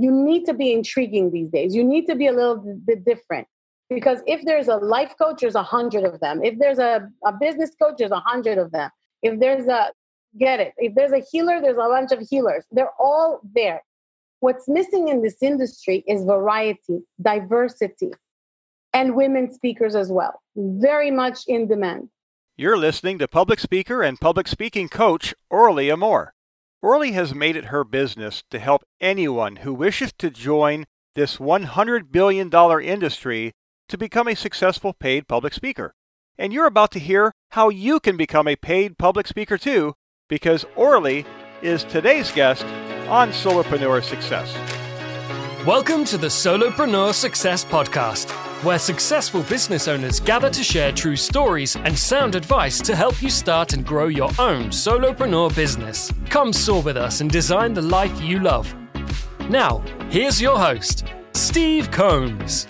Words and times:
you 0.00 0.10
need 0.10 0.44
to 0.46 0.54
be 0.54 0.72
intriguing 0.72 1.30
these 1.30 1.50
days. 1.50 1.74
You 1.74 1.84
need 1.84 2.06
to 2.06 2.14
be 2.14 2.26
a 2.26 2.32
little 2.32 2.56
bit 2.84 3.04
different 3.04 3.46
because 3.90 4.20
if 4.26 4.44
there's 4.44 4.68
a 4.68 4.76
life 4.76 5.14
coach, 5.20 5.40
there's 5.40 5.54
a 5.54 5.62
hundred 5.62 6.04
of 6.04 6.20
them. 6.20 6.42
If 6.42 6.58
there's 6.58 6.78
a, 6.78 7.08
a 7.24 7.32
business 7.32 7.70
coach, 7.80 7.94
there's 7.98 8.10
a 8.10 8.20
hundred 8.20 8.58
of 8.58 8.70
them. 8.70 8.90
If 9.22 9.40
there's 9.40 9.66
a 9.66 9.90
get 10.38 10.60
it, 10.60 10.74
if 10.76 10.94
there's 10.94 11.12
a 11.12 11.22
healer, 11.30 11.60
there's 11.60 11.76
a 11.76 11.88
bunch 11.88 12.12
of 12.12 12.20
healers. 12.28 12.64
They're 12.70 12.92
all 12.98 13.40
there. 13.54 13.82
What's 14.40 14.68
missing 14.68 15.08
in 15.08 15.22
this 15.22 15.42
industry 15.42 16.04
is 16.06 16.24
variety, 16.24 17.00
diversity, 17.20 18.12
and 18.92 19.16
women 19.16 19.52
speakers 19.52 19.96
as 19.96 20.12
well. 20.12 20.40
Very 20.54 21.10
much 21.10 21.40
in 21.48 21.66
demand. 21.66 22.08
You're 22.56 22.76
listening 22.76 23.18
to 23.18 23.28
public 23.28 23.58
speaker 23.58 24.02
and 24.02 24.20
public 24.20 24.46
speaking 24.48 24.88
coach 24.88 25.34
Orly 25.50 25.90
Amore. 25.90 26.34
Orly 26.80 27.10
has 27.10 27.34
made 27.34 27.56
it 27.56 27.66
her 27.66 27.82
business 27.82 28.44
to 28.52 28.58
help 28.60 28.84
anyone 29.00 29.56
who 29.56 29.74
wishes 29.74 30.12
to 30.18 30.30
join 30.30 30.86
this 31.16 31.38
$100 31.38 32.12
billion 32.12 32.48
industry 32.82 33.52
to 33.88 33.98
become 33.98 34.28
a 34.28 34.36
successful 34.36 34.92
paid 34.92 35.26
public 35.26 35.52
speaker. 35.54 35.92
And 36.38 36.52
you're 36.52 36.66
about 36.68 36.92
to 36.92 37.00
hear 37.00 37.32
how 37.50 37.68
you 37.68 37.98
can 37.98 38.16
become 38.16 38.46
a 38.46 38.54
paid 38.54 38.96
public 38.96 39.26
speaker 39.26 39.58
too, 39.58 39.94
because 40.28 40.64
Orly 40.76 41.26
is 41.62 41.82
today's 41.82 42.30
guest 42.30 42.64
on 43.08 43.30
Solopreneur 43.30 44.00
Success. 44.04 44.54
Welcome 45.66 46.04
to 46.04 46.16
the 46.16 46.28
Solopreneur 46.28 47.12
Success 47.12 47.64
Podcast 47.64 48.47
where 48.64 48.78
successful 48.78 49.42
business 49.42 49.86
owners 49.86 50.18
gather 50.18 50.50
to 50.50 50.64
share 50.64 50.90
true 50.90 51.14
stories 51.14 51.76
and 51.76 51.96
sound 51.96 52.34
advice 52.34 52.80
to 52.80 52.96
help 52.96 53.22
you 53.22 53.30
start 53.30 53.72
and 53.72 53.86
grow 53.86 54.08
your 54.08 54.30
own 54.38 54.66
solopreneur 54.70 55.54
business. 55.54 56.12
Come 56.28 56.52
soar 56.52 56.82
with 56.82 56.96
us 56.96 57.20
and 57.20 57.30
design 57.30 57.72
the 57.72 57.82
life 57.82 58.20
you 58.20 58.40
love. 58.40 58.74
Now, 59.48 59.78
here's 60.10 60.42
your 60.42 60.58
host, 60.58 61.04
Steve 61.34 61.90
Combs. 61.92 62.66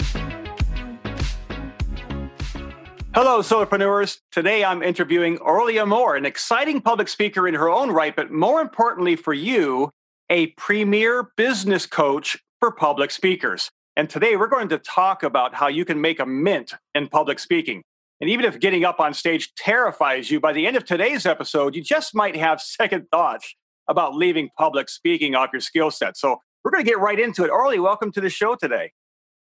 Hello, 3.14 3.41
solopreneurs. 3.41 4.19
Today 4.31 4.64
I'm 4.64 4.83
interviewing 4.83 5.39
Orly 5.39 5.78
Amore, 5.78 6.16
an 6.16 6.27
exciting 6.27 6.83
public 6.83 7.09
speaker 7.09 7.48
in 7.48 7.55
her 7.55 7.70
own 7.70 7.91
right, 7.91 8.14
but 8.14 8.31
more 8.31 8.61
importantly 8.61 9.16
for 9.16 9.33
you, 9.33 9.91
a 10.28 10.48
premier 10.48 11.31
business 11.36 11.86
coach 11.86 12.36
for 12.61 12.70
public 12.70 13.11
speakers. 13.11 13.70
And 13.98 14.08
today 14.08 14.36
we're 14.36 14.46
going 14.46 14.68
to 14.68 14.78
talk 14.78 15.24
about 15.24 15.56
how 15.56 15.66
you 15.66 15.84
can 15.84 16.00
make 16.00 16.20
a 16.20 16.24
mint 16.24 16.72
in 16.94 17.08
public 17.08 17.41
speaking. 17.41 17.82
And 18.20 18.30
even 18.30 18.44
if 18.44 18.60
getting 18.60 18.84
up 18.84 19.00
on 19.00 19.12
stage 19.12 19.52
terrifies 19.56 20.30
you, 20.30 20.38
by 20.38 20.52
the 20.52 20.68
end 20.68 20.77
of 20.77 20.84
today's 20.84 21.27
episode, 21.27 21.74
you 21.74 21.82
just 21.82 22.14
might 22.14 22.36
have 22.36 22.60
second 22.78 23.08
thoughts 23.10 23.56
about 23.88 24.14
leaving 24.14 24.50
public 24.56 24.88
speaking 24.88 25.34
off 25.34 25.50
your 25.52 25.60
skill 25.60 25.91
set. 25.91 26.16
So 26.16 26.36
we're 26.62 26.70
going 26.70 26.84
to 26.84 26.88
get 26.88 27.00
right 27.00 27.19
into 27.19 27.42
it. 27.42 27.50
Orly, 27.50 27.80
welcome 27.80 28.12
to 28.12 28.20
the 28.20 28.30
show 28.30 28.54
today. 28.54 28.92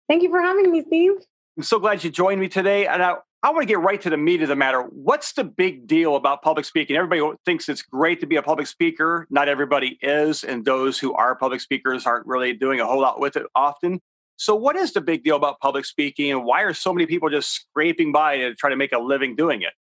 Thank 0.09 0.25
you 0.25 0.31
for 0.31 0.41
having 0.41 0.73
me, 0.73 0.83
Steve. 0.83 1.13
I'm 1.57 1.63
so 1.63 1.79
glad 1.79 2.03
you 2.03 2.11
joined 2.11 2.41
me 2.41 2.49
today. 2.49 2.89
And 2.89 3.05
I, 3.05 3.15
I 3.45 3.51
want 3.51 3.63
to 3.63 3.67
get 3.67 3.79
right 3.79 4.01
to 4.01 4.11
the 4.11 4.17
meat 4.17 4.43
of 4.43 4.49
the 4.49 4.57
matter. 4.57 4.83
What's 4.83 5.33
the 5.35 5.45
big 5.45 5.87
deal 5.87 6.17
about 6.17 6.43
public 6.43 6.67
speaking? 6.67 6.97
Everybody 6.97 7.37
thinks 7.45 7.69
it's 7.69 7.83
great 7.83 8.19
to 8.19 8.27
be 8.27 8.35
a 8.35 8.43
public 8.43 8.67
speaker. 8.67 9.29
Not 9.31 9.49
everybody 9.49 9.97
is. 10.03 10.43
And 10.43 10.65
those 10.65 10.99
who 10.99 11.15
are 11.15 11.37
public 11.37 11.61
speakers 11.61 12.05
aren't 12.05 12.27
really 12.27 12.53
doing 12.53 12.81
a 12.81 12.87
whole 12.87 13.01
lot 13.01 13.21
with 13.21 13.37
it 13.37 13.47
often. 13.55 14.01
So, 14.41 14.55
what 14.55 14.75
is 14.75 14.95
the 14.95 15.03
big 15.03 15.23
deal 15.23 15.37
about 15.37 15.61
public 15.61 15.85
speaking, 15.85 16.31
and 16.33 16.47
why 16.47 16.63
are 16.63 16.73
so 16.73 16.95
many 16.95 17.05
people 17.05 17.29
just 17.29 17.51
scraping 17.51 18.11
by 18.11 18.39
to 18.39 18.55
try 18.55 18.71
to 18.71 18.77
make 18.77 18.91
a 18.91 18.99
living 18.99 19.37
doing 19.37 19.61
it? 19.61 19.75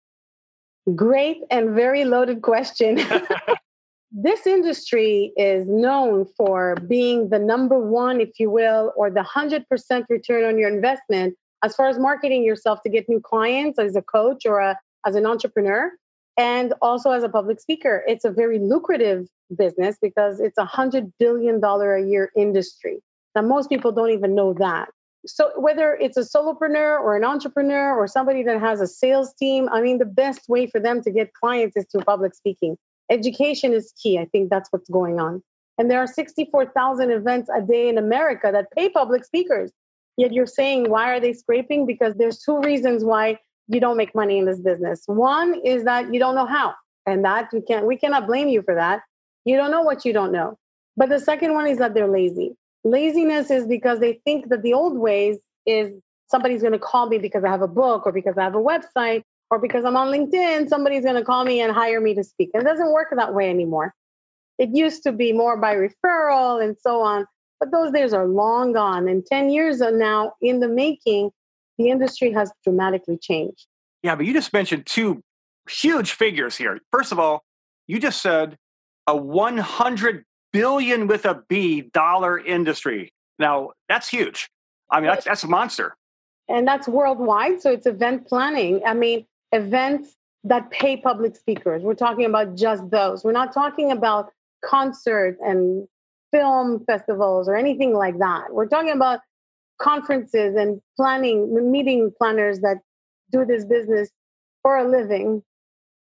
Great 0.97 1.37
and 1.49 1.69
very 1.69 2.03
loaded 2.03 2.41
question. 2.41 2.99
this 4.11 4.45
industry 4.45 5.31
is 5.37 5.65
known 5.65 6.25
for 6.35 6.75
being 6.89 7.29
the 7.29 7.39
number 7.39 7.79
one, 7.79 8.19
if 8.19 8.37
you 8.37 8.49
will, 8.49 8.91
or 8.97 9.09
the 9.09 9.21
100% 9.21 9.63
return 10.09 10.43
on 10.43 10.59
your 10.59 10.67
investment 10.67 11.37
as 11.63 11.73
far 11.73 11.87
as 11.87 11.97
marketing 11.97 12.43
yourself 12.43 12.81
to 12.83 12.89
get 12.89 13.07
new 13.07 13.21
clients 13.21 13.79
as 13.79 13.95
a 13.95 14.01
coach 14.01 14.45
or 14.45 14.59
a, 14.59 14.77
as 15.05 15.15
an 15.15 15.25
entrepreneur 15.25 15.89
and 16.37 16.73
also 16.81 17.11
as 17.11 17.23
a 17.23 17.29
public 17.29 17.61
speaker. 17.61 18.03
It's 18.09 18.25
a 18.25 18.29
very 18.29 18.59
lucrative 18.59 19.25
business 19.57 19.95
because 20.01 20.41
it's 20.41 20.57
a 20.57 20.65
$100 20.65 21.13
billion 21.17 21.63
a 21.63 21.99
year 22.05 22.33
industry. 22.35 22.99
Now, 23.35 23.41
most 23.41 23.69
people 23.69 23.91
don't 23.91 24.11
even 24.11 24.35
know 24.35 24.53
that. 24.53 24.89
So, 25.25 25.51
whether 25.57 25.95
it's 25.95 26.17
a 26.17 26.21
solopreneur 26.21 26.99
or 26.99 27.15
an 27.15 27.23
entrepreneur 27.23 27.93
or 27.93 28.07
somebody 28.07 28.43
that 28.43 28.59
has 28.59 28.79
a 28.79 28.87
sales 28.87 29.33
team, 29.33 29.67
I 29.71 29.81
mean, 29.81 29.97
the 29.97 30.05
best 30.05 30.47
way 30.47 30.67
for 30.67 30.79
them 30.79 31.01
to 31.01 31.11
get 31.11 31.33
clients 31.33 31.75
is 31.75 31.85
through 31.91 32.01
public 32.01 32.33
speaking. 32.33 32.77
Education 33.09 33.73
is 33.73 33.93
key. 34.01 34.17
I 34.17 34.25
think 34.25 34.49
that's 34.49 34.71
what's 34.71 34.89
going 34.89 35.19
on. 35.19 35.43
And 35.77 35.89
there 35.89 35.99
are 35.99 36.07
64,000 36.07 37.11
events 37.11 37.49
a 37.53 37.61
day 37.61 37.89
in 37.89 37.97
America 37.97 38.49
that 38.51 38.67
pay 38.75 38.89
public 38.89 39.23
speakers. 39.25 39.71
Yet 40.17 40.33
you're 40.33 40.45
saying, 40.45 40.89
why 40.89 41.09
are 41.11 41.19
they 41.19 41.31
scraping? 41.31 41.85
Because 41.85 42.15
there's 42.15 42.39
two 42.39 42.59
reasons 42.59 43.05
why 43.05 43.39
you 43.69 43.79
don't 43.79 43.95
make 43.95 44.13
money 44.13 44.37
in 44.37 44.45
this 44.45 44.59
business. 44.59 45.03
One 45.05 45.61
is 45.63 45.85
that 45.85 46.13
you 46.13 46.19
don't 46.19 46.35
know 46.35 46.45
how. 46.45 46.75
And 47.05 47.23
that 47.23 47.49
we 47.53 47.61
can't 47.61 47.85
we 47.85 47.95
cannot 47.97 48.27
blame 48.27 48.49
you 48.49 48.61
for 48.61 48.75
that. 48.75 49.01
You 49.45 49.55
don't 49.55 49.71
know 49.71 49.81
what 49.81 50.03
you 50.05 50.11
don't 50.11 50.31
know. 50.31 50.57
But 50.97 51.09
the 51.09 51.19
second 51.19 51.53
one 51.53 51.65
is 51.65 51.77
that 51.77 51.93
they're 51.93 52.09
lazy. 52.09 52.55
Laziness 52.83 53.51
is 53.51 53.67
because 53.67 53.99
they 53.99 54.21
think 54.25 54.49
that 54.49 54.63
the 54.63 54.73
old 54.73 54.97
ways 54.97 55.37
is 55.65 55.91
somebody's 56.27 56.61
going 56.61 56.73
to 56.73 56.79
call 56.79 57.07
me 57.07 57.17
because 57.17 57.43
I 57.43 57.49
have 57.49 57.61
a 57.61 57.67
book 57.67 58.05
or 58.05 58.11
because 58.11 58.37
I 58.37 58.43
have 58.43 58.55
a 58.55 58.59
website 58.59 59.23
or 59.51 59.59
because 59.59 59.83
I'm 59.83 59.97
on 59.97 60.07
LinkedIn, 60.07 60.69
somebody's 60.69 61.03
going 61.03 61.15
to 61.15 61.23
call 61.23 61.43
me 61.43 61.59
and 61.59 61.73
hire 61.73 61.99
me 61.99 62.13
to 62.15 62.23
speak. 62.23 62.51
And 62.53 62.61
It 62.63 62.65
doesn't 62.65 62.91
work 62.91 63.07
that 63.15 63.33
way 63.33 63.49
anymore. 63.49 63.93
It 64.57 64.69
used 64.73 65.03
to 65.03 65.11
be 65.11 65.33
more 65.33 65.57
by 65.57 65.75
referral 65.75 66.63
and 66.63 66.75
so 66.79 67.01
on, 67.01 67.25
but 67.59 67.71
those 67.71 67.91
days 67.91 68.13
are 68.13 68.27
long 68.27 68.73
gone. 68.73 69.07
And 69.07 69.25
10 69.25 69.49
years 69.49 69.79
now 69.79 70.33
in 70.41 70.59
the 70.59 70.67
making, 70.67 71.31
the 71.77 71.89
industry 71.89 72.31
has 72.33 72.51
dramatically 72.63 73.17
changed. 73.17 73.65
Yeah, 74.03 74.15
but 74.15 74.25
you 74.25 74.33
just 74.33 74.53
mentioned 74.53 74.85
two 74.85 75.23
huge 75.69 76.11
figures 76.11 76.55
here. 76.55 76.79
First 76.91 77.11
of 77.11 77.19
all, 77.19 77.43
you 77.87 77.99
just 77.99 78.21
said 78.21 78.57
a 79.07 79.15
100 79.15 80.25
billion 80.51 81.07
with 81.07 81.25
a 81.25 81.43
B 81.47 81.81
dollar 81.81 82.37
industry. 82.37 83.11
Now 83.37 83.71
that's 83.87 84.09
huge. 84.09 84.49
I 84.91 84.99
mean, 84.99 85.09
that's 85.09 85.25
that's 85.25 85.43
a 85.43 85.47
monster. 85.47 85.95
And 86.47 86.67
that's 86.67 86.87
worldwide. 86.87 87.61
So 87.61 87.71
it's 87.71 87.85
event 87.85 88.27
planning. 88.27 88.81
I 88.85 88.93
mean, 88.93 89.25
events 89.51 90.15
that 90.43 90.71
pay 90.71 90.97
public 90.97 91.35
speakers. 91.35 91.83
We're 91.83 91.93
talking 91.93 92.25
about 92.25 92.55
just 92.55 92.89
those. 92.89 93.23
We're 93.23 93.33
not 93.33 93.53
talking 93.53 93.91
about 93.91 94.31
concerts 94.65 95.39
and 95.43 95.87
film 96.31 96.83
festivals 96.85 97.47
or 97.47 97.55
anything 97.55 97.93
like 97.93 98.17
that. 98.19 98.51
We're 98.51 98.67
talking 98.67 98.91
about 98.91 99.19
conferences 99.81 100.55
and 100.55 100.81
planning, 100.95 101.71
meeting 101.71 102.11
planners 102.17 102.59
that 102.61 102.77
do 103.31 103.45
this 103.45 103.65
business 103.65 104.09
for 104.61 104.77
a 104.77 104.89
living. 104.89 105.43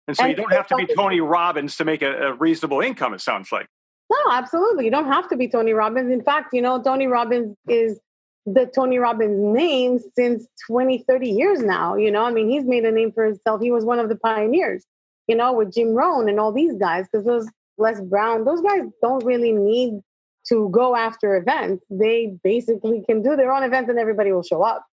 And 0.08 0.16
so 0.16 0.24
and 0.24 0.32
you 0.32 0.38
don't 0.38 0.54
have 0.54 0.68
to 0.68 0.76
be 0.76 0.88
Tony 0.96 1.20
Robbins 1.20 1.76
to 1.78 1.86
make 1.86 2.02
a, 2.02 2.30
a 2.30 2.34
reasonable 2.34 2.82
income, 2.82 3.14
it 3.14 3.22
sounds 3.22 3.52
like. 3.52 3.68
No, 4.10 4.18
absolutely. 4.32 4.86
You 4.86 4.92
don't 4.92 5.08
have 5.08 5.28
to 5.30 5.38
be 5.38 5.48
Tony 5.48 5.74
Robbins. 5.74 6.12
In 6.12 6.24
fact, 6.24 6.54
you 6.54 6.62
know, 6.62 6.82
Tony 6.82 7.08
Robbins 7.08 7.56
is 7.68 8.00
the 8.46 8.66
Tony 8.66 8.98
Robbins 8.98 9.38
name 9.38 10.00
since 10.16 10.48
20, 10.68 11.04
30 11.08 11.30
years 11.30 11.60
now. 11.60 11.96
You 11.96 12.10
know, 12.12 12.24
I 12.24 12.32
mean, 12.32 12.50
he's 12.50 12.64
made 12.64 12.86
a 12.86 12.92
name 12.92 13.12
for 13.12 13.26
himself. 13.26 13.62
He 13.62 13.72
was 13.72 13.84
one 13.84 14.00
of 14.00 14.08
the 14.08 14.16
pioneers, 14.16 14.86
you 15.28 15.36
know, 15.36 15.52
with 15.52 15.74
Jim 15.74 15.94
Rohn 15.94 16.30
and 16.30 16.40
all 16.40 16.54
these 16.54 16.74
guys, 16.76 17.06
because 17.12 17.26
those 17.26 17.50
Les 17.78 18.00
Brown, 18.00 18.46
those 18.46 18.62
guys 18.62 18.84
don't 19.02 19.26
really 19.26 19.52
need 19.52 20.00
to 20.48 20.70
go 20.70 20.96
after 20.96 21.36
events. 21.36 21.84
They 21.90 22.38
basically 22.42 23.04
can 23.06 23.22
do 23.22 23.36
their 23.36 23.52
own 23.52 23.64
events 23.64 23.90
and 23.90 24.00
everybody 24.00 24.32
will 24.32 24.44
show 24.44 24.64
up. 24.64 24.86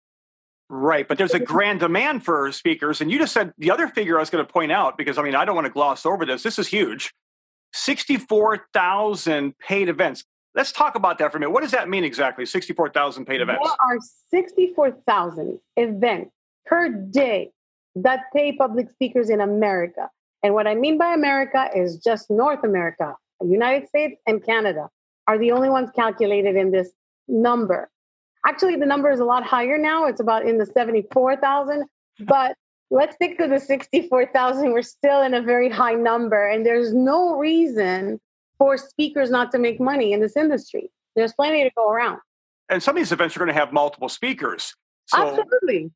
Right, 0.71 1.07
but 1.07 1.19
there's 1.19 1.35
a 1.35 1.39
grand 1.39 1.81
demand 1.81 2.25
for 2.25 2.51
speakers. 2.51 3.03
And 3.03 3.11
you 3.11 3.19
just 3.19 3.35
said 3.35 3.53
the 3.59 3.71
other 3.71 3.89
figure 3.89 4.17
I 4.17 4.21
was 4.21 4.31
going 4.31 4.45
to 4.45 4.51
point 4.51 4.73
out, 4.73 4.97
because 4.97 5.19
I 5.19 5.23
mean, 5.23 5.35
I 5.35 5.45
don't 5.45 5.55
want 5.55 5.67
to 5.67 5.73
gloss 5.73 6.07
over 6.07 6.25
this. 6.25 6.43
This 6.43 6.59
is 6.59 6.67
huge. 6.67 7.13
64,000 7.73 9.59
paid 9.59 9.89
events. 9.89 10.25
Let's 10.55 10.73
talk 10.73 10.95
about 10.95 11.19
that 11.19 11.33
for 11.33 11.39
a 11.39 11.41
minute. 11.41 11.53
What 11.53 11.63
does 11.63 11.71
that 11.71 11.89
mean 11.89 12.05
exactly? 12.05 12.45
64,000 12.45 13.25
paid 13.25 13.41
events. 13.41 13.63
There 13.65 13.77
are 13.81 13.99
64,000 14.31 15.59
events 15.77 16.31
per 16.67 16.89
day 16.89 17.53
that 17.95 18.25
pay 18.35 18.53
public 18.53 18.91
speakers 18.91 19.31
in 19.31 19.41
America. 19.41 20.11
And 20.43 20.55
what 20.55 20.67
I 20.67 20.75
mean 20.75 20.99
by 20.99 21.15
America 21.15 21.71
is 21.75 21.99
just 21.99 22.31
North 22.31 22.65
America, 22.65 23.15
The 23.41 23.49
United 23.49 23.89
States 23.89 24.21
and 24.27 24.45
Canada 24.45 24.89
are 25.27 25.39
the 25.39 25.53
only 25.53 25.71
ones 25.71 25.91
calculated 25.95 26.57
in 26.57 26.71
this 26.71 26.91
number. 27.29 27.91
Actually, 28.47 28.77
the 28.77 28.87
number 28.87 29.11
is 29.11 29.21
a 29.21 29.25
lot 29.25 29.45
higher 29.45 29.79
now. 29.79 30.07
It's 30.07 30.21
about 30.21 30.47
in 30.47 30.59
the 30.59 30.67
74,000. 30.67 31.85
But 32.21 32.57
let's 32.93 33.15
stick 33.15 33.39
to 33.39 33.49
the 33.49 33.59
64,000. 33.59 34.73
We're 34.73 34.83
still 34.83 35.23
in 35.23 35.35
a 35.35 35.43
very 35.43 35.71
high 35.71 35.95
number, 35.95 36.47
and 36.47 36.65
there's 36.65 36.93
no 36.93 37.37
reason 37.37 38.21
for 38.59 38.77
speakers 38.77 39.31
not 39.31 39.51
to 39.53 39.59
make 39.59 39.81
money 39.81 40.13
in 40.13 40.21
this 40.21 40.37
industry. 40.37 40.91
There's 41.17 41.33
plenty 41.33 41.65
to 41.65 41.71
go 41.77 41.91
around. 41.91 42.19
And 42.69 42.83
some 42.83 42.97
of 42.97 43.01
these 43.01 43.11
events 43.11 43.37
are 43.37 43.41
going 43.41 43.49
to 43.49 43.55
have 43.55 43.73
multiple 43.73 44.09
speakers. 44.09 44.75
So 45.07 45.21
Absolutely. 45.21 45.91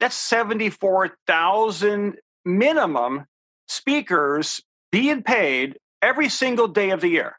That's 0.00 0.16
74,000 0.16 2.16
minimum 2.44 3.26
speakers 3.68 4.60
being 4.90 5.22
paid 5.22 5.78
every 6.00 6.28
single 6.28 6.66
day 6.66 6.90
of 6.90 7.00
the 7.00 7.08
year. 7.08 7.38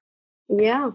Yeah. 0.50 0.92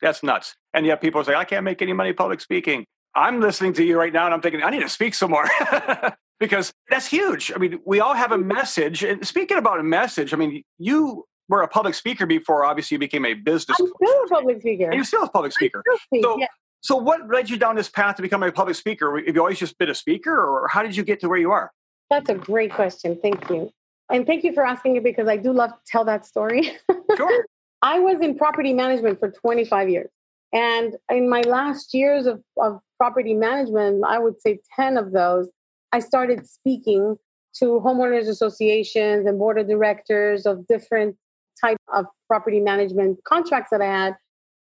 That's 0.00 0.22
nuts. 0.22 0.56
And 0.74 0.86
yet 0.86 1.00
people 1.00 1.22
say, 1.22 1.34
I 1.34 1.44
can't 1.44 1.64
make 1.64 1.82
any 1.82 1.92
money 1.92 2.12
public 2.12 2.40
speaking. 2.40 2.86
I'm 3.14 3.40
listening 3.40 3.74
to 3.74 3.84
you 3.84 3.98
right 3.98 4.12
now 4.12 4.24
and 4.24 4.34
I'm 4.34 4.40
thinking, 4.40 4.62
I 4.62 4.70
need 4.70 4.80
to 4.80 4.88
speak 4.88 5.14
some 5.14 5.30
more. 5.30 5.44
because 6.40 6.72
that's 6.88 7.06
huge. 7.06 7.52
I 7.54 7.58
mean, 7.58 7.80
we 7.84 8.00
all 8.00 8.14
have 8.14 8.32
a 8.32 8.38
message. 8.38 9.02
And 9.04 9.26
speaking 9.26 9.58
about 9.58 9.80
a 9.80 9.82
message, 9.82 10.34
I 10.34 10.36
mean, 10.36 10.62
you 10.78 11.24
were 11.48 11.62
a 11.62 11.68
public 11.68 11.94
speaker 11.94 12.26
before. 12.26 12.64
Obviously, 12.64 12.96
you 12.96 12.98
became 12.98 13.24
a 13.24 13.34
business. 13.34 13.78
I'm 13.80 13.86
still 13.86 14.24
a 14.24 14.28
public 14.28 14.60
speaker. 14.60 14.84
And 14.86 14.94
you're 14.94 15.04
still 15.04 15.24
a 15.24 15.28
public 15.28 15.52
speaker. 15.52 15.84
Speak, 16.06 16.22
so, 16.22 16.38
yeah. 16.38 16.46
so, 16.80 16.96
what 16.96 17.28
led 17.28 17.50
you 17.50 17.56
down 17.56 17.76
this 17.76 17.88
path 17.88 18.16
to 18.16 18.22
become 18.22 18.42
a 18.42 18.50
public 18.50 18.76
speaker? 18.76 19.18
Have 19.24 19.34
you 19.34 19.40
always 19.40 19.58
just 19.58 19.78
been 19.78 19.90
a 19.90 19.94
speaker, 19.94 20.34
or 20.34 20.68
how 20.68 20.82
did 20.82 20.96
you 20.96 21.04
get 21.04 21.20
to 21.20 21.28
where 21.28 21.38
you 21.38 21.52
are? 21.52 21.70
That's 22.10 22.28
a 22.28 22.34
great 22.34 22.72
question. 22.72 23.18
Thank 23.22 23.48
you. 23.48 23.70
And 24.10 24.26
thank 24.26 24.44
you 24.44 24.52
for 24.52 24.66
asking 24.66 24.96
it 24.96 25.04
because 25.04 25.28
I 25.28 25.38
do 25.38 25.52
love 25.52 25.70
to 25.70 25.80
tell 25.86 26.04
that 26.04 26.26
story. 26.26 26.72
Sure. 27.14 27.44
I 27.82 27.98
was 27.98 28.22
in 28.22 28.38
property 28.38 28.72
management 28.72 29.18
for 29.18 29.30
25 29.30 29.90
years. 29.90 30.08
And 30.52 30.94
in 31.10 31.28
my 31.28 31.40
last 31.42 31.92
years 31.92 32.26
of, 32.26 32.42
of 32.56 32.80
property 32.96 33.34
management, 33.34 34.02
I 34.06 34.18
would 34.18 34.40
say 34.40 34.60
10 34.76 34.96
of 34.96 35.12
those, 35.12 35.48
I 35.92 36.00
started 36.00 36.46
speaking 36.46 37.16
to 37.56 37.80
homeowners 37.84 38.28
associations 38.28 39.26
and 39.26 39.38
board 39.38 39.58
of 39.58 39.68
directors 39.68 40.46
of 40.46 40.66
different 40.66 41.16
type 41.60 41.78
of 41.92 42.06
property 42.28 42.60
management 42.60 43.22
contracts 43.24 43.70
that 43.70 43.82
I 43.82 43.86
had. 43.86 44.16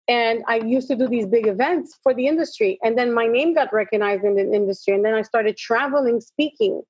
And 0.06 0.44
I 0.46 0.56
used 0.56 0.88
to 0.88 0.96
do 0.96 1.08
these 1.08 1.26
big 1.26 1.46
events 1.46 1.98
for 2.02 2.12
the 2.12 2.26
industry. 2.26 2.78
And 2.82 2.98
then 2.98 3.14
my 3.14 3.26
name 3.26 3.54
got 3.54 3.72
recognized 3.72 4.22
in 4.22 4.36
the 4.36 4.52
industry. 4.52 4.94
And 4.94 5.04
then 5.04 5.14
I 5.14 5.22
started 5.22 5.56
traveling, 5.56 6.20
speaking. 6.20 6.82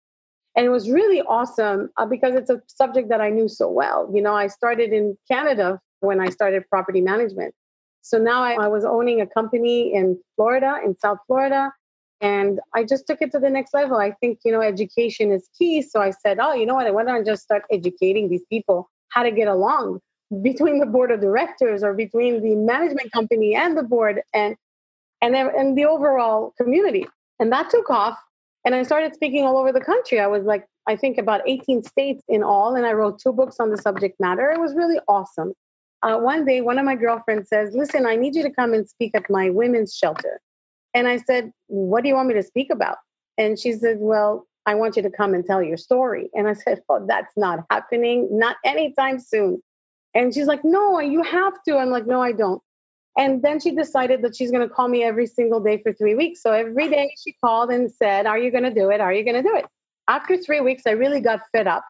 And 0.56 0.66
it 0.66 0.70
was 0.70 0.90
really 0.90 1.22
awesome 1.22 1.90
uh, 1.96 2.06
because 2.06 2.34
it's 2.34 2.50
a 2.50 2.60
subject 2.66 3.08
that 3.10 3.20
I 3.20 3.31
knew 3.31 3.48
so 3.48 3.69
well. 3.69 4.10
You 4.12 4.20
know, 4.20 4.34
I 4.34 4.48
started 4.48 4.92
in 4.92 5.16
Canada 5.31 5.81
when 6.00 6.20
I 6.20 6.28
started 6.31 6.69
property 6.69 7.00
management. 7.00 7.54
So 8.02 8.19
now 8.19 8.42
I, 8.42 8.64
I 8.64 8.69
was 8.69 8.84
owning 8.84 9.20
a 9.20 9.26
company 9.26 9.94
in 9.94 10.19
Florida, 10.36 10.78
in 10.84 10.98
South 10.98 11.19
Florida. 11.26 11.72
And 12.25 12.59
I 12.75 12.85
just 12.85 13.06
took 13.06 13.21
it 13.21 13.32
to 13.32 13.38
the 13.38 13.50
next 13.50 13.75
level. 13.75 13.99
I 13.99 14.12
think, 14.12 14.38
you 14.47 14.50
know, 14.50 14.62
education 14.62 15.31
is 15.31 15.47
key. 15.59 15.82
So 15.82 16.00
I 16.00 16.11
said, 16.11 16.38
oh, 16.41 16.55
you 16.55 16.65
know 16.65 16.75
what? 16.75 16.93
Why 16.94 17.05
don't 17.05 17.15
I 17.15 17.23
just 17.23 17.43
start 17.43 17.65
educating 17.71 18.31
these 18.31 18.44
people 18.49 18.88
how 19.11 19.23
to 19.23 19.31
get 19.31 19.47
along 19.47 20.00
between 20.43 20.79
the 20.79 20.87
board 20.87 21.11
of 21.11 21.21
directors 21.21 21.82
or 21.82 21.93
between 21.93 22.43
the 22.43 22.56
management 22.56 23.12
company 23.12 23.55
and 23.55 23.76
the 23.76 23.82
board 23.82 24.23
and 24.32 24.56
and 25.21 25.37
and 25.37 25.76
the 25.76 25.85
overall 25.85 26.55
community. 26.56 27.06
And 27.38 27.53
that 27.53 27.69
took 27.69 27.91
off. 27.91 28.19
And 28.65 28.75
I 28.75 28.85
started 28.85 29.15
speaking 29.15 29.44
all 29.44 29.59
over 29.59 29.70
the 29.70 29.82
country. 29.82 30.19
I 30.19 30.27
was 30.27 30.44
like, 30.44 30.65
I 30.87 30.97
think 30.97 31.19
about 31.19 31.43
18 31.47 31.82
states 31.82 32.23
in 32.27 32.43
all, 32.43 32.75
and 32.75 32.87
I 32.87 32.93
wrote 32.93 33.19
two 33.19 33.35
books 33.35 33.56
on 33.61 33.69
the 33.69 33.77
subject 33.77 34.19
matter. 34.19 34.50
It 34.50 34.61
was 34.61 34.75
really 34.75 34.99
awesome. 35.09 35.53
Uh, 36.03 36.19
one 36.19 36.47
day, 36.47 36.62
one 36.62 36.79
of 36.79 36.87
my 36.87 36.97
girlfriends 36.97 37.50
says, 37.50 37.75
Listen, 37.75 38.06
I 38.06 38.17
need 38.17 38.35
you 38.35 38.43
to 38.43 38.50
come 38.50 38.73
and 38.73 38.88
speak 38.88 39.15
at 39.15 39.29
my 39.29 39.50
women's 39.50 39.94
shelter. 39.94 40.41
And 40.94 41.08
I 41.08 41.19
said, 41.19 41.52
What 41.67 42.02
do 42.02 42.08
you 42.08 42.14
want 42.14 42.29
me 42.29 42.35
to 42.35 42.43
speak 42.43 42.70
about? 42.70 42.96
And 43.37 43.58
she 43.58 43.73
said, 43.73 43.99
Well, 44.00 44.46
I 44.67 44.75
want 44.75 44.96
you 44.96 45.02
to 45.02 45.11
come 45.11 45.35
and 45.35 45.44
tell 45.44 45.62
your 45.62 45.76
story. 45.76 46.31
And 46.35 46.49
I 46.49 46.55
said, 46.55 46.82
Oh, 46.88 47.05
that's 47.06 47.37
not 47.37 47.64
happening, 47.70 48.29
not 48.31 48.56
anytime 48.64 49.19
soon. 49.19 49.62
And 50.14 50.32
she's 50.32 50.46
like, 50.46 50.64
No, 50.64 51.00
you 51.00 51.23
have 51.23 51.55
to. 51.69 51.76
I'm 51.76 51.91
like, 51.91 52.06
No, 52.06 52.23
I 52.23 52.32
don't. 52.32 52.62
And 53.17 53.43
then 53.43 53.61
she 53.61 53.70
decided 53.73 54.23
that 54.23 54.37
she's 54.37 54.50
going 54.50 54.67
to 54.67 54.73
call 54.73 54.88
me 54.88 55.05
every 55.05 55.26
single 55.26 55.61
day 55.61 55.81
for 55.82 55.93
three 55.93 56.14
weeks. 56.14 56.43
So 56.43 56.52
every 56.52 56.88
day 56.88 57.14
she 57.23 57.37
called 57.44 57.70
and 57.70 57.91
said, 57.91 58.26
Are 58.26 58.38
you 58.38 58.50
going 58.50 58.64
to 58.64 58.75
do 58.75 58.91
it? 58.91 59.00
Are 59.00 59.12
you 59.12 59.25
going 59.25 59.43
to 59.43 59.49
do 59.49 59.55
it? 59.56 59.67
After 60.08 60.37
three 60.37 60.61
weeks, 60.61 60.82
I 60.87 60.91
really 60.91 61.20
got 61.20 61.41
fed 61.52 61.67
up. 61.67 61.85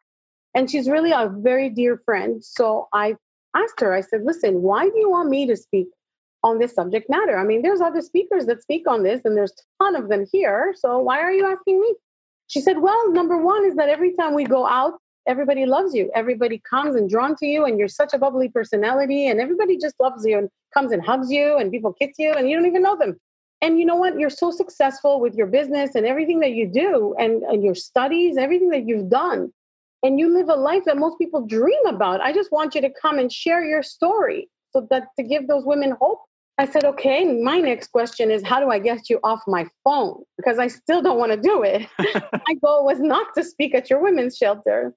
And 0.54 0.70
she's 0.70 0.88
really 0.88 1.10
a 1.10 1.28
very 1.28 1.68
dear 1.68 2.00
friend. 2.04 2.44
So 2.44 2.88
I 2.92 3.16
asked 3.56 3.80
her, 3.80 3.92
I 3.92 4.00
said, 4.00 4.22
Listen, 4.24 4.62
why 4.62 4.88
do 4.88 4.98
you 4.98 5.10
want 5.10 5.28
me 5.28 5.46
to 5.46 5.56
speak 5.56 5.88
on 6.44 6.58
this 6.58 6.74
subject 6.74 7.10
matter? 7.10 7.36
I 7.36 7.44
mean, 7.44 7.62
there's 7.62 7.80
other 7.80 8.02
speakers 8.02 8.46
that 8.46 8.62
speak 8.62 8.86
on 8.86 9.02
this, 9.02 9.22
and 9.24 9.36
there's 9.36 9.52
a 9.52 9.84
ton 9.84 9.96
of 9.96 10.08
them 10.08 10.26
here. 10.30 10.74
So 10.76 10.98
why 10.98 11.18
are 11.20 11.32
you 11.32 11.46
asking 11.46 11.80
me? 11.80 11.94
She 12.46 12.60
said, 12.60 12.78
Well, 12.78 13.10
number 13.10 13.38
one 13.38 13.64
is 13.64 13.74
that 13.76 13.88
every 13.88 14.12
time 14.14 14.34
we 14.34 14.44
go 14.44 14.66
out, 14.66 15.00
everybody 15.26 15.66
loves 15.66 15.94
you. 15.94 16.10
Everybody 16.14 16.62
comes 16.68 16.94
and 16.94 17.08
drawn 17.08 17.34
to 17.36 17.46
you, 17.46 17.64
and 17.64 17.78
you're 17.78 17.88
such 17.88 18.14
a 18.14 18.18
bubbly 18.18 18.48
personality, 18.48 19.26
and 19.28 19.40
everybody 19.40 19.76
just 19.78 19.96
loves 19.98 20.24
you 20.24 20.38
and 20.38 20.48
comes 20.72 20.92
and 20.92 21.04
hugs 21.04 21.32
you, 21.32 21.56
and 21.56 21.72
people 21.72 21.92
kiss 21.92 22.12
you, 22.18 22.32
and 22.32 22.48
you 22.48 22.56
don't 22.56 22.66
even 22.66 22.82
know 22.82 22.96
them. 22.96 23.18
And 23.62 23.78
you 23.78 23.86
know 23.86 23.96
what? 23.96 24.18
You're 24.18 24.30
so 24.30 24.50
successful 24.50 25.20
with 25.20 25.34
your 25.34 25.46
business 25.46 25.94
and 25.94 26.04
everything 26.04 26.40
that 26.40 26.52
you 26.52 26.68
do, 26.68 27.14
and, 27.18 27.42
and 27.44 27.62
your 27.64 27.74
studies, 27.74 28.36
everything 28.36 28.68
that 28.70 28.86
you've 28.86 29.08
done. 29.08 29.52
And 30.02 30.20
you 30.20 30.28
live 30.28 30.50
a 30.50 30.54
life 30.54 30.82
that 30.84 30.98
most 30.98 31.18
people 31.18 31.46
dream 31.46 31.86
about. 31.86 32.20
I 32.20 32.34
just 32.34 32.52
want 32.52 32.74
you 32.74 32.82
to 32.82 32.90
come 33.00 33.18
and 33.18 33.32
share 33.32 33.64
your 33.64 33.82
story 33.82 34.50
so 34.70 34.86
that 34.90 35.08
to 35.16 35.22
give 35.22 35.48
those 35.48 35.64
women 35.64 35.96
hope. 35.98 36.20
I 36.56 36.66
said, 36.66 36.84
okay, 36.84 37.24
my 37.42 37.58
next 37.58 37.88
question 37.88 38.30
is 38.30 38.44
how 38.44 38.60
do 38.60 38.70
I 38.70 38.78
get 38.78 39.10
you 39.10 39.18
off 39.24 39.42
my 39.46 39.66
phone? 39.82 40.22
Because 40.36 40.58
I 40.58 40.68
still 40.68 41.02
don't 41.02 41.18
want 41.18 41.32
to 41.32 41.38
do 41.38 41.62
it. 41.64 41.88
my 41.98 42.54
goal 42.62 42.84
was 42.84 43.00
not 43.00 43.34
to 43.36 43.42
speak 43.42 43.74
at 43.74 43.90
your 43.90 44.00
women's 44.00 44.36
shelter. 44.36 44.94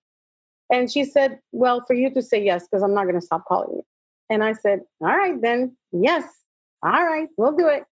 And 0.71 0.91
she 0.91 1.03
said, 1.03 1.39
Well, 1.51 1.83
for 1.87 1.93
you 1.93 2.13
to 2.13 2.21
say 2.21 2.43
yes, 2.43 2.67
because 2.67 2.83
I'm 2.83 2.93
not 2.93 3.03
going 3.03 3.19
to 3.19 3.25
stop 3.25 3.45
calling 3.45 3.77
you. 3.77 3.85
And 4.29 4.43
I 4.43 4.53
said, 4.53 4.81
All 5.01 5.07
right, 5.07 5.41
then, 5.41 5.75
yes. 5.91 6.25
All 6.83 6.91
right, 6.91 7.27
we'll 7.37 7.55
do 7.55 7.67
it. 7.67 7.85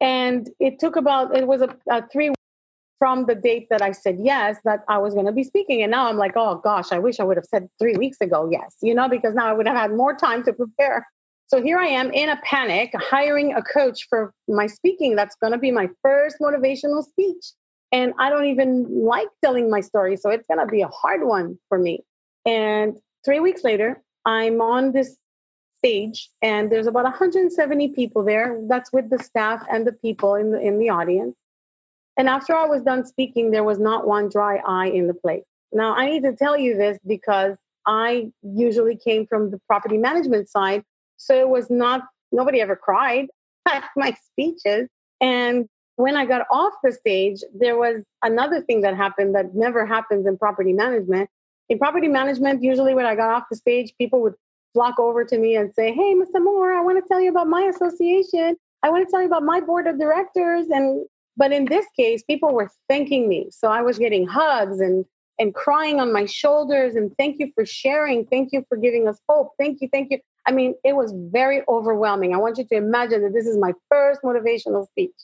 And 0.00 0.50
it 0.60 0.78
took 0.78 0.96
about, 0.96 1.34
it 1.34 1.46
was 1.46 1.62
a, 1.62 1.74
a 1.88 2.06
three 2.08 2.32
from 2.98 3.26
the 3.26 3.34
date 3.34 3.68
that 3.70 3.82
I 3.82 3.92
said 3.92 4.18
yes, 4.20 4.58
that 4.64 4.84
I 4.88 4.98
was 4.98 5.14
going 5.14 5.26
to 5.26 5.32
be 5.32 5.44
speaking. 5.44 5.82
And 5.82 5.90
now 5.90 6.08
I'm 6.08 6.16
like, 6.16 6.32
oh 6.36 6.60
gosh, 6.62 6.92
I 6.92 6.98
wish 6.98 7.20
I 7.20 7.24
would 7.24 7.36
have 7.36 7.46
said 7.46 7.68
three 7.78 7.94
weeks 7.96 8.18
ago 8.20 8.48
yes, 8.50 8.76
you 8.82 8.94
know, 8.94 9.08
because 9.08 9.34
now 9.34 9.46
I 9.46 9.52
would 9.52 9.66
have 9.66 9.76
had 9.76 9.92
more 9.92 10.14
time 10.14 10.44
to 10.44 10.52
prepare. 10.52 11.06
So 11.48 11.62
here 11.62 11.78
I 11.78 11.86
am 11.86 12.10
in 12.12 12.28
a 12.28 12.40
panic, 12.42 12.90
hiring 12.94 13.54
a 13.54 13.62
coach 13.62 14.08
for 14.08 14.32
my 14.48 14.66
speaking. 14.66 15.14
That's 15.14 15.36
going 15.36 15.52
to 15.52 15.58
be 15.58 15.70
my 15.70 15.88
first 16.02 16.38
motivational 16.40 17.04
speech. 17.04 17.52
And 17.92 18.14
I 18.18 18.30
don't 18.30 18.46
even 18.46 19.04
like 19.04 19.28
telling 19.44 19.70
my 19.70 19.80
story. 19.80 20.16
So 20.16 20.30
it's 20.30 20.46
going 20.48 20.58
to 20.58 20.66
be 20.66 20.82
a 20.82 20.88
hard 20.88 21.22
one 21.22 21.56
for 21.68 21.78
me. 21.78 22.02
And 22.44 22.96
three 23.24 23.38
weeks 23.38 23.62
later, 23.62 24.02
I'm 24.24 24.60
on 24.60 24.90
this 24.90 25.16
stage 25.78 26.30
and 26.42 26.70
there's 26.70 26.88
about 26.88 27.04
170 27.04 27.88
people 27.88 28.24
there. 28.24 28.60
That's 28.68 28.92
with 28.92 29.08
the 29.08 29.18
staff 29.18 29.64
and 29.70 29.86
the 29.86 29.92
people 29.92 30.34
in 30.34 30.50
the, 30.50 30.60
in 30.60 30.80
the 30.80 30.90
audience. 30.90 31.36
And 32.16 32.28
after 32.28 32.56
I 32.56 32.66
was 32.66 32.82
done 32.82 33.06
speaking, 33.06 33.50
there 33.50 33.62
was 33.64 33.78
not 33.78 34.06
one 34.06 34.28
dry 34.28 34.56
eye 34.66 34.88
in 34.88 35.06
the 35.06 35.14
place. 35.14 35.44
Now, 35.72 35.94
I 35.94 36.06
need 36.06 36.22
to 36.22 36.34
tell 36.34 36.56
you 36.56 36.76
this 36.76 36.98
because 37.06 37.56
I 37.86 38.32
usually 38.42 38.96
came 38.96 39.26
from 39.26 39.50
the 39.50 39.60
property 39.68 39.98
management 39.98 40.48
side. 40.48 40.82
So 41.16 41.34
it 41.34 41.48
was 41.48 41.70
not, 41.70 42.02
nobody 42.32 42.60
ever 42.60 42.76
cried 42.76 43.26
at 43.68 43.84
my 43.96 44.14
speeches. 44.30 44.88
And 45.20 45.68
when 45.96 46.16
I 46.16 46.26
got 46.26 46.46
off 46.50 46.74
the 46.84 46.92
stage, 46.92 47.42
there 47.54 47.76
was 47.76 48.02
another 48.22 48.60
thing 48.60 48.82
that 48.82 48.96
happened 48.96 49.34
that 49.34 49.54
never 49.54 49.86
happens 49.86 50.26
in 50.26 50.36
property 50.36 50.72
management. 50.72 51.30
In 51.68 51.78
property 51.78 52.08
management, 52.08 52.62
usually 52.62 52.94
when 52.94 53.06
I 53.06 53.16
got 53.16 53.30
off 53.30 53.44
the 53.50 53.56
stage, 53.56 53.92
people 53.98 54.20
would 54.22 54.34
flock 54.74 54.98
over 54.98 55.24
to 55.24 55.38
me 55.38 55.56
and 55.56 55.72
say, 55.74 55.92
Hey, 55.92 56.14
Mr. 56.14 56.42
Moore, 56.42 56.72
I 56.72 56.82
want 56.82 57.02
to 57.02 57.08
tell 57.08 57.20
you 57.20 57.30
about 57.30 57.48
my 57.48 57.62
association. 57.62 58.56
I 58.82 58.90
want 58.90 59.06
to 59.06 59.10
tell 59.10 59.20
you 59.20 59.26
about 59.26 59.42
my 59.42 59.60
board 59.60 59.86
of 59.86 59.98
directors. 59.98 60.66
And 60.68 61.06
but 61.36 61.52
in 61.52 61.64
this 61.64 61.86
case, 61.96 62.22
people 62.22 62.52
were 62.52 62.70
thanking 62.88 63.28
me. 63.28 63.48
So 63.50 63.68
I 63.68 63.82
was 63.82 63.98
getting 63.98 64.26
hugs 64.26 64.80
and 64.80 65.04
and 65.38 65.54
crying 65.54 66.00
on 66.00 66.12
my 66.12 66.24
shoulders 66.24 66.94
and 66.94 67.10
thank 67.18 67.38
you 67.38 67.50
for 67.54 67.66
sharing. 67.66 68.26
Thank 68.26 68.52
you 68.52 68.64
for 68.68 68.76
giving 68.76 69.08
us 69.08 69.18
hope. 69.28 69.52
Thank 69.58 69.80
you. 69.80 69.88
Thank 69.90 70.10
you. 70.10 70.18
I 70.46 70.52
mean, 70.52 70.74
it 70.84 70.94
was 70.94 71.12
very 71.32 71.62
overwhelming. 71.68 72.34
I 72.34 72.38
want 72.38 72.58
you 72.58 72.64
to 72.64 72.76
imagine 72.76 73.22
that 73.22 73.32
this 73.32 73.46
is 73.46 73.58
my 73.58 73.72
first 73.90 74.20
motivational 74.22 74.86
speech. 74.86 75.14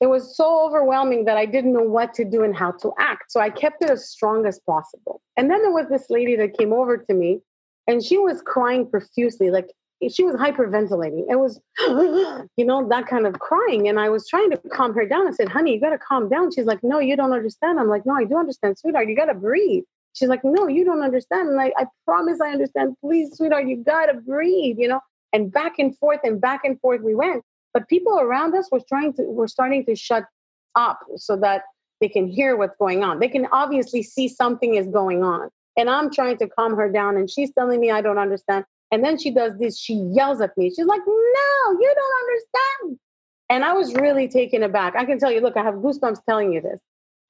It 0.00 0.06
was 0.06 0.36
so 0.36 0.66
overwhelming 0.66 1.26
that 1.26 1.36
I 1.36 1.44
didn't 1.44 1.74
know 1.74 1.82
what 1.82 2.14
to 2.14 2.24
do 2.24 2.42
and 2.42 2.56
how 2.56 2.72
to 2.72 2.92
act. 2.98 3.30
So 3.32 3.40
I 3.40 3.50
kept 3.50 3.82
it 3.82 3.90
as 3.90 4.08
strong 4.08 4.46
as 4.46 4.58
possible. 4.60 5.20
And 5.36 5.50
then 5.50 5.60
there 5.62 5.72
was 5.72 5.88
this 5.88 6.06
lady 6.08 6.36
that 6.36 6.56
came 6.56 6.72
over 6.72 6.96
to 6.96 7.14
me 7.14 7.40
and 7.86 8.02
she 8.02 8.16
was 8.16 8.40
crying 8.40 8.88
profusely. 8.88 9.50
Like 9.50 9.70
she 10.08 10.24
was 10.24 10.36
hyperventilating. 10.36 11.26
It 11.28 11.36
was, 11.36 11.60
you 12.56 12.64
know, 12.64 12.88
that 12.88 13.06
kind 13.06 13.26
of 13.26 13.34
crying. 13.34 13.88
And 13.88 14.00
I 14.00 14.08
was 14.08 14.26
trying 14.26 14.50
to 14.52 14.56
calm 14.72 14.94
her 14.94 15.06
down. 15.06 15.28
I 15.28 15.32
said, 15.32 15.50
honey, 15.50 15.74
you 15.74 15.80
got 15.80 15.90
to 15.90 15.98
calm 15.98 16.30
down. 16.30 16.50
She's 16.52 16.64
like, 16.64 16.82
no, 16.82 16.98
you 16.98 17.16
don't 17.16 17.32
understand. 17.32 17.78
I'm 17.78 17.88
like, 17.88 18.06
no, 18.06 18.14
I 18.14 18.24
do 18.24 18.38
understand, 18.38 18.78
sweetheart. 18.78 19.08
You 19.08 19.16
got 19.16 19.26
to 19.26 19.34
breathe. 19.34 19.84
She's 20.12 20.28
like, 20.28 20.44
no, 20.44 20.66
you 20.66 20.84
don't 20.84 21.02
understand. 21.02 21.48
And 21.48 21.60
I, 21.60 21.72
I 21.76 21.86
promise 22.04 22.40
I 22.40 22.50
understand. 22.50 22.96
Please, 23.00 23.36
sweetheart, 23.36 23.66
you 23.66 23.76
got 23.76 24.06
to 24.06 24.14
breathe, 24.14 24.76
you 24.78 24.88
know? 24.88 25.00
And 25.32 25.52
back 25.52 25.78
and 25.78 25.96
forth 25.98 26.20
and 26.24 26.40
back 26.40 26.62
and 26.64 26.80
forth 26.80 27.02
we 27.02 27.14
went. 27.14 27.44
But 27.72 27.88
people 27.88 28.18
around 28.18 28.54
us 28.54 28.68
were 28.72 28.80
trying 28.88 29.12
to, 29.14 29.22
were 29.22 29.46
starting 29.46 29.84
to 29.86 29.94
shut 29.94 30.24
up 30.74 30.98
so 31.16 31.36
that 31.36 31.62
they 32.00 32.08
can 32.08 32.26
hear 32.26 32.56
what's 32.56 32.76
going 32.78 33.04
on. 33.04 33.20
They 33.20 33.28
can 33.28 33.46
obviously 33.52 34.02
see 34.02 34.26
something 34.26 34.74
is 34.74 34.88
going 34.88 35.22
on. 35.22 35.50
And 35.76 35.88
I'm 35.88 36.12
trying 36.12 36.38
to 36.38 36.48
calm 36.48 36.74
her 36.76 36.90
down. 36.90 37.16
And 37.16 37.30
she's 37.30 37.52
telling 37.52 37.80
me 37.80 37.90
I 37.90 38.00
don't 38.00 38.18
understand. 38.18 38.64
And 38.90 39.04
then 39.04 39.18
she 39.18 39.30
does 39.30 39.56
this, 39.58 39.78
she 39.78 39.94
yells 39.94 40.40
at 40.40 40.56
me. 40.56 40.70
She's 40.70 40.86
like, 40.86 41.02
No, 41.06 41.72
you 41.78 41.94
don't 41.94 42.28
understand. 42.28 42.98
And 43.50 43.64
I 43.64 43.72
was 43.72 43.94
really 43.94 44.28
taken 44.28 44.62
aback. 44.62 44.94
I 44.96 45.04
can 45.04 45.18
tell 45.18 45.30
you, 45.30 45.40
look, 45.40 45.56
I 45.56 45.62
have 45.62 45.74
goosebumps 45.74 46.24
telling 46.24 46.52
you 46.52 46.60
this. 46.60 46.80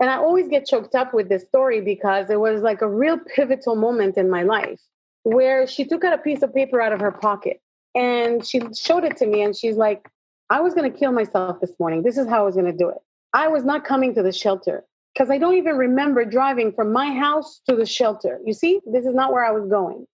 And 0.01 0.09
I 0.09 0.17
always 0.17 0.49
get 0.49 0.67
choked 0.67 0.95
up 0.95 1.13
with 1.13 1.29
this 1.29 1.43
story 1.43 1.83
because 1.83 2.31
it 2.31 2.41
was 2.41 2.63
like 2.63 2.81
a 2.81 2.89
real 2.89 3.19
pivotal 3.19 3.77
moment 3.77 4.17
in 4.17 4.31
my 4.31 4.43
life 4.43 4.81
where 5.25 5.67
she 5.67 5.85
took 5.85 6.05
out 6.05 6.15
a 6.15 6.19
piece 6.19 6.43
of 6.43 6.55
paper 6.55 6.81
out 6.81 6.93
of 6.93 7.01
her 7.01 7.13
pocket 7.13 7.61
And 7.95 8.45
she 8.45 8.63
showed 8.75 9.05
it 9.05 9.19
to 9.19 9.27
me 9.27 9.43
and 9.43 9.55
she's 9.55 9.77
like, 9.77 10.09
I 10.49 10.61
was 10.61 10.75
going 10.75 10.91
to 10.91 10.99
kill 10.99 11.13
myself 11.13 11.61
this 11.61 11.73
morning. 11.79 12.03
This 12.03 12.17
is 12.17 12.27
how 12.27 12.41
I 12.41 12.43
was 12.43 12.55
going 12.55 12.71
to 12.71 12.77
do 12.77 12.89
it. 12.89 12.99
I 13.33 13.49
was 13.49 13.65
not 13.65 13.85
coming 13.85 14.15
to 14.15 14.23
the 14.23 14.33
shelter 14.33 14.85
because 15.15 15.31
I 15.31 15.39
don't 15.39 15.55
even 15.55 15.77
remember 15.77 16.25
driving 16.25 16.73
from 16.73 16.93
my 16.93 17.13
house 17.15 17.61
to 17.69 17.77
the 17.77 17.87
shelter. 17.87 18.41
You 18.45 18.55
see, 18.55 18.81
this 18.87 19.05
is 19.05 19.15
not 19.15 19.33
where 19.33 19.45
I 19.45 19.51
was 19.51 19.69
going. 19.69 20.07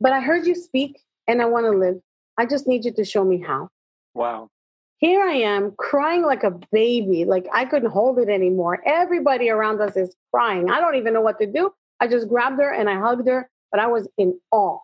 But 0.00 0.12
I 0.12 0.20
heard 0.20 0.46
you 0.46 0.54
speak 0.54 1.00
and 1.26 1.40
I 1.40 1.46
want 1.46 1.64
to 1.64 1.70
live. 1.70 2.00
I 2.36 2.46
just 2.46 2.68
need 2.68 2.84
you 2.84 2.92
to 2.92 3.04
show 3.04 3.24
me 3.24 3.40
how. 3.40 3.68
Wow. 4.14 4.50
Here 4.98 5.22
I 5.22 5.34
am 5.34 5.72
crying 5.78 6.22
like 6.22 6.42
a 6.42 6.58
baby, 6.72 7.24
like 7.24 7.46
I 7.52 7.64
couldn't 7.64 7.90
hold 7.90 8.18
it 8.18 8.28
anymore. 8.28 8.82
Everybody 8.84 9.48
around 9.48 9.80
us 9.80 9.96
is 9.96 10.14
crying. 10.34 10.70
I 10.70 10.80
don't 10.80 10.96
even 10.96 11.14
know 11.14 11.20
what 11.20 11.38
to 11.38 11.46
do. 11.46 11.72
I 12.00 12.08
just 12.08 12.28
grabbed 12.28 12.60
her 12.60 12.72
and 12.72 12.90
I 12.90 12.98
hugged 12.98 13.28
her, 13.28 13.48
but 13.70 13.80
I 13.80 13.86
was 13.86 14.08
in 14.18 14.38
awe. 14.50 14.78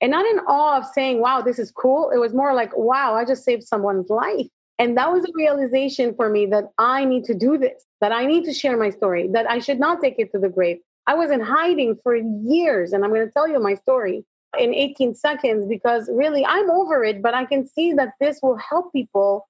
And 0.00 0.12
not 0.12 0.26
in 0.26 0.38
awe 0.40 0.78
of 0.78 0.86
saying, 0.86 1.20
wow, 1.20 1.42
this 1.42 1.58
is 1.58 1.72
cool. 1.72 2.10
It 2.10 2.18
was 2.18 2.34
more 2.34 2.54
like, 2.54 2.76
wow, 2.76 3.14
I 3.14 3.24
just 3.24 3.44
saved 3.44 3.64
someone's 3.64 4.10
life. 4.10 4.46
And 4.78 4.96
that 4.96 5.12
was 5.12 5.24
a 5.24 5.32
realization 5.34 6.14
for 6.14 6.28
me 6.28 6.46
that 6.46 6.64
I 6.78 7.04
need 7.04 7.24
to 7.24 7.34
do 7.34 7.58
this, 7.58 7.84
that 8.00 8.12
I 8.12 8.26
need 8.26 8.44
to 8.44 8.52
share 8.52 8.76
my 8.76 8.90
story, 8.90 9.28
that 9.32 9.48
I 9.50 9.58
should 9.58 9.78
not 9.78 10.00
take 10.00 10.16
it 10.18 10.32
to 10.32 10.38
the 10.38 10.48
grave. 10.48 10.78
I 11.06 11.14
was 11.14 11.30
in 11.30 11.40
hiding 11.40 11.98
for 12.02 12.14
years, 12.16 12.92
and 12.92 13.04
I'm 13.04 13.10
going 13.10 13.26
to 13.26 13.32
tell 13.32 13.48
you 13.48 13.60
my 13.60 13.74
story 13.74 14.24
in 14.58 14.74
18 14.74 15.14
seconds 15.14 15.66
because 15.66 16.10
really 16.12 16.44
I'm 16.44 16.70
over 16.70 17.04
it, 17.04 17.22
but 17.22 17.34
I 17.34 17.44
can 17.44 17.66
see 17.66 17.92
that 17.94 18.14
this 18.20 18.40
will 18.42 18.56
help 18.56 18.92
people. 18.92 19.48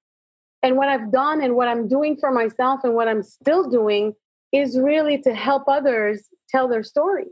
And 0.61 0.77
what 0.77 0.89
I've 0.89 1.11
done 1.11 1.41
and 1.41 1.55
what 1.55 1.67
I'm 1.67 1.87
doing 1.87 2.15
for 2.17 2.31
myself 2.31 2.81
and 2.83 2.93
what 2.93 3.07
I'm 3.07 3.23
still 3.23 3.69
doing 3.69 4.13
is 4.53 4.77
really 4.79 5.17
to 5.23 5.33
help 5.33 5.63
others 5.67 6.29
tell 6.49 6.67
their 6.67 6.83
story. 6.83 7.25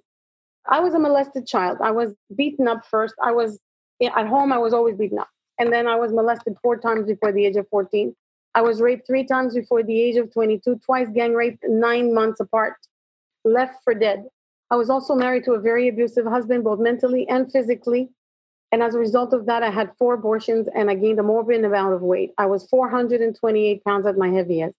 I 0.67 0.79
was 0.79 0.93
a 0.93 0.99
molested 0.99 1.47
child. 1.47 1.77
I 1.81 1.91
was 1.91 2.13
beaten 2.35 2.67
up 2.67 2.85
first. 2.85 3.15
I 3.23 3.31
was 3.31 3.59
at 4.03 4.27
home, 4.27 4.51
I 4.51 4.57
was 4.57 4.73
always 4.73 4.97
beaten 4.97 5.19
up. 5.19 5.29
And 5.59 5.71
then 5.71 5.87
I 5.87 5.95
was 5.95 6.11
molested 6.11 6.55
four 6.61 6.77
times 6.77 7.05
before 7.05 7.31
the 7.31 7.45
age 7.45 7.55
of 7.55 7.67
14. 7.69 8.15
I 8.55 8.61
was 8.61 8.81
raped 8.81 9.07
three 9.07 9.23
times 9.23 9.53
before 9.53 9.83
the 9.83 10.01
age 10.01 10.17
of 10.17 10.33
22, 10.33 10.81
twice 10.83 11.07
gang 11.13 11.33
raped 11.33 11.63
nine 11.67 12.13
months 12.13 12.39
apart, 12.39 12.75
left 13.45 13.83
for 13.83 13.93
dead. 13.93 14.25
I 14.71 14.75
was 14.75 14.89
also 14.89 15.13
married 15.13 15.43
to 15.43 15.51
a 15.51 15.59
very 15.59 15.89
abusive 15.89 16.25
husband, 16.25 16.63
both 16.63 16.79
mentally 16.79 17.27
and 17.27 17.51
physically. 17.51 18.09
And 18.71 18.81
as 18.81 18.95
a 18.95 18.99
result 18.99 19.33
of 19.33 19.45
that, 19.47 19.63
I 19.63 19.69
had 19.69 19.91
four 19.99 20.13
abortions 20.13 20.69
and 20.73 20.89
I 20.89 20.95
gained 20.95 21.19
a 21.19 21.23
morbid 21.23 21.65
amount 21.65 21.93
of 21.93 22.01
weight. 22.01 22.31
I 22.37 22.45
was 22.45 22.65
428 22.69 23.83
pounds 23.83 24.05
at 24.05 24.17
my 24.17 24.29
heaviest. 24.29 24.73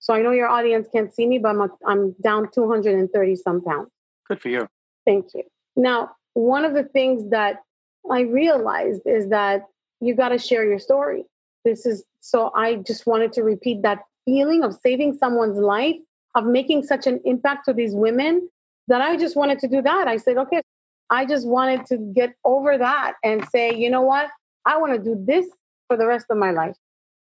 So 0.00 0.12
I 0.12 0.20
know 0.20 0.32
your 0.32 0.48
audience 0.48 0.86
can't 0.92 1.12
see 1.12 1.26
me, 1.26 1.38
but 1.38 1.56
I'm, 1.56 1.70
I'm 1.86 2.12
down 2.22 2.50
230 2.52 3.36
some 3.36 3.64
pounds. 3.64 3.88
Good 4.28 4.42
for 4.42 4.50
you. 4.50 4.68
Thank 5.06 5.32
you. 5.34 5.44
Now, 5.76 6.10
one 6.34 6.66
of 6.66 6.74
the 6.74 6.84
things 6.84 7.30
that 7.30 7.62
I 8.10 8.20
realized 8.20 9.02
is 9.06 9.30
that 9.30 9.62
you 10.00 10.14
got 10.14 10.28
to 10.28 10.38
share 10.38 10.64
your 10.64 10.78
story. 10.78 11.24
This 11.64 11.86
is 11.86 12.04
so 12.20 12.52
I 12.54 12.76
just 12.76 13.06
wanted 13.06 13.32
to 13.32 13.42
repeat 13.42 13.80
that 13.82 14.00
feeling 14.26 14.62
of 14.62 14.78
saving 14.82 15.14
someone's 15.14 15.56
life, 15.56 15.96
of 16.34 16.44
making 16.44 16.82
such 16.82 17.06
an 17.06 17.20
impact 17.24 17.64
to 17.64 17.72
these 17.72 17.94
women 17.94 18.48
that 18.88 19.00
I 19.00 19.16
just 19.16 19.36
wanted 19.36 19.58
to 19.60 19.68
do 19.68 19.80
that. 19.82 20.08
I 20.08 20.16
said, 20.16 20.36
okay, 20.36 20.62
I 21.10 21.24
just 21.24 21.46
wanted 21.46 21.86
to 21.86 21.96
get 22.14 22.34
over 22.44 22.76
that 22.76 23.14
and 23.22 23.46
say, 23.48 23.74
you 23.74 23.90
know 23.90 24.02
what? 24.02 24.28
I 24.66 24.76
want 24.78 24.92
to 24.94 24.98
do 24.98 25.16
this 25.18 25.46
for 25.86 25.96
the 25.96 26.06
rest 26.06 26.26
of 26.30 26.36
my 26.36 26.50
life. 26.50 26.76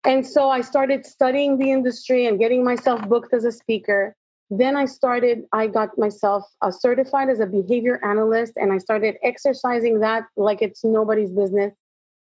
And 0.04 0.26
so 0.26 0.48
I 0.48 0.62
started 0.62 1.04
studying 1.04 1.58
the 1.58 1.70
industry 1.70 2.26
and 2.26 2.38
getting 2.38 2.64
myself 2.64 3.06
booked 3.08 3.34
as 3.34 3.44
a 3.44 3.52
speaker. 3.52 4.14
Then 4.50 4.74
I 4.76 4.86
started, 4.86 5.44
I 5.52 5.66
got 5.66 5.96
myself 5.98 6.44
uh, 6.62 6.70
certified 6.70 7.28
as 7.28 7.40
a 7.40 7.46
behavior 7.46 8.00
analyst 8.04 8.54
and 8.56 8.72
I 8.72 8.78
started 8.78 9.16
exercising 9.22 10.00
that 10.00 10.24
like 10.36 10.62
it's 10.62 10.82
nobody's 10.82 11.30
business. 11.30 11.72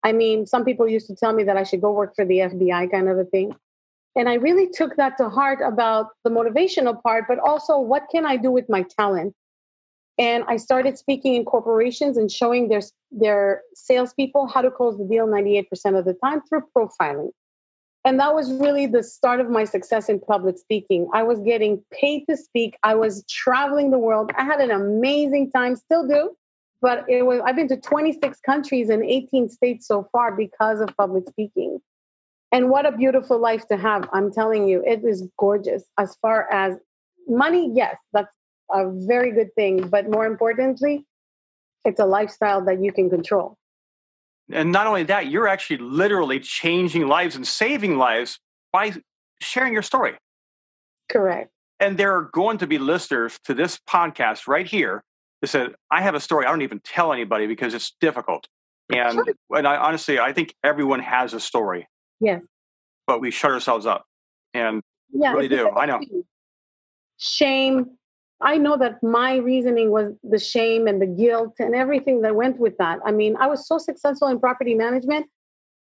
I 0.05 0.13
mean, 0.13 0.47
some 0.47 0.65
people 0.65 0.89
used 0.89 1.07
to 1.09 1.17
tell 1.17 1.33
me 1.33 1.45
that 1.45 1.57
I 1.57 1.63
should 1.63 1.81
go 1.81 1.93
work 1.93 2.15
for 2.15 2.25
the 2.25 2.39
FBI 2.39 2.91
kind 2.91 3.09
of 3.09 3.19
a 3.19 3.25
thing. 3.25 3.55
And 4.19 4.29
I 4.29 4.35
really 4.35 4.69
took 4.69 4.97
that 4.97 5.17
to 5.19 5.29
heart 5.29 5.61
about 5.65 6.09
the 6.25 6.31
motivational 6.31 7.01
part, 7.01 7.27
but 7.29 7.39
also 7.39 7.79
what 7.79 8.07
can 8.11 8.27
I 8.27 8.37
do 8.37 8.51
with 8.51 8.69
my 8.69 8.85
talent? 8.99 9.33
And 10.19 10.43
I 10.49 10.57
started 10.57 10.99
speaking 10.99 11.35
in 11.35 11.45
corporations 11.45 12.17
and 12.17 12.29
showing 12.29 12.69
their, 12.69 12.81
their 13.13 13.63
salespeople 13.77 14.49
how 14.49 14.61
to 14.61 14.73
close 14.73 14.99
the 14.99 15.05
deal 15.05 15.29
98% 15.29 15.69
of 15.97 16.05
the 16.05 16.15
time 16.15 16.43
through 16.49 16.65
profiling. 16.77 17.31
And 18.05 18.19
that 18.19 18.35
was 18.35 18.53
really 18.55 18.87
the 18.87 19.05
start 19.05 19.39
of 19.39 19.51
my 19.51 19.63
success 19.63 20.09
in 20.09 20.19
public 20.19 20.59
speaking. 20.59 21.09
I 21.15 21.23
was 21.23 21.39
getting 21.39 21.85
paid 21.93 22.25
to 22.29 22.37
speak. 22.37 22.77
I 22.83 22.97
was 22.97 23.25
traveling 23.29 23.93
the 23.93 23.99
world. 23.99 24.33
I 24.37 24.43
had 24.43 24.61
an 24.61 24.73
amazing 24.73 25.53
time, 25.53 25.77
still 25.77 26.07
do 26.09 26.35
but 26.81 27.05
it 27.09 27.27
was 27.27 27.41
i've 27.45 27.57
been 27.57 27.67
to 27.67 27.77
26 27.77 28.39
countries 28.41 28.89
and 28.89 29.03
18 29.03 29.49
states 29.49 29.87
so 29.87 30.09
far 30.13 30.37
because 30.37 30.81
of 30.81 30.97
public 30.97 31.29
speaking 31.29 31.81
and 32.53 32.71
what 32.71 32.87
a 32.87 32.93
beautiful 32.93 33.39
life 33.39 33.67
to 33.69 33.77
have 33.77 34.09
i'm 34.13 34.33
telling 34.33 34.67
you 34.69 34.83
it 34.87 35.05
is 35.05 35.27
gorgeous 35.39 35.85
as 35.99 36.17
far 36.23 36.51
as 36.53 36.77
money 37.29 37.71
yes 37.75 37.97
that's 38.13 38.29
a 38.73 38.91
very 39.07 39.31
good 39.33 39.55
thing 39.55 39.87
but 39.89 40.11
more 40.11 40.27
importantly 40.27 41.07
it's 41.85 42.01
a 42.01 42.07
lifestyle 42.07 42.65
that 42.65 42.83
you 42.83 42.93
can 42.93 43.09
control 43.09 43.57
and 44.51 44.73
not 44.73 44.87
only 44.87 45.03
that 45.03 45.29
you're 45.29 45.49
actually 45.49 45.79
literally 45.79 46.41
changing 46.41 47.07
lives 47.07 47.37
and 47.37 47.47
saving 47.47 47.99
lives 47.99 48.39
by 48.73 48.93
sharing 49.41 49.73
your 49.73 49.83
story 49.83 50.15
correct 51.09 51.51
and 51.81 51.97
there 51.97 52.17
are 52.17 52.29
going 52.33 52.59
to 52.59 52.67
be 52.67 52.79
listeners 52.79 53.39
to 53.45 53.55
this 53.55 53.79
podcast 53.89 54.47
right 54.49 54.67
here 54.67 55.05
that 55.41 55.49
said, 55.49 55.75
I 55.91 56.03
have 56.03 56.15
a 56.15 56.21
story. 56.21 56.47
I 56.47 56.51
don't 56.51 56.63
even 56.63 56.81
tell 56.81 57.13
anybody 57.13 57.47
because 57.47 57.75
it's 57.75 57.95
difficult. 58.01 58.49
And, 58.93 59.15
sure. 59.15 59.25
and 59.51 59.69
I 59.69 59.77
honestly, 59.77 60.19
I 60.19 60.33
think 60.33 60.55
everyone 60.65 61.01
has 61.01 61.35
a 61.35 61.41
story. 61.41 61.87
Yes. 62.21 62.43
But 63.07 63.21
we 63.21 63.31
shut 63.31 63.51
ourselves 63.51 63.87
up 63.87 64.07
and 64.55 64.83
yeah, 65.13 65.33
really 65.33 65.49
do. 65.49 65.71
I 65.71 65.87
know. 65.87 66.01
Shame. 67.17 67.87
I 68.41 68.57
know 68.57 68.77
that 68.77 69.03
my 69.03 69.37
reasoning 69.37 69.91
was 69.91 70.13
the 70.23 70.39
shame 70.39 70.87
and 70.87 71.03
the 71.03 71.07
guilt 71.07 71.55
and 71.59 71.75
everything 71.75 72.23
that 72.23 72.37
went 72.37 72.59
with 72.59 72.77
that. 72.79 73.01
I 73.05 73.11
mean, 73.11 73.37
I 73.37 73.49
was 73.49 73.67
so 73.67 73.79
successful 73.79 74.29
in 74.29 74.39
property 74.39 74.75
management 74.75 75.27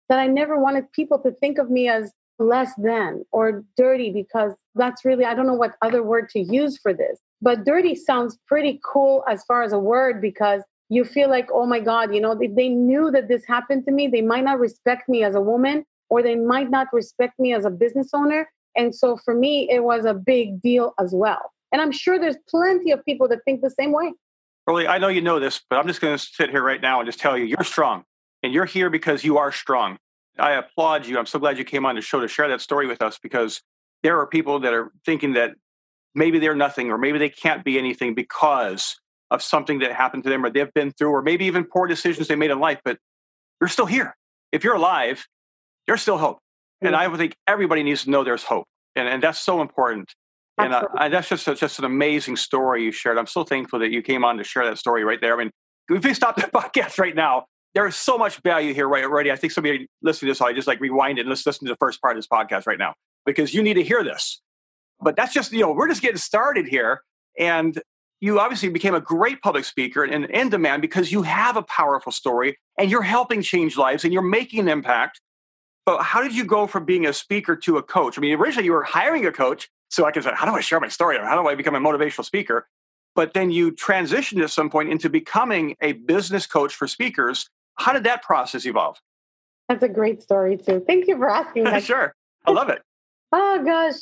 that 0.09 0.19
I 0.19 0.27
never 0.27 0.59
wanted 0.59 0.91
people 0.93 1.19
to 1.21 1.31
think 1.33 1.59
of 1.59 1.71
me 1.71 1.89
as 1.89 2.13
less 2.41 2.73
than 2.79 3.25
or 3.31 3.63
dirty 3.77 4.11
because 4.11 4.53
that's 4.75 5.05
really, 5.05 5.25
I 5.25 5.35
don't 5.35 5.47
know 5.47 5.55
what 5.55 5.77
other 5.83 6.03
word 6.03 6.29
to 6.31 6.41
use 6.41 6.79
for 6.79 6.93
this. 6.93 7.21
But 7.41 7.65
dirty 7.65 7.95
sounds 7.95 8.37
pretty 8.49 8.81
cool 8.85 9.23
as 9.29 9.45
far 9.45 9.63
as 9.63 9.73
a 9.73 9.79
word 9.79 10.21
because 10.21 10.63
you 10.89 11.05
feel 11.05 11.31
like, 11.31 11.49
oh 11.53 11.67
my 11.67 11.79
God, 11.79 12.13
you 12.13 12.21
know, 12.21 12.33
if 12.33 12.55
they 12.57 12.69
knew 12.69 13.13
that 13.13 13.29
this 13.29 13.45
happened 13.47 13.85
to 13.85 13.93
me, 13.93 14.09
they 14.09 14.23
might 14.23 14.45
not 14.45 14.59
respect 14.59 15.09
me 15.09 15.23
as 15.23 15.37
a 15.37 15.41
woman 15.41 15.85
or 16.11 16.23
they 16.23 16.37
might 16.37 16.71
not 16.71 16.89
respect 16.93 17.39
me 17.39 17.55
as 17.55 17.65
a 17.65 17.71
business 17.71 18.11
owner. 18.13 18.51
And 18.77 18.95
so 18.95 19.17
for 19.17 19.35
me, 19.35 19.69
it 19.71 19.83
was 19.83 20.05
a 20.05 20.15
big 20.15 20.61
deal 20.61 20.93
as 21.01 21.13
well. 21.13 21.53
And 21.73 21.81
I'm 21.81 21.93
sure 21.93 22.19
there's 22.19 22.37
plenty 22.49 22.91
of 22.91 23.05
people 23.05 23.29
that 23.29 23.39
think 23.45 23.63
the 23.63 23.71
same 23.71 23.93
way. 23.93 24.13
Really, 24.67 24.87
I 24.87 24.99
know 24.99 25.09
you 25.09 25.23
know 25.23 25.41
this, 25.41 25.61
but 25.71 25.79
I'm 25.79 25.87
just 25.87 26.01
going 26.01 26.17
to 26.17 26.23
sit 26.23 26.51
here 26.51 26.63
right 26.63 26.81
now 26.81 27.01
and 27.01 27.07
just 27.07 27.19
tell 27.19 27.39
you 27.39 27.45
you're 27.45 27.65
strong 27.65 28.05
and 28.43 28.53
you're 28.53 28.67
here 28.67 28.91
because 28.91 29.25
you 29.25 29.39
are 29.39 29.51
strong. 29.53 29.97
I 30.39 30.53
applaud 30.53 31.07
you. 31.07 31.19
I'm 31.19 31.27
so 31.27 31.39
glad 31.39 31.59
you 31.59 31.65
came 31.65 31.87
on 31.87 31.95
the 31.95 32.01
show 32.01 32.21
to 32.21 32.29
share 32.29 32.49
that 32.49 32.61
story 32.61 32.87
with 32.87 33.03
us 33.03 33.19
because 33.19 33.63
there 34.03 34.19
are 34.19 34.27
people 34.27 34.61
that 34.61 34.73
are 34.73 34.93
thinking 35.05 35.35
that 35.35 35.53
maybe 36.15 36.39
they're 36.39 36.55
nothing 36.55 36.91
or 36.91 36.99
maybe 36.99 37.19
they 37.19 37.29
can't 37.29 37.65
be 37.65 37.79
anything 37.79 38.15
because 38.15 38.97
of 39.31 39.43
something 39.43 39.79
that 39.81 39.93
happened 39.93 40.25
to 40.25 40.31
them 40.31 40.45
or 40.45 40.51
they've 40.51 40.73
been 40.75 40.91
through 40.93 41.11
or 41.11 41.23
maybe 41.23 41.45
even 41.45 41.65
poor 41.65 41.87
decisions 41.87 42.27
they 42.29 42.35
made 42.35 42.51
in 42.51 42.59
life 42.59 42.81
but 42.85 42.99
you're 43.61 43.69
still 43.69 43.87
here 43.87 44.17
if 44.51 44.65
you're 44.65 44.75
alive 44.75 45.25
there's 45.91 46.03
still 46.03 46.19
hope. 46.19 46.39
And 46.83 46.95
i 46.95 47.15
think 47.17 47.35
everybody 47.49 47.83
needs 47.83 48.05
to 48.05 48.11
know 48.11 48.23
there's 48.23 48.45
hope 48.45 48.65
and, 48.95 49.09
and 49.09 49.21
that's 49.21 49.41
so 49.41 49.61
important. 49.61 50.09
And 50.57 50.73
uh, 50.75 51.09
that's 51.09 51.29
just 51.29 51.49
a, 51.49 51.55
just 51.55 51.79
an 51.79 51.85
amazing 51.85 52.37
story 52.37 52.85
you 52.85 52.93
shared. 52.93 53.17
I'm 53.19 53.27
so 53.27 53.45
thankful 53.45 53.79
that 53.81 53.91
you 53.91 54.03
came 54.03 54.25
on 54.25 54.37
to 54.37 54.45
share 54.45 54.65
that 54.67 54.79
story 54.79 55.03
right 55.05 55.21
there. 55.21 55.35
I 55.35 55.39
mean 55.39 55.51
if 55.89 56.05
we 56.05 56.15
stop 56.15 56.37
the 56.37 56.43
podcast 56.55 56.99
right 56.99 57.17
now 57.17 57.45
there's 57.75 57.97
so 57.97 58.17
much 58.17 58.37
value 58.43 58.73
here 58.73 58.89
right 58.89 59.05
already. 59.05 59.33
I 59.33 59.37
think 59.37 59.53
somebody 59.53 59.89
listening 60.03 60.29
to 60.29 60.31
this 60.33 60.41
i 60.41 60.53
just 60.53 60.69
like 60.69 60.81
rewind 60.81 61.19
it 61.19 61.23
and 61.23 61.29
let's 61.29 61.45
listen 61.45 61.67
to 61.67 61.73
the 61.73 61.79
first 61.79 62.01
part 62.01 62.17
of 62.17 62.19
this 62.19 62.29
podcast 62.29 62.67
right 62.67 62.79
now 62.79 62.95
because 63.27 63.53
you 63.53 63.63
need 63.63 63.75
to 63.75 63.83
hear 63.83 64.05
this. 64.05 64.41
But 65.01 65.17
that's 65.17 65.35
just, 65.35 65.51
you 65.53 65.61
know, 65.61 65.73
we're 65.73 65.89
just 65.89 66.03
getting 66.03 66.19
started 66.19 66.69
here. 66.69 67.03
And 67.37 67.81
you 68.21 68.39
obviously 68.39 68.69
became 68.69 68.95
a 68.95 69.01
great 69.01 69.41
public 69.41 69.65
speaker 69.65 70.05
and 70.05 70.27
in 70.27 70.51
demand 70.51 70.83
because 70.83 71.11
you 71.11 71.23
have 71.23 71.57
a 71.57 71.63
powerful 71.63 72.13
story 72.13 72.59
and 72.79 72.91
you're 72.91 73.03
helping 73.03 73.43
change 73.43 73.77
lives 73.77 74.05
and 74.05 74.13
you're 74.13 74.23
making 74.23 74.61
an 74.61 74.69
impact. 74.69 75.21
But 75.87 76.03
how 76.03 76.23
did 76.23 76.35
you 76.35 76.45
go 76.45 76.67
from 76.67 76.85
being 76.85 77.07
a 77.07 77.13
speaker 77.13 77.57
to 77.57 77.79
a 77.79 77.83
coach? 77.83 78.19
I 78.19 78.21
mean, 78.21 78.39
originally 78.39 78.67
you 78.67 78.73
were 78.73 78.83
hiring 78.83 79.27
a 79.27 79.33
coach. 79.33 79.69
So 79.89 80.07
I 80.07 80.13
can 80.13 80.23
say, 80.23 80.31
how 80.33 80.47
do 80.47 80.53
I 80.53 80.61
share 80.61 80.79
my 80.79 80.89
story? 80.89 81.17
or 81.17 81.25
How 81.25 81.41
do 81.41 81.49
I 81.49 81.57
become 81.57 81.75
a 81.75 81.81
motivational 81.81 82.25
speaker? 82.25 82.69
But 83.17 83.35
then 83.35 83.51
you 83.51 83.73
transitioned 83.73 84.43
at 84.43 84.51
some 84.51 84.71
point 84.71 84.89
into 84.89 85.11
becoming 85.11 85.77
a 85.81 85.93
business 85.93 86.47
coach 86.47 86.75
for 86.75 86.87
speakers. 86.87 87.49
How 87.75 87.93
did 87.93 88.05
that 88.05 88.23
process 88.23 88.67
evolve? 88.67 89.01
That's 89.69 89.83
a 89.83 89.89
great 89.89 90.23
story, 90.23 90.57
too. 90.57 90.83
Thank 90.87 91.09
you 91.09 91.17
for 91.17 91.29
asking 91.29 91.65
that. 91.65 91.83
sure. 91.85 92.15
I 92.47 92.53
love 92.53 92.69
it. 92.69 92.83
oh, 93.33 93.63
gosh. 93.65 93.95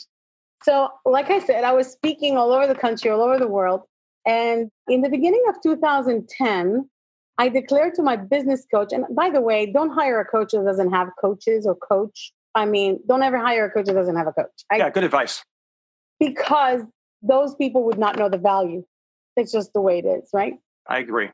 So, 0.62 0.90
like 1.06 1.30
I 1.30 1.38
said, 1.38 1.64
I 1.64 1.72
was 1.72 1.90
speaking 1.90 2.36
all 2.36 2.52
over 2.52 2.66
the 2.66 2.74
country, 2.74 3.10
all 3.10 3.22
over 3.22 3.38
the 3.38 3.48
world. 3.48 3.82
And 4.26 4.70
in 4.88 5.00
the 5.00 5.08
beginning 5.08 5.42
of 5.48 5.54
2010, 5.62 6.88
I 7.38 7.48
declared 7.48 7.94
to 7.94 8.02
my 8.02 8.16
business 8.16 8.66
coach, 8.70 8.92
and 8.92 9.04
by 9.14 9.30
the 9.30 9.40
way, 9.40 9.66
don't 9.66 9.90
hire 9.90 10.20
a 10.20 10.24
coach 10.24 10.52
that 10.52 10.64
doesn't 10.64 10.90
have 10.90 11.08
coaches 11.20 11.66
or 11.66 11.76
coach. 11.76 12.32
I 12.54 12.66
mean, 12.66 12.98
don't 13.06 13.22
ever 13.22 13.38
hire 13.38 13.66
a 13.66 13.70
coach 13.70 13.86
that 13.86 13.94
doesn't 13.94 14.16
have 14.16 14.26
a 14.26 14.32
coach. 14.32 14.64
I, 14.70 14.78
yeah, 14.78 14.90
good 14.90 15.04
advice. 15.04 15.44
Because 16.18 16.82
those 17.22 17.54
people 17.54 17.84
would 17.84 17.98
not 17.98 18.18
know 18.18 18.28
the 18.28 18.38
value. 18.38 18.84
It's 19.36 19.52
just 19.52 19.72
the 19.72 19.80
way 19.80 20.00
it 20.00 20.04
is, 20.04 20.30
right? 20.32 20.54
I 20.88 20.98
agree. 20.98 21.30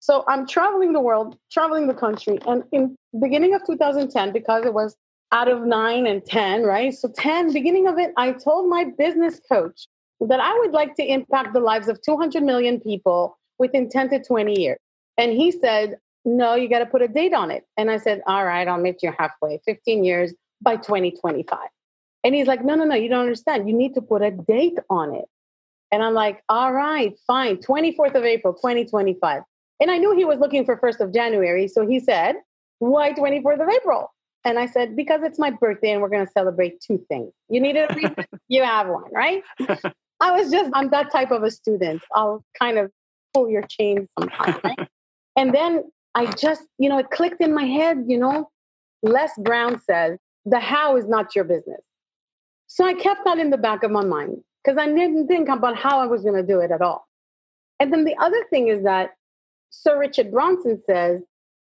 So 0.00 0.24
I'm 0.28 0.46
traveling 0.46 0.92
the 0.92 1.00
world, 1.00 1.38
traveling 1.50 1.86
the 1.86 1.94
country, 1.94 2.38
and 2.46 2.62
in 2.70 2.94
beginning 3.18 3.54
of 3.54 3.66
2010, 3.66 4.32
because 4.32 4.66
it 4.66 4.74
was 4.74 4.94
out 5.32 5.48
of 5.48 5.62
nine 5.62 6.06
and 6.06 6.24
10, 6.24 6.64
right? 6.64 6.92
So 6.92 7.08
10, 7.08 7.52
beginning 7.54 7.88
of 7.88 7.98
it, 7.98 8.12
I 8.18 8.32
told 8.32 8.68
my 8.68 8.84
business 8.98 9.40
coach 9.48 9.86
that 10.20 10.38
I 10.38 10.52
would 10.60 10.72
like 10.72 10.94
to 10.96 11.04
impact 11.04 11.54
the 11.54 11.60
lives 11.60 11.88
of 11.88 12.00
200 12.02 12.42
million 12.42 12.78
people 12.78 13.38
within 13.58 13.88
10 13.88 14.10
to 14.10 14.22
20 14.22 14.60
years. 14.60 14.78
And 15.18 15.32
he 15.32 15.50
said, 15.50 15.98
no, 16.24 16.54
you 16.54 16.68
got 16.68 16.80
to 16.80 16.86
put 16.86 17.02
a 17.02 17.08
date 17.08 17.32
on 17.32 17.50
it. 17.50 17.64
And 17.76 17.90
I 17.90 17.98
said, 17.98 18.22
all 18.26 18.44
right, 18.44 18.66
I'll 18.66 18.78
meet 18.80 19.02
you 19.02 19.12
halfway, 19.16 19.60
15 19.64 20.04
years 20.04 20.34
by 20.60 20.76
2025. 20.76 21.58
And 22.24 22.34
he's 22.34 22.48
like, 22.48 22.64
no, 22.64 22.74
no, 22.74 22.84
no, 22.84 22.96
you 22.96 23.08
don't 23.08 23.20
understand. 23.20 23.68
You 23.68 23.76
need 23.76 23.94
to 23.94 24.02
put 24.02 24.22
a 24.22 24.32
date 24.32 24.78
on 24.90 25.14
it. 25.14 25.26
And 25.92 26.02
I'm 26.02 26.14
like, 26.14 26.42
all 26.48 26.72
right, 26.72 27.16
fine, 27.26 27.58
24th 27.58 28.16
of 28.16 28.24
April, 28.24 28.52
2025. 28.54 29.42
And 29.78 29.90
I 29.90 29.98
knew 29.98 30.16
he 30.16 30.24
was 30.24 30.40
looking 30.40 30.64
for 30.64 30.76
1st 30.76 31.00
of 31.00 31.14
January. 31.14 31.68
So 31.68 31.86
he 31.86 32.00
said, 32.00 32.36
why 32.80 33.12
24th 33.12 33.62
of 33.62 33.68
April? 33.68 34.12
And 34.44 34.58
I 34.58 34.66
said, 34.66 34.96
because 34.96 35.22
it's 35.22 35.38
my 35.38 35.50
birthday 35.50 35.92
and 35.92 36.02
we're 36.02 36.08
going 36.08 36.26
to 36.26 36.32
celebrate 36.32 36.80
two 36.80 37.04
things. 37.08 37.32
You 37.48 37.60
need 37.60 37.76
a 37.76 37.92
reason, 37.94 38.16
you 38.48 38.62
have 38.62 38.88
one, 38.88 39.12
right? 39.12 39.42
I 40.20 40.32
was 40.32 40.50
just, 40.50 40.70
I'm 40.74 40.90
that 40.90 41.12
type 41.12 41.30
of 41.30 41.42
a 41.42 41.50
student. 41.50 42.02
I'll 42.14 42.44
kind 42.58 42.78
of 42.78 42.90
pull 43.34 43.48
your 43.48 43.62
chain 43.62 44.08
sometimes, 44.18 44.56
right? 44.64 44.88
And 45.36 45.54
then 45.54 45.84
I 46.14 46.26
just, 46.32 46.62
you 46.78 46.88
know, 46.88 46.98
it 46.98 47.10
clicked 47.10 47.40
in 47.40 47.54
my 47.54 47.64
head, 47.64 48.04
you 48.06 48.18
know, 48.18 48.50
Les 49.02 49.30
Brown 49.38 49.80
says, 49.82 50.18
the 50.44 50.58
how 50.58 50.96
is 50.96 51.06
not 51.06 51.34
your 51.36 51.44
business. 51.44 51.80
So 52.68 52.84
I 52.84 52.94
kept 52.94 53.24
that 53.24 53.38
in 53.38 53.50
the 53.50 53.58
back 53.58 53.82
of 53.82 53.90
my 53.90 54.04
mind 54.04 54.42
because 54.64 54.78
I 54.78 54.86
didn't 54.86 55.28
think 55.28 55.48
about 55.48 55.76
how 55.76 56.00
I 56.00 56.06
was 56.06 56.22
going 56.22 56.34
to 56.34 56.42
do 56.42 56.60
it 56.60 56.70
at 56.70 56.82
all. 56.82 57.06
And 57.78 57.92
then 57.92 58.04
the 58.04 58.16
other 58.18 58.42
thing 58.50 58.68
is 58.68 58.82
that 58.84 59.10
Sir 59.70 59.98
Richard 59.98 60.32
Branson 60.32 60.80
says, 60.86 61.20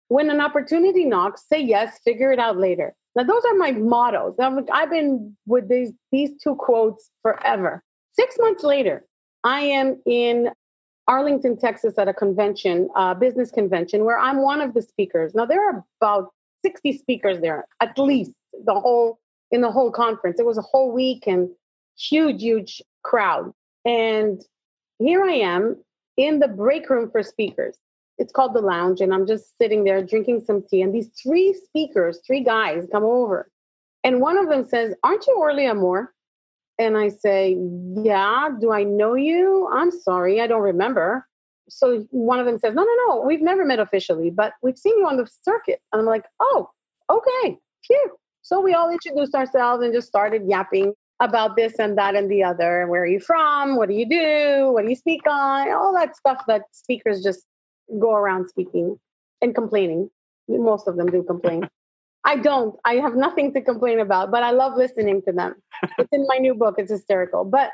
when 0.08 0.28
an 0.28 0.40
opportunity 0.40 1.06
knocks, 1.06 1.44
say 1.48 1.60
yes, 1.60 1.98
figure 2.04 2.30
it 2.32 2.38
out 2.38 2.58
later. 2.58 2.94
Now, 3.16 3.24
those 3.24 3.42
are 3.46 3.54
my 3.54 3.72
mottos. 3.72 4.34
I've 4.38 4.90
been 4.90 5.36
with 5.46 5.68
these, 5.68 5.92
these 6.10 6.30
two 6.42 6.54
quotes 6.56 7.10
forever. 7.22 7.82
Six 8.12 8.36
months 8.38 8.62
later, 8.62 9.06
I 9.44 9.60
am 9.60 10.00
in 10.06 10.50
Arlington, 11.08 11.56
Texas 11.56 11.98
at 11.98 12.08
a 12.08 12.14
convention, 12.14 12.88
a 12.96 13.14
business 13.14 13.50
convention, 13.50 14.04
where 14.04 14.18
I'm 14.18 14.42
one 14.42 14.60
of 14.60 14.74
the 14.74 14.82
speakers. 14.82 15.34
Now, 15.34 15.46
there 15.46 15.68
are 15.68 15.84
about 16.00 16.32
60 16.64 16.98
speakers 16.98 17.40
there, 17.40 17.66
at 17.80 17.98
least 17.98 18.32
the 18.64 18.74
whole 18.74 19.18
in 19.50 19.60
the 19.60 19.70
whole 19.70 19.90
conference. 19.90 20.40
It 20.40 20.46
was 20.46 20.58
a 20.58 20.62
whole 20.62 20.92
week 20.92 21.26
and 21.26 21.48
huge, 21.98 22.42
huge 22.42 22.82
crowd. 23.02 23.52
And 23.84 24.40
here 24.98 25.22
I 25.22 25.34
am 25.34 25.76
in 26.16 26.38
the 26.38 26.48
break 26.48 26.88
room 26.88 27.10
for 27.10 27.22
speakers. 27.22 27.76
It's 28.18 28.32
called 28.32 28.54
the 28.54 28.60
lounge, 28.60 29.00
and 29.00 29.12
I'm 29.12 29.26
just 29.26 29.56
sitting 29.58 29.84
there 29.84 30.02
drinking 30.02 30.44
some 30.46 30.62
tea. 30.68 30.82
And 30.82 30.94
these 30.94 31.10
three 31.20 31.54
speakers, 31.54 32.20
three 32.26 32.44
guys, 32.44 32.86
come 32.92 33.04
over. 33.04 33.50
And 34.04 34.20
one 34.20 34.36
of 34.36 34.48
them 34.48 34.66
says, 34.66 34.94
Aren't 35.02 35.26
you 35.26 35.36
Orly 35.38 35.66
Amore? 35.66 36.12
And 36.78 36.96
I 36.96 37.08
say, 37.08 37.56
Yeah, 37.96 38.48
do 38.60 38.72
I 38.72 38.84
know 38.84 39.14
you? 39.14 39.68
I'm 39.72 39.90
sorry, 39.90 40.40
I 40.40 40.46
don't 40.46 40.62
remember. 40.62 41.26
So 41.68 42.06
one 42.10 42.38
of 42.38 42.46
them 42.46 42.58
says, 42.58 42.74
No, 42.74 42.82
no, 42.82 43.06
no, 43.06 43.22
we've 43.26 43.42
never 43.42 43.64
met 43.64 43.78
officially, 43.78 44.30
but 44.30 44.54
we've 44.62 44.78
seen 44.78 44.98
you 44.98 45.06
on 45.06 45.16
the 45.16 45.28
circuit. 45.42 45.80
And 45.92 46.00
I'm 46.00 46.06
like, 46.06 46.24
Oh, 46.40 46.70
okay, 47.10 47.58
phew. 47.84 48.16
So 48.42 48.60
we 48.60 48.74
all 48.74 48.90
introduced 48.90 49.34
ourselves 49.34 49.84
and 49.84 49.94
just 49.94 50.08
started 50.08 50.42
yapping 50.46 50.94
about 51.20 51.56
this 51.56 51.78
and 51.78 51.96
that 51.96 52.16
and 52.16 52.30
the 52.30 52.42
other. 52.42 52.86
Where 52.88 53.02
are 53.02 53.06
you 53.06 53.20
from? 53.20 53.76
What 53.76 53.88
do 53.88 53.94
you 53.94 54.08
do? 54.08 54.72
What 54.72 54.82
do 54.82 54.90
you 54.90 54.96
speak 54.96 55.22
on? 55.26 55.70
All 55.70 55.94
that 55.94 56.16
stuff 56.16 56.42
that 56.48 56.62
speakers 56.72 57.22
just 57.22 57.46
go 58.00 58.12
around 58.12 58.48
speaking 58.48 58.98
and 59.40 59.54
complaining. 59.54 60.10
Most 60.48 60.88
of 60.88 60.96
them 60.96 61.06
do 61.06 61.22
complain. 61.22 61.68
I 62.24 62.36
don't. 62.36 62.78
I 62.84 62.94
have 62.94 63.14
nothing 63.14 63.52
to 63.54 63.60
complain 63.60 64.00
about, 64.00 64.30
but 64.30 64.42
I 64.42 64.50
love 64.50 64.76
listening 64.76 65.22
to 65.22 65.32
them. 65.32 65.54
it's 65.98 66.12
in 66.12 66.26
my 66.28 66.38
new 66.38 66.54
book. 66.54 66.76
It's 66.78 66.90
hysterical. 66.90 67.44
But 67.44 67.70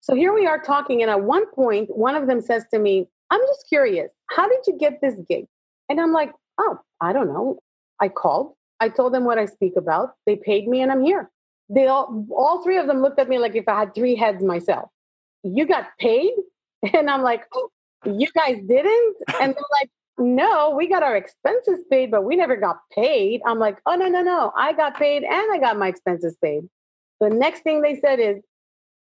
so 0.00 0.14
here 0.14 0.32
we 0.32 0.46
are 0.46 0.60
talking, 0.60 1.02
and 1.02 1.10
at 1.10 1.22
one 1.22 1.46
point, 1.52 1.96
one 1.96 2.14
of 2.14 2.26
them 2.26 2.40
says 2.40 2.64
to 2.72 2.78
me, 2.78 3.08
I'm 3.30 3.40
just 3.40 3.68
curious, 3.68 4.10
how 4.30 4.48
did 4.48 4.60
you 4.66 4.76
get 4.78 5.00
this 5.00 5.14
gig? 5.28 5.46
And 5.88 6.00
I'm 6.00 6.12
like, 6.12 6.32
oh, 6.58 6.78
I 7.00 7.12
don't 7.12 7.28
know. 7.28 7.58
I 8.00 8.08
called. 8.08 8.54
I 8.80 8.88
told 8.88 9.14
them 9.14 9.24
what 9.24 9.38
I 9.38 9.46
speak 9.46 9.74
about. 9.76 10.14
They 10.26 10.36
paid 10.36 10.68
me, 10.68 10.82
and 10.82 10.90
I'm 10.90 11.02
here 11.02 11.30
they 11.68 11.86
all 11.86 12.26
all 12.30 12.62
three 12.62 12.78
of 12.78 12.86
them 12.86 13.00
looked 13.00 13.18
at 13.18 13.28
me 13.28 13.38
like 13.38 13.54
if 13.54 13.68
I 13.68 13.78
had 13.78 13.94
three 13.94 14.14
heads 14.14 14.42
myself. 14.42 14.90
You 15.42 15.66
got 15.66 15.86
paid? 15.98 16.32
And 16.92 17.08
I'm 17.08 17.22
like, 17.22 17.44
oh, 17.54 17.70
you 18.04 18.28
guys 18.34 18.58
didn't? 18.68 19.16
And 19.40 19.54
they're 19.54 19.72
like, 19.80 19.90
no, 20.18 20.74
we 20.76 20.88
got 20.88 21.02
our 21.02 21.16
expenses 21.16 21.84
paid, 21.90 22.10
but 22.10 22.24
we 22.24 22.36
never 22.36 22.56
got 22.56 22.78
paid. 22.94 23.40
I'm 23.46 23.58
like, 23.58 23.78
oh 23.86 23.94
no, 23.94 24.08
no, 24.08 24.22
no. 24.22 24.52
I 24.56 24.72
got 24.72 24.96
paid 24.96 25.24
and 25.24 25.52
I 25.52 25.58
got 25.58 25.78
my 25.78 25.88
expenses 25.88 26.36
paid. 26.42 26.68
The 27.20 27.30
next 27.30 27.62
thing 27.62 27.82
they 27.82 27.98
said 28.00 28.20
is, 28.20 28.42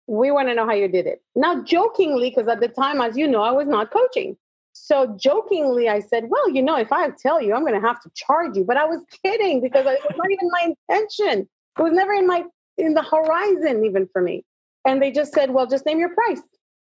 we 0.08 0.30
want 0.30 0.48
to 0.48 0.54
know 0.54 0.66
how 0.66 0.72
you 0.72 0.88
did 0.88 1.06
it. 1.06 1.20
Now, 1.34 1.62
jokingly, 1.62 2.30
because 2.30 2.46
at 2.46 2.60
the 2.60 2.68
time, 2.68 3.00
as 3.00 3.16
you 3.16 3.26
know, 3.26 3.42
I 3.42 3.50
was 3.50 3.66
not 3.66 3.90
coaching. 3.90 4.36
So 4.72 5.16
jokingly, 5.18 5.88
I 5.88 6.00
said, 6.00 6.26
well, 6.28 6.48
you 6.50 6.62
know, 6.62 6.76
if 6.76 6.92
I 6.92 7.10
tell 7.10 7.42
you, 7.42 7.54
I'm 7.54 7.62
going 7.62 7.80
to 7.80 7.86
have 7.86 8.00
to 8.02 8.10
charge 8.14 8.56
you. 8.56 8.64
But 8.64 8.76
I 8.76 8.84
was 8.84 9.00
kidding 9.24 9.60
because 9.60 9.86
it 9.86 10.00
was 10.04 10.16
not 10.16 10.30
even 10.30 10.50
my 10.50 10.74
intention. 10.88 11.48
It 11.78 11.82
was 11.82 11.92
never 11.92 12.12
in 12.12 12.26
my 12.26 12.44
in 12.78 12.94
the 12.94 13.02
horizon 13.02 13.84
even 13.84 14.06
for 14.12 14.20
me. 14.20 14.44
And 14.84 15.02
they 15.02 15.10
just 15.10 15.32
said, 15.32 15.50
"Well, 15.50 15.66
just 15.66 15.86
name 15.86 15.98
your 15.98 16.14
price." 16.14 16.42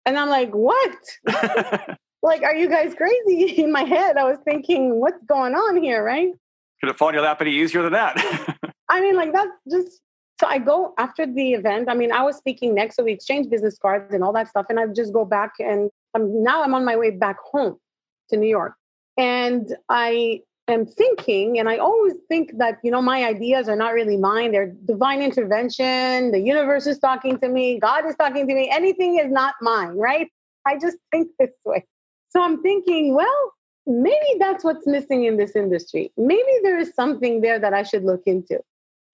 And 0.07 0.19
I'm 0.19 0.29
like, 0.29 0.53
"What?" 0.53 0.99
like, 2.23 2.43
are 2.43 2.55
you 2.55 2.69
guys 2.69 2.95
crazy? 2.95 3.63
In 3.63 3.73
my 3.73 3.85
head, 3.85 4.17
I 4.17 4.25
was 4.25 4.39
thinking, 4.45 5.01
"What's 5.01 5.23
going 5.25 5.55
on 5.55 5.83
here?" 5.83 6.05
Right? 6.05 6.33
Could 6.81 6.89
have 6.89 6.97
fallen 6.97 7.15
you 7.15 7.21
that 7.21 7.41
any 7.41 7.53
easier 7.53 7.83
than 7.83 7.93
that. 7.93 8.57
I 8.89 9.01
mean, 9.01 9.15
like 9.15 9.33
that's 9.33 9.53
just 9.71 10.01
so 10.41 10.47
I 10.47 10.59
go 10.59 10.95
after 10.99 11.27
the 11.27 11.53
event. 11.53 11.91
I 11.91 11.95
mean, 11.95 12.13
I 12.13 12.23
was 12.23 12.37
speaking 12.37 12.75
next, 12.75 12.97
so 12.97 13.05
we 13.05 13.13
exchange 13.13 13.51
business 13.51 13.79
cards 13.79 14.15
and 14.15 14.25
all 14.25 14.33
that 14.33 14.49
stuff, 14.49 14.67
and 14.71 14.81
I 14.81 14.87
just 14.87 15.13
go 15.13 15.25
back 15.25 15.53
and 15.59 15.91
I'm, 16.15 16.43
now 16.43 16.63
I'm 16.63 16.75
on 16.75 16.85
my 16.85 16.97
way 16.97 17.11
back 17.11 17.37
home 17.39 17.77
to 18.31 18.37
New 18.37 18.49
York, 18.49 18.75
and 19.19 19.77
I 19.89 20.41
am 20.69 20.87
thinking, 20.87 21.59
and 21.59 21.69
I 21.69 21.77
always 21.77 22.15
think 22.29 22.57
that, 22.59 22.79
you 22.83 22.91
know, 22.91 23.03
my 23.03 23.25
ideas 23.25 23.69
are 23.69 23.77
not 23.77 23.93
really 23.93 24.17
mine. 24.17 24.53
They're 24.53 24.73
divine 24.87 25.21
intervention. 25.21 26.33
The 26.33 26.41
universe 26.41 26.87
is 26.87 26.99
talking 26.99 27.39
to 27.41 27.49
me. 27.49 27.79
God 27.79 28.07
is 28.07 28.15
talking 28.17 28.47
to 28.49 28.55
me. 28.55 28.71
Anything 28.73 29.19
is 29.19 29.31
not 29.31 29.55
mine, 29.61 29.97
right? 29.97 30.29
I 30.67 30.79
just 30.79 30.97
think 31.11 31.29
this 31.39 31.51
way. 31.65 31.85
So 32.31 32.43
I'm 32.43 32.63
thinking, 32.63 33.15
well, 33.15 33.53
maybe 33.87 34.39
that's 34.39 34.65
what's 34.65 34.87
missing 34.87 35.25
in 35.25 35.37
this 35.37 35.57
industry. 35.57 36.13
Maybe 36.17 36.53
there 36.63 36.79
is 36.79 36.95
something 36.95 37.41
there 37.41 37.59
that 37.59 37.75
I 37.75 37.83
should 37.83 38.05
look 38.05 38.23
into. 38.27 38.61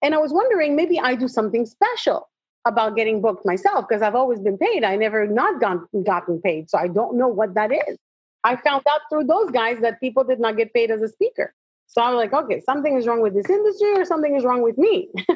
And 0.01 0.13
I 0.13 0.19
was 0.19 0.31
wondering, 0.31 0.75
maybe 0.75 0.99
I 0.99 1.15
do 1.15 1.27
something 1.27 1.65
special 1.65 2.29
about 2.65 2.95
getting 2.95 3.21
booked 3.21 3.45
myself 3.45 3.85
because 3.87 4.01
I've 4.01 4.15
always 4.15 4.39
been 4.39 4.57
paid. 4.57 4.83
I 4.83 4.95
never 4.95 5.25
not 5.25 5.59
gone, 5.59 5.87
gotten 6.05 6.39
paid. 6.41 6.69
So 6.69 6.77
I 6.77 6.87
don't 6.87 7.17
know 7.17 7.27
what 7.27 7.55
that 7.55 7.71
is. 7.71 7.97
I 8.43 8.55
found 8.57 8.83
out 8.89 9.01
through 9.09 9.25
those 9.25 9.49
guys 9.51 9.79
that 9.81 9.99
people 9.99 10.23
did 10.23 10.39
not 10.39 10.57
get 10.57 10.73
paid 10.73 10.91
as 10.91 11.01
a 11.01 11.07
speaker. 11.07 11.53
So 11.87 12.01
I 12.01 12.11
was 12.11 12.17
like, 12.17 12.33
okay, 12.33 12.61
something 12.61 12.97
is 12.97 13.07
wrong 13.07 13.21
with 13.21 13.33
this 13.33 13.49
industry 13.49 13.93
or 13.93 14.05
something 14.05 14.35
is 14.35 14.43
wrong 14.43 14.61
with 14.61 14.77
me. 14.77 15.09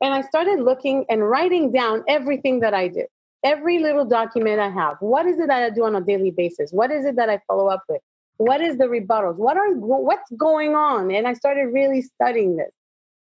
and 0.00 0.14
I 0.14 0.22
started 0.22 0.60
looking 0.60 1.04
and 1.10 1.28
writing 1.28 1.72
down 1.72 2.04
everything 2.08 2.60
that 2.60 2.72
I 2.72 2.88
did, 2.88 3.06
every 3.44 3.78
little 3.78 4.04
document 4.04 4.60
I 4.60 4.70
have. 4.70 4.96
What 5.00 5.26
is 5.26 5.38
it 5.38 5.48
that 5.48 5.62
I 5.62 5.70
do 5.70 5.84
on 5.84 5.94
a 5.96 6.00
daily 6.00 6.30
basis? 6.30 6.70
What 6.72 6.90
is 6.90 7.04
it 7.04 7.16
that 7.16 7.28
I 7.28 7.40
follow 7.46 7.68
up 7.68 7.84
with? 7.88 8.00
What 8.38 8.60
is 8.60 8.78
the 8.78 8.84
rebuttals? 8.84 9.36
What 9.36 9.56
are 9.56 9.72
what's 9.74 10.30
going 10.32 10.74
on? 10.74 11.10
And 11.10 11.26
I 11.26 11.34
started 11.34 11.66
really 11.66 12.02
studying 12.02 12.56
this. 12.56 12.72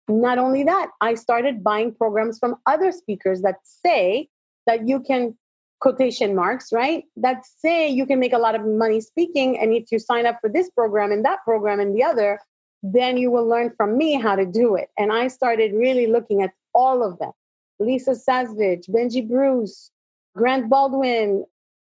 Not 0.08 0.38
only 0.38 0.64
that, 0.64 0.90
I 1.02 1.16
started 1.16 1.64
buying 1.64 1.94
programs 1.94 2.40
from 2.40 2.56
other 2.66 2.92
speakers 2.92 3.42
that 3.42 3.56
say 3.64 4.30
that 4.66 4.88
you 4.88 5.02
can 5.02 5.36
quotation 5.80 6.36
marks, 6.36 6.72
right? 6.72 7.04
That 7.18 7.44
say 7.46 7.90
you 7.90 8.06
can 8.06 8.20
make 8.20 8.34
a 8.34 8.38
lot 8.38 8.56
of 8.56 8.66
money 8.66 9.02
speaking. 9.02 9.60
And 9.60 9.74
if 9.74 9.92
you 9.92 10.00
sign 10.00 10.26
up 10.26 10.38
for 10.42 10.50
this 10.50 10.70
program 10.70 11.12
and 11.12 11.26
that 11.26 11.40
program 11.44 11.80
and 11.80 11.96
the 11.96 12.04
other, 12.04 12.40
then 12.84 13.18
you 13.18 13.32
will 13.32 13.48
learn 13.48 13.74
from 13.76 13.98
me 13.98 14.14
how 14.20 14.36
to 14.36 14.46
do 14.46 14.76
it. 14.76 14.90
And 14.98 15.12
I 15.12 15.28
started 15.28 15.74
really 15.74 16.08
looking 16.08 16.42
at 16.42 16.52
all 16.74 17.04
of 17.04 17.20
them 17.20 17.32
Lisa 17.80 18.12
Sasevich, 18.12 18.90
Benji 18.90 19.28
Bruce, 19.28 19.92
Grant 20.38 20.70
Baldwin, 20.70 21.46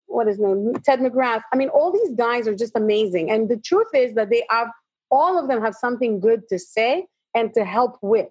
what 0.06 0.26
is 0.26 0.36
his 0.36 0.44
name? 0.44 0.74
Ted 0.84 0.98
McGrath. 0.98 1.42
I 1.52 1.56
mean, 1.56 1.68
all 1.68 1.92
these 1.92 2.14
guys 2.16 2.48
are 2.48 2.54
just 2.54 2.74
amazing. 2.74 3.30
And 3.30 3.48
the 3.48 3.58
truth 3.58 3.88
is 3.94 4.14
that 4.14 4.30
they 4.30 4.44
have, 4.50 4.68
all 5.10 5.38
of 5.38 5.48
them 5.48 5.62
have 5.62 5.74
something 5.74 6.18
good 6.18 6.48
to 6.48 6.58
say 6.58 7.06
and 7.34 7.54
to 7.54 7.64
help 7.64 7.98
with. 8.02 8.28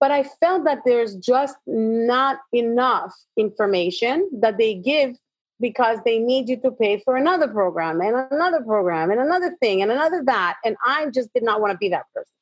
But 0.00 0.10
I 0.10 0.22
felt 0.22 0.64
that 0.64 0.80
there's 0.86 1.14
just 1.16 1.56
not 1.66 2.38
enough 2.52 3.14
information 3.36 4.30
that 4.40 4.58
they 4.58 4.74
give 4.74 5.16
because 5.60 5.98
they 6.04 6.18
need 6.18 6.48
you 6.48 6.56
to 6.62 6.72
pay 6.72 7.00
for 7.04 7.16
another 7.16 7.46
program 7.46 8.00
and 8.00 8.16
another 8.30 8.62
program 8.62 9.10
and 9.10 9.20
another 9.20 9.54
thing 9.60 9.82
and 9.82 9.92
another 9.92 10.22
that. 10.24 10.56
And 10.64 10.76
I 10.84 11.06
just 11.10 11.32
did 11.34 11.44
not 11.44 11.60
want 11.60 11.72
to 11.72 11.78
be 11.78 11.90
that 11.90 12.06
person. 12.14 12.32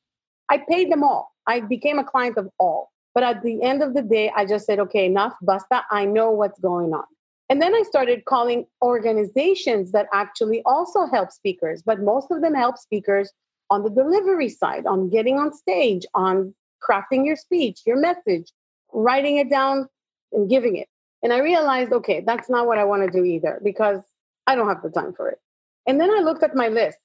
I 0.49 0.63
paid 0.67 0.91
them 0.91 1.03
all. 1.03 1.31
I 1.45 1.59
became 1.59 1.99
a 1.99 2.03
client 2.03 2.37
of 2.37 2.49
all. 2.59 2.89
But 3.13 3.23
at 3.23 3.43
the 3.43 3.61
end 3.61 3.83
of 3.83 3.93
the 3.93 4.01
day, 4.01 4.31
I 4.35 4.45
just 4.45 4.65
said, 4.65 4.79
okay, 4.79 5.05
enough, 5.05 5.33
basta. 5.41 5.83
I 5.91 6.05
know 6.05 6.31
what's 6.31 6.59
going 6.59 6.93
on. 6.93 7.03
And 7.49 7.61
then 7.61 7.75
I 7.75 7.83
started 7.83 8.23
calling 8.23 8.65
organizations 8.81 9.91
that 9.91 10.07
actually 10.13 10.61
also 10.65 11.05
help 11.07 11.31
speakers, 11.31 11.81
but 11.81 11.99
most 11.99 12.31
of 12.31 12.41
them 12.41 12.53
help 12.53 12.77
speakers 12.77 13.29
on 13.69 13.83
the 13.83 13.89
delivery 13.89 14.47
side, 14.47 14.85
on 14.85 15.09
getting 15.09 15.37
on 15.37 15.53
stage, 15.53 16.05
on 16.13 16.55
crafting 16.81 17.25
your 17.25 17.35
speech, 17.35 17.81
your 17.85 17.97
message, 17.97 18.51
writing 18.93 19.37
it 19.37 19.49
down 19.49 19.87
and 20.31 20.49
giving 20.49 20.77
it. 20.77 20.87
And 21.23 21.33
I 21.33 21.39
realized, 21.39 21.91
okay, 21.91 22.23
that's 22.25 22.49
not 22.49 22.67
what 22.67 22.77
I 22.77 22.85
want 22.85 23.03
to 23.03 23.11
do 23.11 23.25
either 23.25 23.59
because 23.63 23.99
I 24.47 24.55
don't 24.55 24.67
have 24.67 24.81
the 24.81 24.89
time 24.89 25.13
for 25.13 25.29
it. 25.29 25.39
And 25.87 25.99
then 25.99 26.09
I 26.09 26.19
looked 26.19 26.43
at 26.43 26.55
my 26.55 26.69
list, 26.69 26.97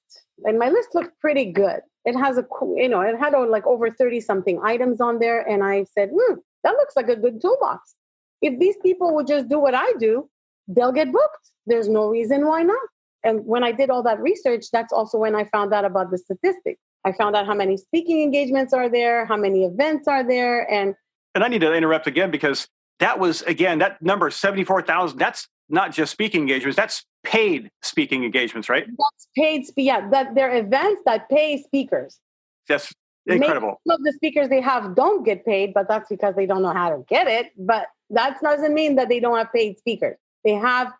and 0.43 0.59
my 0.59 0.69
list 0.69 0.89
looked 0.93 1.19
pretty 1.19 1.51
good. 1.51 1.81
It 2.05 2.15
has 2.15 2.37
a, 2.37 2.45
you 2.75 2.87
know, 2.87 3.01
it 3.01 3.17
had 3.17 3.33
like 3.33 3.65
over 3.67 3.91
30 3.91 4.21
something 4.21 4.59
items 4.63 5.01
on 5.01 5.19
there. 5.19 5.41
And 5.47 5.63
I 5.63 5.85
said, 5.93 6.09
hmm, 6.13 6.35
that 6.63 6.73
looks 6.73 6.95
like 6.95 7.09
a 7.09 7.15
good 7.15 7.41
toolbox. 7.41 7.95
If 8.41 8.59
these 8.59 8.75
people 8.81 9.13
would 9.15 9.27
just 9.27 9.49
do 9.49 9.59
what 9.59 9.75
I 9.75 9.91
do, 9.99 10.29
they'll 10.67 10.91
get 10.91 11.11
booked. 11.11 11.51
There's 11.65 11.89
no 11.89 12.07
reason 12.07 12.45
why 12.45 12.63
not. 12.63 12.79
And 13.23 13.45
when 13.45 13.63
I 13.63 13.71
did 13.71 13.89
all 13.89 14.03
that 14.03 14.21
research, 14.21 14.65
that's 14.71 14.93
also 14.93 15.17
when 15.17 15.35
I 15.35 15.45
found 15.45 15.73
out 15.73 15.85
about 15.85 16.11
the 16.11 16.17
statistics. 16.17 16.79
I 17.03 17.13
found 17.13 17.35
out 17.35 17.45
how 17.45 17.53
many 17.53 17.77
speaking 17.77 18.21
engagements 18.21 18.73
are 18.73 18.89
there, 18.89 19.25
how 19.25 19.37
many 19.37 19.63
events 19.63 20.07
are 20.07 20.27
there, 20.27 20.69
and 20.71 20.93
and 21.35 21.43
I 21.43 21.47
need 21.47 21.61
to 21.61 21.73
interrupt 21.73 22.07
again 22.07 22.31
because 22.31 22.67
that 22.99 23.19
was 23.19 23.43
again 23.43 23.79
that 23.79 24.01
number 24.01 24.29
74,000 24.29 25.17
that's 25.17 25.47
not 25.69 25.91
just 25.93 26.11
speaking 26.11 26.41
engagements 26.41 26.75
that's 26.75 27.05
paid 27.27 27.69
speaking 27.81 28.23
engagements 28.23 28.69
right? 28.69 28.85
That's 28.87 29.27
paid 29.35 29.65
yeah 29.75 30.09
that 30.09 30.33
they're 30.33 30.55
events 30.55 31.01
that 31.05 31.29
pay 31.29 31.61
speakers. 31.61 32.19
That's 32.69 32.93
incredible. 33.25 33.81
Maybe 33.85 33.95
some 33.95 34.01
of 34.01 34.05
the 34.05 34.13
speakers 34.13 34.49
they 34.49 34.61
have 34.61 34.95
don't 34.95 35.23
get 35.25 35.45
paid 35.45 35.73
but 35.73 35.87
that's 35.89 36.07
because 36.07 36.35
they 36.35 36.45
don't 36.45 36.61
know 36.61 36.73
how 36.73 36.89
to 36.89 37.03
get 37.09 37.27
it 37.27 37.51
but 37.57 37.87
that 38.09 38.39
doesn't 38.41 38.73
mean 38.73 38.95
that 38.95 39.09
they 39.09 39.19
don't 39.19 39.37
have 39.37 39.51
paid 39.51 39.77
speakers. 39.77 40.17
They 40.45 40.53
have 40.53 40.93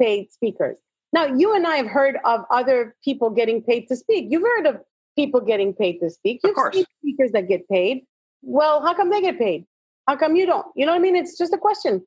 paid 0.00 0.30
speakers. 0.30 0.76
Now 1.14 1.24
you 1.24 1.54
and 1.54 1.66
i 1.66 1.76
have 1.76 1.86
heard 1.86 2.18
of 2.24 2.44
other 2.50 2.94
people 3.02 3.30
getting 3.30 3.62
paid 3.62 3.88
to 3.88 3.96
speak. 3.96 4.26
You've 4.28 4.42
heard 4.42 4.66
of 4.66 4.80
people 5.16 5.40
getting 5.40 5.72
paid 5.72 5.98
to 6.00 6.10
speak. 6.10 6.40
You've 6.44 6.56
seen 6.72 6.84
speakers 7.00 7.32
that 7.32 7.48
get 7.48 7.66
paid. 7.68 8.04
Well 8.42 8.82
how 8.82 8.92
come 8.92 9.10
they 9.10 9.22
get 9.22 9.38
paid? 9.38 9.64
How 10.06 10.16
come 10.16 10.36
you 10.36 10.44
don't? 10.44 10.66
You 10.76 10.84
know 10.84 10.92
what 10.92 10.98
I 10.98 11.02
mean? 11.02 11.16
It's 11.16 11.38
just 11.38 11.54
a 11.54 11.58
question. 11.58 12.06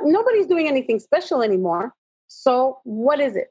Nobody's 0.00 0.46
doing 0.46 0.66
anything 0.68 0.98
special 0.98 1.42
anymore. 1.42 1.92
So, 2.28 2.78
what 2.84 3.20
is 3.20 3.36
it? 3.36 3.48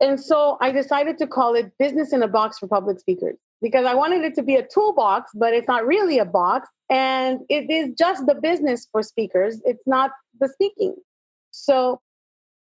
And 0.00 0.18
so 0.18 0.58
I 0.60 0.72
decided 0.72 1.18
to 1.18 1.26
call 1.26 1.54
it 1.54 1.72
Business 1.78 2.12
in 2.12 2.22
a 2.22 2.28
Box 2.28 2.58
for 2.58 2.66
Public 2.66 2.98
Speakers 2.98 3.36
because 3.60 3.86
I 3.86 3.94
wanted 3.94 4.22
it 4.24 4.34
to 4.34 4.42
be 4.42 4.56
a 4.56 4.66
toolbox, 4.66 5.30
but 5.34 5.54
it's 5.54 5.68
not 5.68 5.86
really 5.86 6.18
a 6.18 6.24
box. 6.24 6.68
And 6.90 7.40
it 7.48 7.70
is 7.70 7.94
just 7.96 8.26
the 8.26 8.34
business 8.34 8.88
for 8.90 9.02
speakers, 9.02 9.60
it's 9.64 9.86
not 9.86 10.10
the 10.40 10.48
speaking. 10.48 10.96
So 11.52 12.00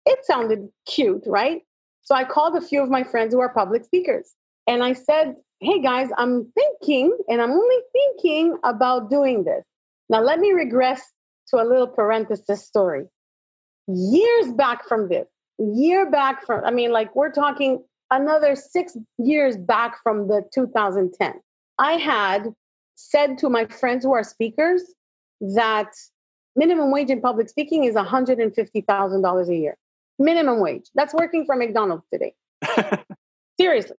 it 0.05 0.19
sounded 0.23 0.69
cute, 0.87 1.23
right? 1.25 1.61
So 2.03 2.15
I 2.15 2.23
called 2.23 2.55
a 2.55 2.61
few 2.61 2.81
of 2.81 2.89
my 2.89 3.03
friends 3.03 3.33
who 3.33 3.41
are 3.41 3.49
public 3.49 3.83
speakers 3.83 4.33
and 4.67 4.83
I 4.83 4.93
said, 4.93 5.35
Hey 5.59 5.81
guys, 5.81 6.09
I'm 6.17 6.51
thinking, 6.53 7.17
and 7.27 7.41
I'm 7.41 7.51
only 7.51 7.77
thinking 7.91 8.57
about 8.63 9.09
doing 9.09 9.45
this. 9.45 9.63
Now, 10.09 10.21
let 10.21 10.39
me 10.39 10.51
regress 10.51 11.01
to 11.47 11.61
a 11.61 11.63
little 11.63 11.87
parenthesis 11.87 12.63
story. 12.63 13.05
Years 13.87 14.51
back 14.53 14.87
from 14.87 15.07
this, 15.07 15.27
year 15.59 16.09
back 16.09 16.45
from, 16.45 16.63
I 16.63 16.71
mean, 16.71 16.91
like 16.91 17.15
we're 17.15 17.31
talking 17.31 17.83
another 18.11 18.55
six 18.55 18.97
years 19.17 19.57
back 19.57 19.97
from 20.03 20.27
the 20.27 20.43
2010, 20.53 21.33
I 21.79 21.93
had 21.93 22.53
said 22.95 23.37
to 23.39 23.49
my 23.49 23.65
friends 23.65 24.05
who 24.05 24.13
are 24.13 24.23
speakers 24.23 24.83
that 25.41 25.91
minimum 26.55 26.91
wage 26.91 27.09
in 27.09 27.21
public 27.21 27.49
speaking 27.49 27.83
is 27.83 27.95
$150,000 27.95 29.49
a 29.49 29.55
year. 29.55 29.77
Minimum 30.17 30.59
wage. 30.59 30.89
That's 30.95 31.13
working 31.13 31.45
for 31.45 31.55
McDonald's 31.55 32.05
today. 32.11 32.33
Seriously. 33.59 33.97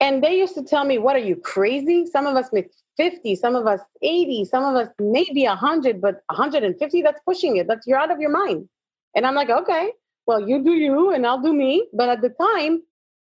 And 0.00 0.24
they 0.24 0.38
used 0.38 0.54
to 0.54 0.64
tell 0.64 0.84
me, 0.84 0.96
What 0.96 1.16
are 1.16 1.20
you 1.20 1.36
crazy? 1.36 2.06
Some 2.06 2.26
of 2.26 2.34
us 2.34 2.48
make 2.52 2.70
50, 2.96 3.36
some 3.36 3.54
of 3.54 3.66
us 3.66 3.80
80, 4.00 4.46
some 4.46 4.64
of 4.64 4.74
us 4.74 4.88
maybe 4.98 5.44
100, 5.44 6.00
but 6.00 6.22
150, 6.28 7.02
that's 7.02 7.20
pushing 7.26 7.58
it. 7.58 7.68
That's 7.68 7.86
you're 7.86 7.98
out 7.98 8.10
of 8.10 8.20
your 8.20 8.30
mind. 8.30 8.68
And 9.14 9.26
I'm 9.26 9.34
like, 9.34 9.50
Okay, 9.50 9.92
well, 10.26 10.48
you 10.48 10.62
do 10.62 10.72
you 10.72 11.12
and 11.12 11.26
I'll 11.26 11.42
do 11.42 11.52
me. 11.52 11.86
But 11.92 12.08
at 12.08 12.22
the 12.22 12.30
time, 12.30 12.82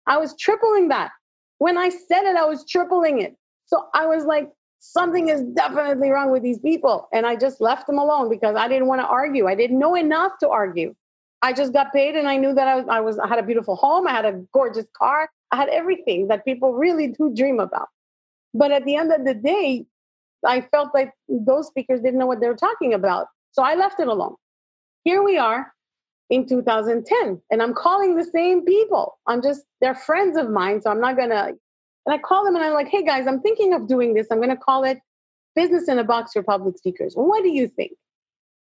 I 0.07 0.17
was 0.17 0.35
tripling 0.37 0.89
that. 0.89 1.11
When 1.57 1.77
I 1.77 1.89
said 1.89 2.23
it, 2.23 2.35
I 2.35 2.45
was 2.45 2.69
tripling 2.69 3.21
it. 3.21 3.35
So 3.65 3.87
I 3.93 4.05
was 4.05 4.25
like, 4.25 4.49
something 4.79 5.29
is 5.29 5.41
definitely 5.55 6.09
wrong 6.09 6.31
with 6.31 6.43
these 6.43 6.59
people. 6.59 7.07
And 7.11 7.25
I 7.25 7.35
just 7.35 7.61
left 7.61 7.87
them 7.87 7.97
alone 7.97 8.29
because 8.29 8.55
I 8.55 8.67
didn't 8.67 8.87
want 8.87 9.01
to 9.01 9.07
argue. 9.07 9.47
I 9.47 9.55
didn't 9.55 9.79
know 9.79 9.95
enough 9.95 10.33
to 10.41 10.49
argue. 10.49 10.95
I 11.41 11.53
just 11.53 11.73
got 11.73 11.93
paid 11.93 12.15
and 12.15 12.27
I 12.27 12.37
knew 12.37 12.53
that 12.53 12.67
I 12.67 12.75
was, 12.75 12.85
I 12.89 12.99
was 13.01 13.19
I 13.19 13.27
had 13.27 13.39
a 13.39 13.43
beautiful 13.43 13.75
home, 13.75 14.07
I 14.07 14.11
had 14.11 14.25
a 14.25 14.43
gorgeous 14.51 14.85
car, 14.97 15.29
I 15.51 15.57
had 15.57 15.69
everything 15.69 16.27
that 16.29 16.43
people 16.43 16.73
really 16.73 17.09
do 17.09 17.31
dream 17.35 17.59
about. 17.59 17.89
But 18.53 18.71
at 18.71 18.85
the 18.85 18.95
end 18.95 19.11
of 19.11 19.25
the 19.25 19.35
day, 19.35 19.85
I 20.45 20.61
felt 20.61 20.89
like 20.93 21.11
those 21.27 21.67
speakers 21.67 22.01
didn't 22.01 22.19
know 22.19 22.25
what 22.25 22.39
they 22.39 22.47
were 22.47 22.55
talking 22.55 22.93
about. 22.93 23.27
So 23.51 23.61
I 23.61 23.75
left 23.75 23.99
it 23.99 24.07
alone. 24.07 24.35
Here 25.03 25.21
we 25.21 25.37
are 25.37 25.71
in 26.29 26.47
2010, 26.47 27.41
and 27.51 27.61
I'm 27.61 27.73
calling 27.73 28.15
the 28.15 28.23
same 28.23 28.65
people. 28.65 29.19
I'm 29.27 29.41
just, 29.41 29.63
they're 29.81 29.95
friends 29.95 30.37
of 30.37 30.49
mine, 30.49 30.81
so 30.81 30.89
I'm 30.89 30.99
not 30.99 31.17
gonna. 31.17 31.53
And 32.07 32.13
I 32.13 32.17
call 32.19 32.45
them 32.45 32.55
and 32.55 32.63
I'm 32.63 32.73
like, 32.73 32.87
hey 32.87 33.03
guys, 33.03 33.25
I'm 33.27 33.41
thinking 33.41 33.73
of 33.73 33.87
doing 33.87 34.13
this. 34.13 34.27
I'm 34.31 34.39
gonna 34.39 34.57
call 34.57 34.83
it 34.83 34.99
Business 35.55 35.87
in 35.87 35.97
a 35.99 36.03
Box 36.03 36.33
for 36.33 36.43
Public 36.43 36.77
Speakers. 36.77 37.13
What 37.15 37.43
do 37.43 37.49
you 37.49 37.67
think? 37.67 37.93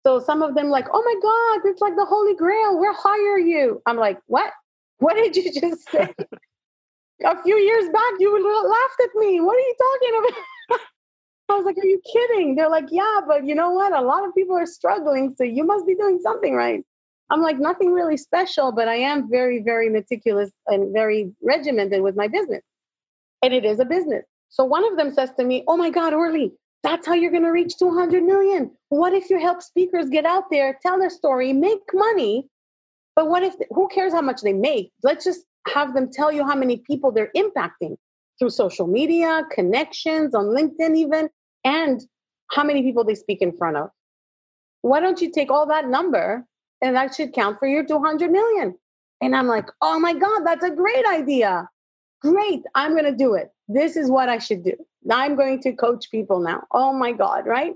So 0.04 0.20
some 0.20 0.42
of 0.42 0.54
them 0.54 0.68
like, 0.68 0.86
oh 0.92 1.02
my 1.02 1.14
God, 1.22 1.70
it's 1.70 1.80
like 1.80 1.94
the 1.96 2.04
Holy 2.04 2.34
Grail. 2.34 2.78
We'll 2.78 2.94
hire 2.94 3.38
you. 3.38 3.82
I'm 3.86 3.96
like, 3.96 4.18
what? 4.26 4.52
What 4.98 5.14
did 5.14 5.36
you 5.36 5.52
just 5.52 5.88
say? 5.90 6.14
a 7.24 7.42
few 7.42 7.56
years 7.56 7.88
back, 7.90 8.12
you 8.18 8.32
laughed 8.32 9.00
at 9.02 9.20
me. 9.20 9.40
What 9.40 9.56
are 9.56 9.60
you 9.60 9.74
talking 9.78 10.18
about? 10.18 10.80
I 11.50 11.54
was 11.56 11.64
like, 11.64 11.78
are 11.78 11.86
you 11.86 12.00
kidding? 12.12 12.56
They're 12.56 12.70
like, 12.70 12.88
yeah, 12.90 13.20
but 13.26 13.46
you 13.46 13.54
know 13.54 13.70
what? 13.70 13.92
A 13.92 14.02
lot 14.02 14.26
of 14.26 14.34
people 14.34 14.56
are 14.56 14.66
struggling, 14.66 15.34
so 15.36 15.44
you 15.44 15.64
must 15.64 15.86
be 15.86 15.94
doing 15.94 16.20
something 16.22 16.54
right. 16.54 16.84
I'm 17.30 17.42
like, 17.42 17.58
nothing 17.58 17.92
really 17.92 18.16
special, 18.16 18.72
but 18.72 18.88
I 18.88 18.96
am 18.96 19.30
very, 19.30 19.62
very 19.62 19.90
meticulous 19.90 20.50
and 20.66 20.92
very 20.92 21.32
regimented 21.42 22.02
with 22.02 22.16
my 22.16 22.28
business. 22.28 22.62
And 23.42 23.52
it 23.52 23.64
is 23.64 23.80
a 23.80 23.84
business. 23.84 24.24
So 24.48 24.64
one 24.64 24.90
of 24.90 24.96
them 24.96 25.12
says 25.12 25.30
to 25.38 25.44
me, 25.44 25.62
Oh 25.68 25.76
my 25.76 25.90
God, 25.90 26.14
Orly, 26.14 26.52
that's 26.82 27.06
how 27.06 27.14
you're 27.14 27.30
going 27.30 27.42
to 27.42 27.50
reach 27.50 27.76
200 27.76 28.22
million. 28.22 28.70
What 28.88 29.12
if 29.12 29.28
you 29.28 29.38
help 29.38 29.62
speakers 29.62 30.08
get 30.08 30.24
out 30.24 30.44
there, 30.50 30.78
tell 30.82 30.98
their 30.98 31.10
story, 31.10 31.52
make 31.52 31.80
money? 31.92 32.48
But 33.14 33.28
what 33.28 33.42
if, 33.42 33.54
who 33.70 33.88
cares 33.88 34.12
how 34.12 34.22
much 34.22 34.42
they 34.42 34.52
make? 34.52 34.92
Let's 35.02 35.24
just 35.24 35.44
have 35.66 35.92
them 35.92 36.10
tell 36.10 36.32
you 36.32 36.46
how 36.46 36.54
many 36.54 36.78
people 36.78 37.12
they're 37.12 37.32
impacting 37.36 37.96
through 38.38 38.50
social 38.50 38.86
media, 38.86 39.42
connections 39.50 40.34
on 40.34 40.46
LinkedIn, 40.46 40.96
even, 40.96 41.28
and 41.64 42.00
how 42.50 42.64
many 42.64 42.82
people 42.82 43.04
they 43.04 43.16
speak 43.16 43.42
in 43.42 43.56
front 43.56 43.76
of. 43.76 43.90
Why 44.82 45.00
don't 45.00 45.20
you 45.20 45.30
take 45.30 45.50
all 45.50 45.66
that 45.66 45.88
number 45.88 46.46
and 46.82 46.96
that 46.96 47.14
should 47.14 47.32
count 47.32 47.58
for 47.58 47.66
your 47.66 47.84
200 47.84 48.30
million? 48.30 48.76
And 49.20 49.34
I'm 49.34 49.46
like, 49.46 49.68
oh 49.82 49.98
my 49.98 50.14
God, 50.14 50.40
that's 50.44 50.64
a 50.64 50.70
great 50.70 51.06
idea. 51.06 51.68
Great, 52.20 52.62
I'm 52.74 52.92
going 52.92 53.04
to 53.04 53.16
do 53.16 53.34
it. 53.34 53.50
This 53.68 53.96
is 53.96 54.10
what 54.10 54.28
I 54.28 54.38
should 54.38 54.64
do. 54.64 54.74
I'm 55.10 55.36
going 55.36 55.60
to 55.62 55.72
coach 55.72 56.10
people 56.10 56.40
now. 56.40 56.64
Oh 56.72 56.92
my 56.92 57.12
God, 57.12 57.46
right? 57.46 57.74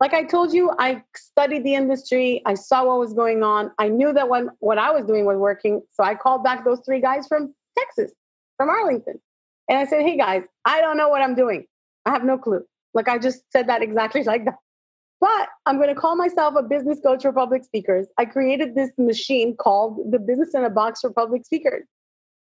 like 0.00 0.14
I 0.14 0.22
told 0.22 0.52
you, 0.52 0.70
I 0.78 1.02
studied 1.16 1.64
the 1.64 1.74
industry. 1.74 2.40
I 2.46 2.54
saw 2.54 2.84
what 2.86 3.00
was 3.00 3.12
going 3.12 3.42
on. 3.42 3.72
I 3.78 3.88
knew 3.88 4.12
that 4.12 4.28
when 4.28 4.50
what 4.60 4.78
I 4.78 4.92
was 4.92 5.04
doing 5.04 5.24
was 5.24 5.38
working. 5.38 5.82
So 5.90 6.04
I 6.04 6.14
called 6.14 6.44
back 6.44 6.64
those 6.64 6.80
three 6.84 7.00
guys 7.00 7.26
from 7.26 7.54
Texas, 7.76 8.12
from 8.56 8.68
Arlington. 8.68 9.20
And 9.68 9.78
I 9.78 9.86
said, 9.86 10.02
hey 10.02 10.16
guys, 10.16 10.44
I 10.64 10.80
don't 10.80 10.96
know 10.96 11.08
what 11.08 11.20
I'm 11.20 11.34
doing. 11.34 11.66
I 12.06 12.10
have 12.10 12.24
no 12.24 12.38
clue. 12.38 12.64
Like 12.94 13.08
I 13.08 13.18
just 13.18 13.42
said 13.52 13.68
that 13.68 13.82
exactly 13.82 14.22
like 14.24 14.44
that. 14.44 14.58
But 15.20 15.48
I'm 15.66 15.76
going 15.76 15.88
to 15.88 16.00
call 16.00 16.14
myself 16.16 16.54
a 16.56 16.62
business 16.62 17.00
coach 17.00 17.22
for 17.22 17.32
public 17.32 17.64
speakers. 17.64 18.06
I 18.18 18.24
created 18.24 18.74
this 18.74 18.90
machine 18.98 19.56
called 19.56 20.12
the 20.12 20.18
Business 20.18 20.54
in 20.54 20.64
a 20.64 20.70
Box 20.70 21.00
for 21.00 21.10
Public 21.10 21.44
Speakers. 21.44 21.84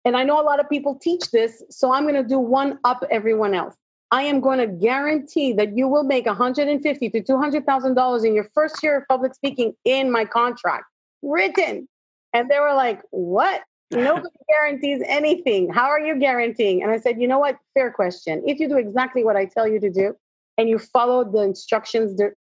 And 0.03 0.15
I 0.15 0.23
know 0.23 0.39
a 0.39 0.43
lot 0.43 0.59
of 0.59 0.69
people 0.69 0.95
teach 0.95 1.31
this. 1.31 1.63
So 1.69 1.93
I'm 1.93 2.03
going 2.03 2.15
to 2.15 2.27
do 2.27 2.39
one 2.39 2.79
up 2.83 3.03
everyone 3.11 3.53
else. 3.53 3.75
I 4.11 4.21
am 4.23 4.39
going 4.39 4.59
to 4.59 4.67
guarantee 4.67 5.53
that 5.53 5.75
you 5.75 5.87
will 5.87 6.03
make 6.03 6.25
150 6.25 7.09
to 7.09 7.21
200,000 7.23 7.93
dollars 7.95 8.23
in 8.23 8.35
your 8.35 8.47
first 8.53 8.81
year 8.83 8.97
of 8.97 9.03
public 9.07 9.33
speaking 9.33 9.73
in 9.83 10.11
my 10.11 10.25
contract 10.25 10.85
written. 11.21 11.87
And 12.33 12.49
they 12.49 12.59
were 12.59 12.73
like, 12.73 13.01
"What? 13.11 13.63
Nobody 13.91 14.29
guarantees 14.47 15.01
anything. 15.05 15.71
How 15.71 15.85
are 15.85 15.99
you 15.99 16.19
guaranteeing?" 16.19 16.83
And 16.83 16.91
I 16.91 16.99
said, 16.99 17.19
"You 17.19 17.27
know 17.27 17.39
what? 17.39 17.57
Fair 17.73 17.91
question. 17.91 18.43
If 18.45 18.59
you 18.59 18.69
do 18.69 18.77
exactly 18.77 19.23
what 19.23 19.35
I 19.35 19.45
tell 19.45 19.67
you 19.67 19.79
to 19.79 19.89
do 19.89 20.15
and 20.57 20.69
you 20.69 20.77
follow 20.77 21.23
the 21.23 21.41
instructions 21.41 22.15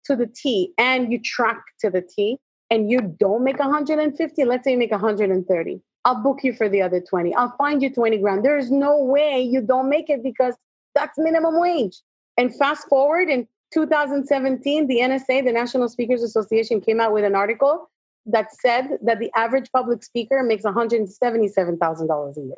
to 0.09 0.17
the 0.17 0.27
T 0.27 0.73
and 0.77 1.13
you 1.13 1.21
track 1.21 1.63
to 1.81 1.91
the 1.91 2.03
T, 2.03 2.39
and 2.71 2.91
you 2.91 3.01
don't 3.01 3.45
make 3.45 3.59
150, 3.59 4.45
let's 4.45 4.65
say 4.65 4.73
you 4.73 4.79
make 4.79 4.91
130, 4.91 5.81
I'll 6.05 6.23
book 6.23 6.41
you 6.43 6.53
for 6.53 6.69
the 6.69 6.83
other 6.83 7.01
20. 7.01 7.35
I'll 7.35 7.55
find 7.57 7.83
you 7.83 7.93
20 7.93 8.19
grand. 8.19 8.45
There's 8.45 8.71
no 8.71 9.03
way 9.03 9.41
you 9.41 9.61
don't 9.61 9.89
make 9.89 10.11
it 10.11 10.23
because 10.23 10.55
that's 10.95 11.17
minimum 11.19 11.59
wage. 11.61 12.01
And 12.37 12.55
fast 12.55 12.89
forward 12.89 13.29
in 13.29 13.47
2017, 13.73 14.87
the 14.87 14.99
NSA, 14.99 15.45
the 15.45 15.53
National 15.53 15.89
Speakers 15.89 16.23
Association, 16.23 16.81
came 16.81 17.01
out 17.01 17.13
with 17.13 17.25
an 17.25 17.35
article 17.35 17.91
that 18.27 18.53
said 18.55 18.99
that 19.03 19.19
the 19.19 19.31
average 19.35 19.71
public 19.73 20.05
speaker 20.05 20.43
makes 20.43 20.65
$177,000 20.65 22.37
a 22.37 22.41
year. 22.41 22.55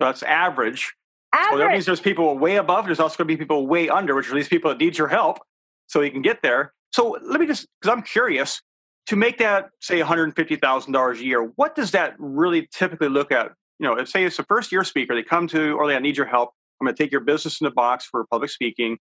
That's 0.00 0.22
average. 0.22 0.94
Average. 1.32 1.50
So 1.50 1.58
that 1.58 1.72
means 1.72 1.86
there's 1.86 2.00
people 2.00 2.38
way 2.38 2.56
above. 2.56 2.86
There's 2.86 3.00
also 3.00 3.18
going 3.18 3.28
to 3.28 3.34
be 3.34 3.36
people 3.36 3.66
way 3.66 3.88
under, 3.88 4.14
which 4.14 4.30
are 4.30 4.34
these 4.34 4.48
people 4.48 4.70
that 4.70 4.78
need 4.78 4.96
your 4.96 5.08
help 5.08 5.38
so 5.86 6.00
you 6.00 6.10
can 6.10 6.22
get 6.22 6.42
there. 6.42 6.72
So 6.92 7.18
let 7.22 7.40
me 7.40 7.46
just, 7.46 7.66
because 7.80 7.96
I'm 7.96 8.02
curious, 8.02 8.60
to 9.06 9.16
make 9.16 9.38
that 9.38 9.70
say 9.80 10.00
$150,000 10.00 11.14
a 11.14 11.24
year, 11.24 11.42
what 11.56 11.74
does 11.74 11.90
that 11.90 12.14
really 12.18 12.68
typically 12.72 13.08
look 13.08 13.32
at? 13.32 13.52
You 13.78 13.88
know, 13.88 13.98
if 13.98 14.08
say 14.08 14.24
it's 14.24 14.38
a 14.38 14.44
first 14.44 14.72
year 14.72 14.84
speaker, 14.84 15.14
they 15.14 15.22
come 15.22 15.46
to 15.48 15.72
Orly, 15.72 15.94
I 15.94 15.98
need 15.98 16.16
your 16.16 16.26
help. 16.26 16.50
I'm 16.80 16.86
going 16.86 16.94
to 16.94 17.02
take 17.02 17.12
your 17.12 17.20
business 17.20 17.60
in 17.60 17.66
the 17.66 17.70
box 17.70 18.06
for 18.06 18.24
public 18.30 18.50
speaking, 18.50 18.98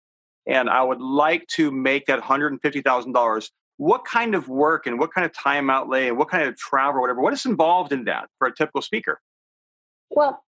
and 0.47 0.69
I 0.69 0.83
would 0.83 1.01
like 1.01 1.47
to 1.55 1.71
make 1.71 2.05
that 2.07 2.19
$150,000. 2.19 3.49
What 3.77 4.05
kind 4.05 4.35
of 4.35 4.47
work 4.47 4.85
and 4.85 4.99
what 4.99 5.13
kind 5.13 5.25
of 5.25 5.33
time 5.33 5.69
outlay 5.69 6.07
and 6.07 6.17
what 6.17 6.29
kind 6.29 6.47
of 6.47 6.57
travel 6.57 6.99
or 6.99 7.01
whatever, 7.01 7.21
what 7.21 7.33
is 7.33 7.45
involved 7.45 7.91
in 7.91 8.05
that 8.05 8.27
for 8.37 8.47
a 8.47 8.55
typical 8.55 8.81
speaker? 8.81 9.19
Well, 10.09 10.43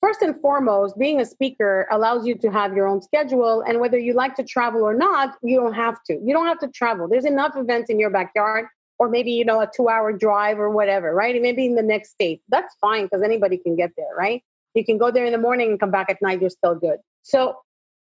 first 0.00 0.22
and 0.22 0.40
foremost, 0.40 0.98
being 0.98 1.20
a 1.20 1.24
speaker 1.24 1.86
allows 1.90 2.26
you 2.26 2.34
to 2.36 2.50
have 2.50 2.74
your 2.74 2.86
own 2.86 3.02
schedule. 3.02 3.62
And 3.62 3.80
whether 3.80 3.98
you 3.98 4.14
like 4.14 4.34
to 4.36 4.44
travel 4.44 4.82
or 4.82 4.94
not, 4.94 5.36
you 5.42 5.56
don't 5.56 5.74
have 5.74 6.02
to. 6.04 6.14
You 6.14 6.32
don't 6.32 6.46
have 6.46 6.58
to 6.60 6.68
travel. 6.68 7.08
There's 7.08 7.24
enough 7.24 7.56
events 7.56 7.90
in 7.90 7.98
your 7.98 8.10
backyard 8.10 8.66
or 8.98 9.08
maybe 9.08 9.32
you 9.32 9.44
know 9.44 9.60
a 9.60 9.68
two 9.74 9.88
hour 9.88 10.12
drive 10.12 10.60
or 10.60 10.70
whatever 10.70 11.12
right? 11.14 11.40
Maybe 11.40 11.66
in 11.66 11.74
the 11.74 11.82
next 11.82 12.10
state. 12.10 12.42
That's 12.48 12.74
fine 12.80 13.04
because 13.04 13.22
anybody 13.22 13.56
can 13.56 13.74
get 13.74 13.92
there 13.96 14.14
right? 14.16 14.44
You 14.74 14.84
can 14.84 14.98
go 14.98 15.10
there 15.10 15.24
in 15.24 15.32
the 15.32 15.38
morning 15.38 15.70
and 15.70 15.80
come 15.80 15.90
back 15.90 16.10
at 16.10 16.22
night 16.22 16.40
you're 16.40 16.50
still 16.50 16.74
good. 16.74 16.98
So 17.22 17.56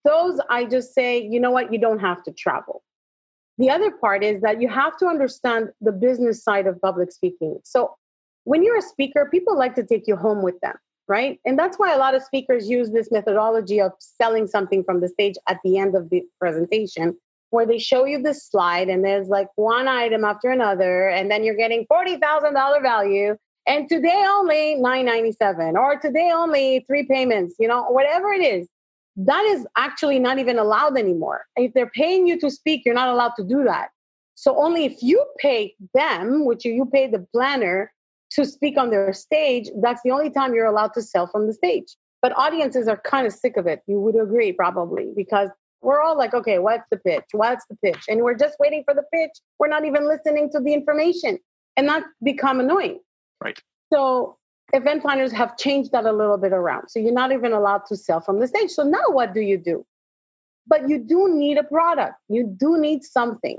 those 0.05 0.41
i 0.49 0.65
just 0.65 0.95
say 0.95 1.23
you 1.23 1.41
know 1.41 1.51
what? 1.51 1.73
You 1.73 1.79
don't 1.79 2.01
have 2.01 2.23
to 2.25 2.33
travel. 2.33 2.83
The 3.59 3.71
other 3.71 3.91
part 3.91 4.23
is 4.23 4.43
that 4.43 4.61
you 4.61 4.69
have 4.69 4.97
to 4.99 5.07
understand 5.07 5.71
the 5.81 5.93
business 5.93 6.43
side 6.43 6.67
of 6.67 6.81
public 6.81 7.11
speaking. 7.13 7.59
So 7.65 7.95
when 8.45 8.63
you're 8.63 8.79
a 8.79 8.83
speaker 8.83 9.29
people 9.31 9.57
like 9.57 9.77
to 9.77 9.85
take 9.85 10.07
you 10.09 10.17
home 10.17 10.43
with 10.43 10.59
them 10.61 10.77
right? 11.09 11.41
And 11.45 11.59
that's 11.59 11.79
why 11.79 11.95
a 11.95 11.99
lot 11.99 12.15
of 12.15 12.23
speakers 12.23 12.69
use 12.69 12.91
this 12.91 13.11
methodology 13.11 13.81
of 13.81 13.93
selling 13.99 14.47
something 14.47 14.85
from 14.85 15.01
the 15.01 15.09
stage 15.09 15.35
at 15.49 15.59
the 15.65 15.79
end 15.79 15.95
of 15.95 16.11
the 16.11 16.23
presentation 16.39 17.17
where 17.51 17.67
they 17.67 17.79
show 17.79 18.05
you 18.05 18.23
this 18.23 18.47
slide 18.47 18.89
and 18.89 19.03
there's 19.05 19.29
like 19.29 19.49
one 19.57 19.89
item 19.89 20.25
after 20.25 20.51
another 20.51 21.09
and 21.09 21.31
then 21.31 21.43
you're 21.43 21.57
getting 21.57 21.87
$40,000 21.87 22.83
value 22.83 23.37
and 23.67 23.89
today 23.89 24.25
only 24.29 24.75
997 24.75 25.77
or 25.77 25.99
today 25.99 26.31
only 26.35 26.85
three 26.87 27.07
payments 27.07 27.55
you 27.59 27.67
know 27.67 27.85
whatever 27.85 28.33
it 28.33 28.43
is. 28.43 28.69
That 29.17 29.45
is 29.47 29.67
actually 29.77 30.19
not 30.21 30.39
even 30.39 30.59
allowed 30.59 30.97
anymore. 30.97 31.47
If 31.57 31.73
they're 31.73 31.91
paying 31.91 32.27
you 32.27 32.39
to 32.41 32.51
speak 32.51 32.83
you're 32.85 32.95
not 32.95 33.09
allowed 33.09 33.33
to 33.37 33.45
do 33.45 33.65
that. 33.65 33.89
So 34.35 34.57
only 34.57 34.85
if 34.85 35.03
you 35.03 35.25
pay 35.39 35.75
them 35.95 36.45
which 36.45 36.67
you 36.67 36.85
pay 36.85 37.07
the 37.07 37.27
planner 37.33 37.93
to 38.31 38.45
speak 38.45 38.77
on 38.79 38.91
their 38.91 39.13
stage 39.13 39.69
that's 39.83 40.03
the 40.05 40.11
only 40.11 40.31
time 40.31 40.55
you're 40.55 40.67
allowed 40.67 40.93
to 40.93 41.03
sell 41.03 41.27
from 41.27 41.47
the 41.47 41.53
stage 41.53 41.97
but 42.21 42.37
audiences 42.37 42.89
are 42.89 43.01
kind 43.05 43.27
of 43.27 43.33
sick 43.33 43.57
of 43.57 43.67
it 43.67 43.83
you 43.87 44.01
would 44.01 44.17
agree 44.17 44.53
probably 44.53 45.13
because 45.17 45.51
we're 45.81 46.01
all 46.01 46.17
like, 46.17 46.35
okay, 46.35 46.59
what's 46.59 46.89
the 46.91 46.97
pitch? 46.97 47.25
What's 47.33 47.65
the 47.67 47.77
pitch? 47.77 48.05
And 48.09 48.23
we're 48.23 48.35
just 48.35 48.57
waiting 48.59 48.83
for 48.85 48.95
the 48.95 49.05
pitch. 49.13 49.31
We're 49.59 49.69
not 49.69 49.85
even 49.85 50.09
listening 50.09 50.51
to 50.53 50.61
the 50.61 50.75
information. 50.75 51.39
And 51.77 51.89
that 51.89 52.05
become 52.23 52.61
annoying. 52.61 53.01
Right. 53.43 53.59
So 53.93 54.37
event 54.73 55.03
planners 55.03 55.33
have 55.33 55.57
changed 55.57 55.93
that 55.93 56.05
a 56.05 56.13
little 56.13 56.37
bit 56.37 56.53
around. 56.53 56.89
So 56.89 56.99
you're 56.99 57.13
not 57.13 57.33
even 57.33 57.53
allowed 57.53 57.87
to 57.87 57.97
sell 57.97 58.21
from 58.21 58.41
the 58.41 58.49
stage. 58.49 58.71
So 58.71 58.83
now 58.83 59.05
what 59.09 59.33
do 59.33 59.41
you 59.41 59.57
do? 59.57 59.87
But 60.67 60.89
you 60.89 60.99
do 60.99 61.29
need 61.33 61.57
a 61.57 61.65
product. 61.65 62.17
You 62.29 62.45
do 62.59 62.79
need 62.79 63.05
something. 63.05 63.59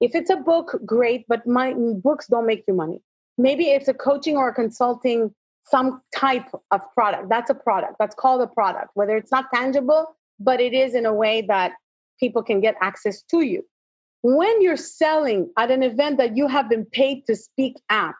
If 0.00 0.14
it's 0.14 0.30
a 0.30 0.36
book, 0.36 0.78
great, 0.84 1.24
but 1.28 1.46
my 1.46 1.74
books 1.74 2.26
don't 2.26 2.46
make 2.46 2.64
you 2.68 2.74
money. 2.74 3.00
Maybe 3.36 3.66
it's 3.66 3.88
a 3.88 3.94
coaching 3.94 4.36
or 4.36 4.48
a 4.48 4.54
consulting, 4.54 5.34
some 5.64 6.02
type 6.14 6.46
of 6.70 6.80
product. 6.94 7.28
That's 7.28 7.50
a 7.50 7.54
product. 7.54 7.94
That's 7.98 8.14
called 8.14 8.42
a 8.42 8.46
product. 8.46 8.90
Whether 8.94 9.16
it's 9.16 9.32
not 9.32 9.46
tangible, 9.52 10.16
but 10.38 10.60
it 10.60 10.72
is 10.72 10.94
in 10.94 11.06
a 11.06 11.12
way 11.12 11.42
that 11.42 11.72
people 12.20 12.42
can 12.42 12.60
get 12.60 12.76
access 12.80 13.22
to 13.30 13.40
you. 13.40 13.64
When 14.22 14.62
you're 14.62 14.76
selling 14.76 15.50
at 15.58 15.70
an 15.70 15.82
event 15.82 16.18
that 16.18 16.36
you 16.36 16.46
have 16.48 16.68
been 16.68 16.86
paid 16.86 17.26
to 17.26 17.36
speak 17.36 17.76
at, 17.90 18.14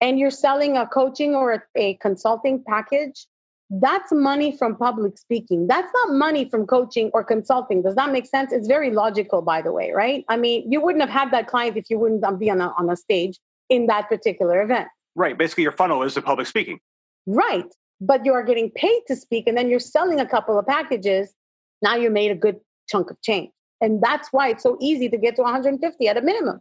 and 0.00 0.18
you're 0.18 0.30
selling 0.30 0.76
a 0.76 0.86
coaching 0.86 1.34
or 1.34 1.52
a, 1.52 1.62
a 1.76 1.94
consulting 1.94 2.64
package, 2.66 3.26
that's 3.70 4.10
money 4.10 4.56
from 4.56 4.76
public 4.76 5.16
speaking. 5.16 5.66
That's 5.68 5.90
not 5.94 6.14
money 6.14 6.48
from 6.48 6.66
coaching 6.66 7.10
or 7.14 7.22
consulting. 7.22 7.82
Does 7.82 7.94
that 7.94 8.10
make 8.10 8.26
sense? 8.26 8.52
It's 8.52 8.66
very 8.66 8.90
logical, 8.90 9.42
by 9.42 9.62
the 9.62 9.72
way, 9.72 9.92
right? 9.92 10.24
I 10.28 10.36
mean, 10.36 10.70
you 10.70 10.80
wouldn't 10.80 11.02
have 11.02 11.10
had 11.10 11.30
that 11.32 11.46
client 11.46 11.76
if 11.76 11.88
you 11.88 11.98
wouldn't 11.98 12.38
be 12.38 12.50
on 12.50 12.60
a, 12.60 12.74
on 12.78 12.90
a 12.90 12.96
stage 12.96 13.38
in 13.70 13.86
that 13.86 14.08
particular 14.08 14.62
event. 14.62 14.88
Right. 15.14 15.36
Basically, 15.38 15.62
your 15.62 15.72
funnel 15.72 16.02
is 16.02 16.14
the 16.14 16.22
public 16.22 16.46
speaking. 16.46 16.80
Right. 17.26 17.66
But 18.00 18.24
you 18.24 18.32
are 18.32 18.42
getting 18.42 18.70
paid 18.70 19.00
to 19.08 19.16
speak, 19.16 19.46
and 19.46 19.56
then 19.56 19.68
you're 19.68 19.80
selling 19.80 20.20
a 20.20 20.26
couple 20.26 20.58
of 20.58 20.66
packages 20.66 21.34
now 21.82 21.96
you 21.96 22.10
made 22.10 22.30
a 22.30 22.34
good 22.34 22.60
chunk 22.88 23.10
of 23.10 23.20
change. 23.22 23.50
And 23.80 24.02
that's 24.02 24.28
why 24.32 24.50
it's 24.50 24.62
so 24.62 24.76
easy 24.80 25.08
to 25.08 25.16
get 25.16 25.36
to 25.36 25.42
150 25.42 26.08
at 26.08 26.16
a 26.16 26.20
minimum. 26.20 26.60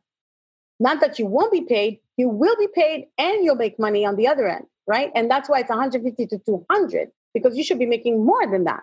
Not 0.79 1.01
that 1.01 1.19
you 1.19 1.25
won't 1.25 1.51
be 1.51 1.61
paid, 1.61 1.99
you 2.15 2.29
will 2.29 2.55
be 2.57 2.67
paid 2.73 3.07
and 3.17 3.43
you'll 3.43 3.55
make 3.55 3.77
money 3.77 4.05
on 4.05 4.15
the 4.15 4.27
other 4.27 4.47
end, 4.47 4.65
right? 4.87 5.11
And 5.13 5.29
that's 5.29 5.49
why 5.49 5.59
it's 5.59 5.69
150 5.69 6.27
to 6.27 6.39
200 6.45 7.09
because 7.33 7.57
you 7.57 7.63
should 7.63 7.79
be 7.79 7.85
making 7.85 8.25
more 8.25 8.49
than 8.49 8.63
that. 8.63 8.81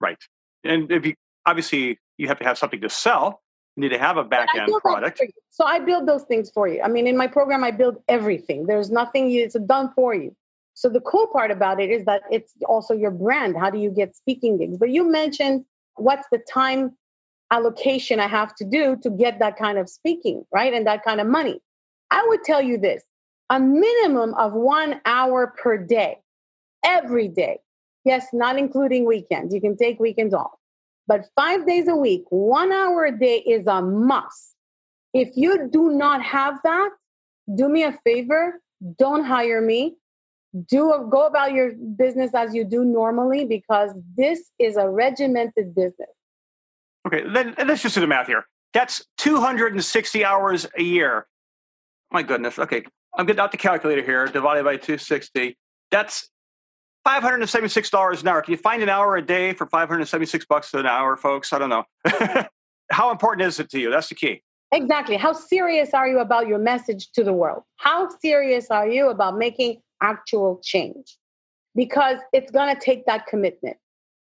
Right. 0.00 0.18
And 0.62 0.90
if 0.92 1.04
you 1.04 1.14
obviously 1.46 1.98
you 2.18 2.28
have 2.28 2.38
to 2.38 2.44
have 2.44 2.58
something 2.58 2.80
to 2.80 2.88
sell, 2.88 3.40
need 3.76 3.90
to 3.90 3.98
have 3.98 4.16
a 4.16 4.24
back 4.24 4.48
end 4.54 4.72
product. 4.82 5.22
So 5.50 5.64
I 5.64 5.78
build 5.78 6.06
those 6.06 6.24
things 6.24 6.50
for 6.50 6.68
you. 6.68 6.82
I 6.82 6.88
mean, 6.88 7.06
in 7.06 7.16
my 7.16 7.26
program, 7.26 7.64
I 7.64 7.70
build 7.70 8.02
everything. 8.08 8.66
There's 8.66 8.90
nothing 8.90 9.30
you, 9.30 9.44
it's 9.44 9.58
done 9.66 9.92
for 9.94 10.14
you. 10.14 10.34
So 10.74 10.88
the 10.88 11.00
cool 11.00 11.26
part 11.26 11.50
about 11.50 11.80
it 11.80 11.90
is 11.90 12.04
that 12.06 12.22
it's 12.30 12.52
also 12.66 12.94
your 12.94 13.10
brand. 13.10 13.56
How 13.56 13.70
do 13.70 13.78
you 13.78 13.90
get 13.90 14.16
speaking 14.16 14.58
gigs? 14.58 14.78
But 14.78 14.90
you 14.90 15.10
mentioned 15.10 15.64
what's 15.96 16.26
the 16.32 16.38
time 16.50 16.96
allocation 17.50 18.18
I 18.18 18.28
have 18.28 18.54
to 18.56 18.64
do 18.64 18.96
to 19.02 19.10
get 19.10 19.38
that 19.40 19.58
kind 19.58 19.78
of 19.78 19.88
speaking, 19.88 20.44
right? 20.52 20.72
And 20.72 20.86
that 20.86 21.04
kind 21.04 21.20
of 21.20 21.26
money. 21.26 21.60
I 22.10 22.24
would 22.28 22.42
tell 22.42 22.62
you 22.62 22.78
this 22.78 23.02
a 23.50 23.60
minimum 23.60 24.34
of 24.34 24.54
one 24.54 25.00
hour 25.04 25.54
per 25.62 25.76
day, 25.76 26.18
every 26.82 27.28
day. 27.28 27.58
Yes, 28.04 28.26
not 28.32 28.58
including 28.58 29.04
weekends. 29.04 29.54
You 29.54 29.60
can 29.60 29.76
take 29.76 30.00
weekends 30.00 30.34
off. 30.34 30.52
But 31.06 31.26
five 31.36 31.66
days 31.66 31.88
a 31.88 31.96
week, 31.96 32.24
one 32.30 32.72
hour 32.72 33.04
a 33.04 33.18
day 33.18 33.38
is 33.38 33.66
a 33.66 33.82
must. 33.82 34.54
If 35.12 35.30
you 35.36 35.68
do 35.70 35.90
not 35.90 36.22
have 36.22 36.58
that, 36.64 36.90
do 37.54 37.68
me 37.68 37.82
a 37.82 37.98
favor, 38.04 38.60
don't 38.98 39.24
hire 39.24 39.60
me 39.60 39.96
do 40.68 41.08
go 41.10 41.26
about 41.26 41.52
your 41.52 41.72
business 41.72 42.34
as 42.34 42.54
you 42.54 42.64
do 42.64 42.84
normally 42.84 43.44
because 43.44 43.92
this 44.16 44.50
is 44.58 44.76
a 44.76 44.88
regimented 44.88 45.74
business. 45.74 46.10
Okay, 47.06 47.24
then 47.32 47.54
let's 47.66 47.82
just 47.82 47.94
do 47.94 48.00
the 48.00 48.06
math 48.06 48.26
here. 48.26 48.46
That's 48.74 49.04
260 49.18 50.24
hours 50.24 50.66
a 50.76 50.82
year. 50.82 51.26
My 52.10 52.22
goodness. 52.22 52.58
Okay, 52.58 52.84
I'm 53.16 53.26
getting 53.26 53.40
out 53.40 53.50
the 53.50 53.58
calculator 53.58 54.02
here. 54.02 54.26
Divided 54.26 54.64
by 54.64 54.76
260. 54.76 55.56
That's 55.90 56.28
$576 57.06 58.20
an 58.20 58.28
hour. 58.28 58.42
Can 58.42 58.52
you 58.52 58.58
find 58.58 58.82
an 58.82 58.88
hour 58.88 59.16
a 59.16 59.22
day 59.22 59.52
for 59.52 59.66
576 59.66 60.44
bucks 60.46 60.72
an 60.74 60.86
hour, 60.86 61.16
folks? 61.16 61.52
I 61.52 61.58
don't 61.58 61.70
know. 61.70 61.84
How 62.90 63.10
important 63.10 63.46
is 63.46 63.58
it 63.58 63.70
to 63.70 63.80
you? 63.80 63.90
That's 63.90 64.08
the 64.08 64.14
key. 64.14 64.42
Exactly. 64.72 65.16
How 65.16 65.32
serious 65.32 65.92
are 65.94 66.08
you 66.08 66.20
about 66.20 66.46
your 66.46 66.58
message 66.58 67.10
to 67.12 67.24
the 67.24 67.32
world? 67.32 67.62
How 67.76 68.08
serious 68.20 68.70
are 68.70 68.88
you 68.88 69.08
about 69.08 69.36
making 69.36 69.82
actual 70.02 70.60
change 70.62 71.16
because 71.74 72.18
it's 72.32 72.50
going 72.50 72.74
to 72.74 72.80
take 72.80 73.06
that 73.06 73.26
commitment. 73.26 73.76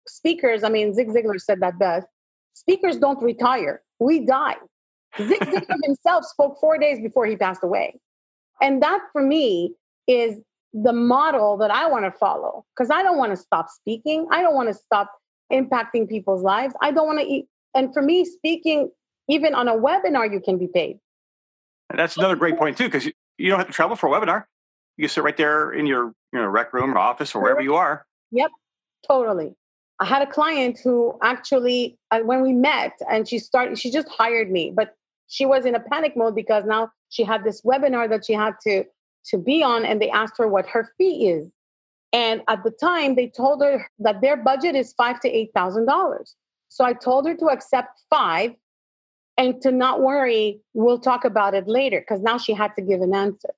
Speakers, 0.08 0.64
I 0.64 0.68
mean, 0.68 0.94
Zig 0.94 1.08
Ziglar 1.08 1.40
said 1.40 1.60
that 1.60 1.78
best 1.78 2.06
speakers 2.54 2.96
don't 2.96 3.22
retire, 3.22 3.82
we 3.98 4.24
die. 4.24 4.56
Zig 5.18 5.40
Ziglar 5.40 5.76
himself 5.84 6.24
spoke 6.24 6.58
four 6.60 6.78
days 6.78 7.00
before 7.00 7.26
he 7.26 7.36
passed 7.36 7.62
away. 7.62 8.00
And 8.60 8.82
that 8.82 9.00
for 9.12 9.22
me 9.22 9.74
is 10.08 10.40
the 10.82 10.92
model 10.92 11.56
that 11.58 11.70
I 11.70 11.88
want 11.88 12.04
to 12.04 12.10
follow 12.10 12.64
because 12.74 12.90
I 12.90 13.02
don't 13.02 13.16
want 13.16 13.32
to 13.32 13.36
stop 13.36 13.68
speaking. 13.68 14.26
I 14.30 14.42
don't 14.42 14.54
want 14.54 14.68
to 14.68 14.74
stop 14.74 15.10
impacting 15.52 16.08
people's 16.08 16.42
lives. 16.42 16.74
I 16.82 16.90
don't 16.90 17.06
want 17.06 17.20
to 17.20 17.26
eat. 17.26 17.46
And 17.74 17.92
for 17.92 18.02
me, 18.02 18.24
speaking, 18.24 18.90
even 19.28 19.54
on 19.54 19.68
a 19.68 19.74
webinar, 19.74 20.30
you 20.30 20.40
can 20.40 20.58
be 20.58 20.66
paid. 20.66 20.98
And 21.90 21.98
that's 21.98 22.16
another 22.16 22.36
great 22.36 22.58
point, 22.58 22.76
too, 22.76 22.84
because 22.84 23.06
you, 23.38 23.50
don't 23.50 23.58
have 23.58 23.68
to 23.68 23.72
travel 23.72 23.96
for 23.96 24.08
a 24.08 24.10
webinar 24.10 24.44
you 24.96 25.08
sit 25.08 25.22
right 25.22 25.36
there 25.36 25.72
in 25.72 25.86
your 25.86 26.14
you 26.32 26.38
know 26.38 26.46
rec 26.46 26.72
room 26.72 26.94
or 26.94 26.98
office 26.98 27.34
or 27.34 27.42
wherever 27.42 27.60
you 27.60 27.74
are. 27.74 28.06
Yep, 28.32 28.50
totally. 29.06 29.54
I 29.98 30.04
had 30.04 30.22
a 30.22 30.26
client 30.26 30.78
who 30.82 31.18
actually, 31.22 31.98
uh, 32.10 32.20
when 32.20 32.42
we 32.42 32.52
met, 32.52 32.92
and 33.10 33.26
she 33.26 33.38
started, 33.38 33.78
she 33.78 33.90
just 33.90 34.08
hired 34.08 34.50
me, 34.50 34.70
but 34.74 34.94
she 35.28 35.46
was 35.46 35.64
in 35.64 35.74
a 35.74 35.80
panic 35.80 36.16
mode 36.16 36.34
because 36.34 36.64
now 36.66 36.90
she 37.08 37.24
had 37.24 37.44
this 37.44 37.62
webinar 37.62 38.08
that 38.10 38.26
she 38.26 38.34
had 38.34 38.54
to 38.64 38.84
to 39.28 39.38
be 39.38 39.62
on 39.62 39.84
and 39.84 40.00
they 40.00 40.10
asked 40.10 40.38
her 40.38 40.48
what 40.48 40.66
her 40.66 40.92
fee 40.96 41.28
is. 41.30 41.50
And 42.12 42.42
at 42.48 42.64
the 42.64 42.70
time 42.70 43.14
they 43.14 43.28
told 43.28 43.62
her 43.62 43.86
that 43.98 44.20
their 44.20 44.36
budget 44.36 44.74
is 44.74 44.92
five 44.92 45.20
to 45.20 45.28
eight 45.28 45.50
thousand 45.54 45.86
dollars. 45.86 46.34
So 46.68 46.84
i 46.84 46.92
told 46.92 47.26
her 47.26 47.34
to 47.36 47.46
accept 47.46 48.02
five 48.10 48.52
and 49.38 49.60
to 49.62 49.70
not 49.70 50.00
worry 50.00 50.60
we'll 50.74 50.98
talk 50.98 51.24
about 51.24 51.54
it 51.54 51.68
later 51.68 52.00
because 52.00 52.22
now 52.22 52.38
she 52.38 52.54
had 52.54 52.74
to 52.76 52.82
give 52.82 53.00
an 53.00 53.14
answer. 53.14 53.54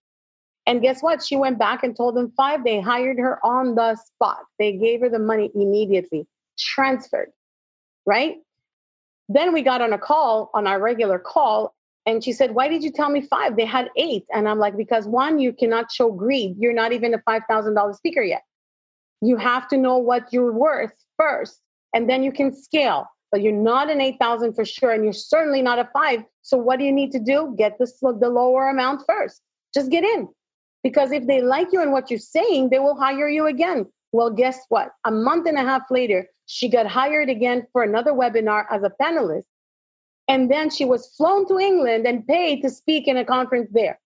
And 0.66 0.82
guess 0.82 1.02
what? 1.02 1.24
She 1.24 1.36
went 1.36 1.58
back 1.58 1.82
and 1.82 1.96
told 1.96 2.14
them 2.14 2.32
five. 2.36 2.62
They 2.62 2.80
hired 2.80 3.18
her 3.18 3.44
on 3.44 3.74
the 3.74 3.96
spot. 3.96 4.40
They 4.58 4.72
gave 4.72 5.00
her 5.00 5.08
the 5.08 5.18
money 5.18 5.50
immediately 5.54 6.26
transferred 6.58 7.32
right? 8.08 8.36
Then 9.28 9.52
we 9.52 9.60
got 9.60 9.82
on 9.82 9.92
a 9.92 9.98
call 9.98 10.50
on 10.54 10.66
our 10.66 10.80
regular 10.80 11.18
call 11.18 11.74
and 12.08 12.24
she 12.24 12.32
said, 12.32 12.54
Why 12.54 12.68
did 12.68 12.82
you 12.82 12.90
tell 12.90 13.10
me 13.10 13.20
five? 13.20 13.56
They 13.56 13.66
had 13.66 13.90
eight. 13.96 14.24
And 14.32 14.48
I'm 14.48 14.58
like, 14.58 14.78
Because 14.78 15.06
one, 15.06 15.38
you 15.38 15.52
cannot 15.52 15.92
show 15.92 16.10
greed. 16.10 16.56
You're 16.58 16.72
not 16.72 16.92
even 16.92 17.12
a 17.12 17.18
$5,000 17.18 17.94
speaker 17.94 18.22
yet. 18.22 18.44
You 19.20 19.36
have 19.36 19.68
to 19.68 19.76
know 19.76 19.98
what 19.98 20.32
you're 20.32 20.52
worth 20.52 20.94
first, 21.18 21.60
and 21.94 22.08
then 22.08 22.22
you 22.22 22.32
can 22.32 22.54
scale. 22.54 23.06
But 23.30 23.42
you're 23.42 23.52
not 23.52 23.90
an 23.90 24.00
8,000 24.00 24.54
for 24.54 24.64
sure, 24.64 24.92
and 24.92 25.04
you're 25.04 25.12
certainly 25.12 25.60
not 25.60 25.78
a 25.78 25.90
five. 25.92 26.20
So 26.40 26.56
what 26.56 26.78
do 26.78 26.86
you 26.86 26.92
need 26.92 27.12
to 27.12 27.18
do? 27.18 27.54
Get 27.58 27.76
the, 27.78 27.86
the 28.18 28.30
lower 28.30 28.70
amount 28.70 29.02
first. 29.06 29.42
Just 29.74 29.90
get 29.90 30.02
in. 30.02 30.28
Because 30.82 31.12
if 31.12 31.26
they 31.26 31.42
like 31.42 31.74
you 31.74 31.82
and 31.82 31.92
what 31.92 32.10
you're 32.10 32.20
saying, 32.20 32.70
they 32.70 32.78
will 32.78 32.96
hire 32.96 33.28
you 33.28 33.46
again. 33.46 33.84
Well, 34.12 34.30
guess 34.30 34.58
what? 34.70 34.92
A 35.04 35.10
month 35.10 35.46
and 35.46 35.58
a 35.58 35.62
half 35.62 35.82
later, 35.90 36.26
she 36.46 36.70
got 36.70 36.86
hired 36.86 37.28
again 37.28 37.66
for 37.74 37.82
another 37.82 38.12
webinar 38.12 38.64
as 38.70 38.82
a 38.82 38.92
panelist. 38.98 39.44
And 40.28 40.50
then 40.50 40.70
she 40.70 40.84
was 40.84 41.08
flown 41.16 41.48
to 41.48 41.58
England 41.58 42.06
and 42.06 42.26
paid 42.26 42.60
to 42.62 42.70
speak 42.70 43.08
in 43.08 43.16
a 43.16 43.24
conference 43.24 43.70
there. 43.72 43.98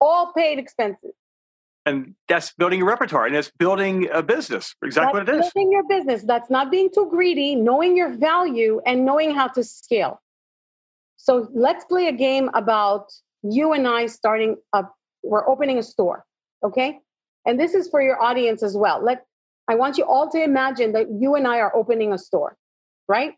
All 0.00 0.32
paid 0.36 0.58
expenses. 0.58 1.12
And 1.86 2.14
that's 2.28 2.52
building 2.52 2.82
a 2.82 2.84
repertoire 2.84 3.26
and 3.26 3.34
that's 3.34 3.50
building 3.58 4.08
a 4.12 4.22
business. 4.22 4.74
Exactly 4.82 5.20
that's 5.20 5.28
what 5.28 5.36
it 5.36 5.46
is. 5.46 5.52
Building 5.52 5.72
your 5.72 5.88
business. 5.88 6.22
That's 6.24 6.50
not 6.50 6.70
being 6.70 6.90
too 6.92 7.08
greedy, 7.08 7.54
knowing 7.54 7.96
your 7.96 8.14
value 8.16 8.80
and 8.84 9.06
knowing 9.06 9.34
how 9.34 9.46
to 9.48 9.62
scale. 9.62 10.20
So 11.16 11.48
let's 11.54 11.84
play 11.84 12.08
a 12.08 12.12
game 12.12 12.50
about 12.54 13.12
you 13.42 13.72
and 13.72 13.86
I 13.86 14.06
starting 14.06 14.56
up. 14.72 14.94
We're 15.22 15.48
opening 15.48 15.78
a 15.78 15.82
store. 15.82 16.24
Okay. 16.64 16.98
And 17.46 17.58
this 17.58 17.72
is 17.74 17.88
for 17.88 18.02
your 18.02 18.20
audience 18.20 18.62
as 18.62 18.76
well. 18.76 19.02
Let 19.02 19.24
I 19.68 19.76
want 19.76 19.96
you 19.96 20.04
all 20.04 20.28
to 20.30 20.42
imagine 20.42 20.92
that 20.92 21.06
you 21.10 21.34
and 21.34 21.46
I 21.46 21.58
are 21.60 21.74
opening 21.74 22.12
a 22.12 22.18
store, 22.18 22.56
right? 23.08 23.34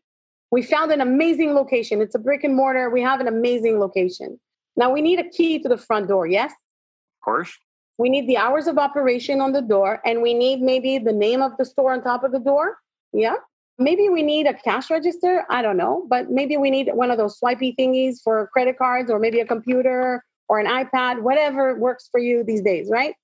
We 0.51 0.63
found 0.63 0.93
an 0.93 1.01
amazing 1.01 1.55
location. 1.55 2.01
It's 2.01 2.15
a 2.15 2.19
brick 2.19 2.45
and 2.45 2.57
mortar. 2.57 2.91
We 2.91 3.03
have 3.03 3.21
an 3.21 3.29
amazing 3.29 3.79
location. 3.79 4.41
Now 4.77 4.91
we 4.91 5.03
need 5.03 5.19
a 5.19 5.29
key 5.29 5.59
to 5.59 5.69
the 5.69 5.77
front 5.77 6.09
door, 6.09 6.27
yes? 6.27 6.53
Of 6.53 7.25
course. 7.25 7.53
We 7.99 8.09
need 8.09 8.29
the 8.29 8.37
hours 8.37 8.69
of 8.69 8.79
operation 8.79 9.41
on 9.41 9.53
the 9.53 9.61
door, 9.61 10.01
and 10.07 10.23
we 10.23 10.33
need 10.33 10.61
maybe 10.61 10.99
the 10.99 11.13
name 11.13 11.43
of 11.43 11.57
the 11.59 11.65
store 11.65 11.93
on 11.93 12.03
top 12.03 12.23
of 12.23 12.33
the 12.33 12.39
door. 12.39 12.79
Yeah. 13.13 13.35
Maybe 13.79 14.09
we 14.09 14.23
need 14.23 14.47
a 14.47 14.55
cash 14.55 14.91
register. 14.91 15.45
I 15.51 15.63
don't 15.63 15.77
know, 15.77 16.07
but 16.09 16.31
maybe 16.31 16.57
we 16.57 16.71
need 16.71 16.91
one 16.95 17.11
of 17.11 17.19
those 17.19 17.39
swipey 17.39 17.75
thingies 17.79 18.19
for 18.23 18.49
credit 18.53 18.79
cards, 18.79 19.11
or 19.11 19.19
maybe 19.19 19.41
a 19.41 19.47
computer 19.47 20.25
or 20.49 20.59
an 20.59 20.67
iPad, 20.67 21.23
whatever 21.23 21.79
works 21.79 22.09
for 22.11 22.19
you 22.21 22.43
these 22.43 22.63
days, 22.63 22.89
right? 22.91 23.15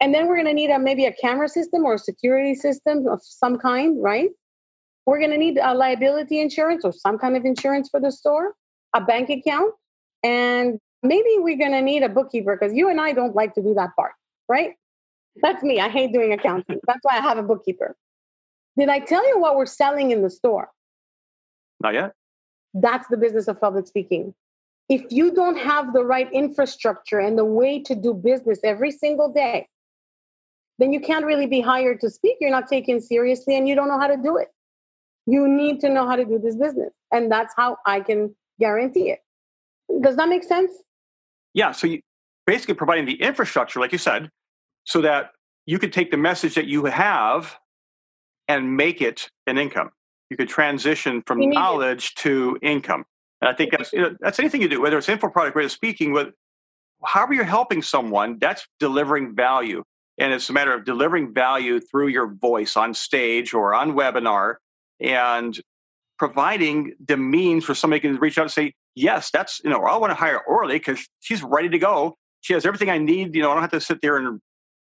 And 0.00 0.12
then 0.12 0.26
we're 0.26 0.34
going 0.34 0.48
to 0.48 0.52
need 0.52 0.70
a, 0.70 0.78
maybe 0.78 1.04
a 1.04 1.12
camera 1.12 1.48
system 1.48 1.84
or 1.84 1.94
a 1.94 1.98
security 1.98 2.54
system 2.54 3.06
of 3.06 3.20
some 3.22 3.56
kind, 3.58 4.02
right? 4.02 4.30
We're 5.06 5.18
going 5.18 5.30
to 5.30 5.38
need 5.38 5.58
a 5.58 5.74
liability 5.74 6.40
insurance 6.40 6.84
or 6.84 6.92
some 6.92 7.18
kind 7.18 7.36
of 7.36 7.44
insurance 7.44 7.88
for 7.88 8.00
the 8.00 8.12
store, 8.12 8.54
a 8.94 9.00
bank 9.00 9.30
account, 9.30 9.74
and 10.22 10.78
maybe 11.02 11.30
we're 11.38 11.58
going 11.58 11.72
to 11.72 11.82
need 11.82 12.02
a 12.02 12.08
bookkeeper 12.08 12.56
because 12.56 12.74
you 12.74 12.88
and 12.88 13.00
I 13.00 13.12
don't 13.12 13.34
like 13.34 13.54
to 13.54 13.62
do 13.62 13.74
that 13.74 13.90
part, 13.96 14.12
right? 14.48 14.74
That's 15.36 15.62
me. 15.62 15.80
I 15.80 15.88
hate 15.88 16.12
doing 16.12 16.32
accounting. 16.32 16.78
That's 16.86 17.00
why 17.02 17.18
I 17.18 17.20
have 17.20 17.38
a 17.38 17.42
bookkeeper. 17.42 17.96
Did 18.78 18.88
I 18.88 19.00
tell 19.00 19.26
you 19.26 19.38
what 19.38 19.56
we're 19.56 19.66
selling 19.66 20.10
in 20.10 20.22
the 20.22 20.30
store? 20.30 20.70
Not 21.80 21.94
yet. 21.94 22.12
That's 22.74 23.06
the 23.08 23.16
business 23.16 23.48
of 23.48 23.60
public 23.60 23.86
speaking. 23.86 24.34
If 24.88 25.04
you 25.10 25.32
don't 25.32 25.58
have 25.58 25.92
the 25.92 26.04
right 26.04 26.30
infrastructure 26.32 27.18
and 27.18 27.36
the 27.36 27.44
way 27.44 27.80
to 27.82 27.94
do 27.94 28.14
business 28.14 28.60
every 28.62 28.90
single 28.90 29.32
day, 29.32 29.66
then 30.78 30.92
you 30.92 31.00
can't 31.00 31.24
really 31.24 31.46
be 31.46 31.60
hired 31.60 32.00
to 32.00 32.10
speak. 32.10 32.36
You're 32.40 32.50
not 32.50 32.68
taken 32.68 33.00
seriously 33.00 33.56
and 33.56 33.68
you 33.68 33.74
don't 33.74 33.88
know 33.88 33.98
how 33.98 34.06
to 34.06 34.16
do 34.16 34.36
it. 34.36 34.48
You 35.26 35.48
need 35.48 35.80
to 35.80 35.88
know 35.88 36.06
how 36.06 36.16
to 36.16 36.24
do 36.24 36.38
this 36.38 36.56
business. 36.56 36.92
And 37.12 37.30
that's 37.30 37.54
how 37.56 37.76
I 37.86 38.00
can 38.00 38.34
guarantee 38.58 39.10
it. 39.10 39.20
Does 40.00 40.16
that 40.16 40.28
make 40.28 40.44
sense? 40.44 40.72
Yeah. 41.54 41.72
So 41.72 41.86
you 41.86 42.00
basically 42.46 42.74
providing 42.74 43.04
the 43.04 43.20
infrastructure, 43.22 43.80
like 43.80 43.92
you 43.92 43.98
said, 43.98 44.30
so 44.84 45.00
that 45.02 45.30
you 45.66 45.78
could 45.78 45.92
take 45.92 46.10
the 46.10 46.16
message 46.16 46.54
that 46.54 46.66
you 46.66 46.86
have 46.86 47.56
and 48.48 48.76
make 48.76 49.00
it 49.00 49.28
an 49.46 49.58
income. 49.58 49.90
You 50.30 50.36
could 50.36 50.48
transition 50.48 51.22
from 51.26 51.50
knowledge 51.50 52.14
to 52.16 52.58
income. 52.62 53.04
And 53.40 53.48
I 53.48 53.54
think 53.54 53.72
that's, 53.72 53.92
you 53.92 54.00
know, 54.00 54.16
that's 54.20 54.38
anything 54.38 54.62
you 54.62 54.68
do, 54.68 54.80
whether 54.80 54.98
it's 54.98 55.08
info 55.08 55.28
product, 55.28 55.54
whether 55.54 55.66
it's 55.66 55.74
speaking, 55.74 56.12
with 56.12 56.28
however 57.04 57.34
you're 57.34 57.44
helping 57.44 57.82
someone, 57.82 58.38
that's 58.40 58.66
delivering 58.80 59.34
value. 59.34 59.82
And 60.18 60.32
it's 60.32 60.48
a 60.48 60.52
matter 60.52 60.72
of 60.72 60.84
delivering 60.84 61.34
value 61.34 61.80
through 61.80 62.08
your 62.08 62.32
voice 62.34 62.76
on 62.76 62.94
stage 62.94 63.54
or 63.54 63.74
on 63.74 63.92
webinar 63.92 64.56
and 65.02 65.58
providing 66.18 66.94
the 67.04 67.16
means 67.16 67.64
for 67.64 67.74
somebody 67.74 68.00
to 68.00 68.18
reach 68.18 68.38
out 68.38 68.42
and 68.42 68.50
say, 68.50 68.72
yes, 68.94 69.30
that's, 69.30 69.60
you 69.64 69.70
know, 69.70 69.82
I 69.82 69.96
want 69.96 70.10
to 70.10 70.14
hire 70.14 70.40
Orly 70.40 70.78
because 70.78 71.06
she's 71.20 71.42
ready 71.42 71.68
to 71.68 71.78
go. 71.78 72.16
She 72.40 72.52
has 72.54 72.64
everything 72.64 72.90
I 72.90 72.98
need. 72.98 73.34
You 73.34 73.42
know, 73.42 73.50
I 73.50 73.54
don't 73.54 73.62
have 73.62 73.70
to 73.72 73.80
sit 73.80 74.00
there 74.02 74.16
and 74.16 74.40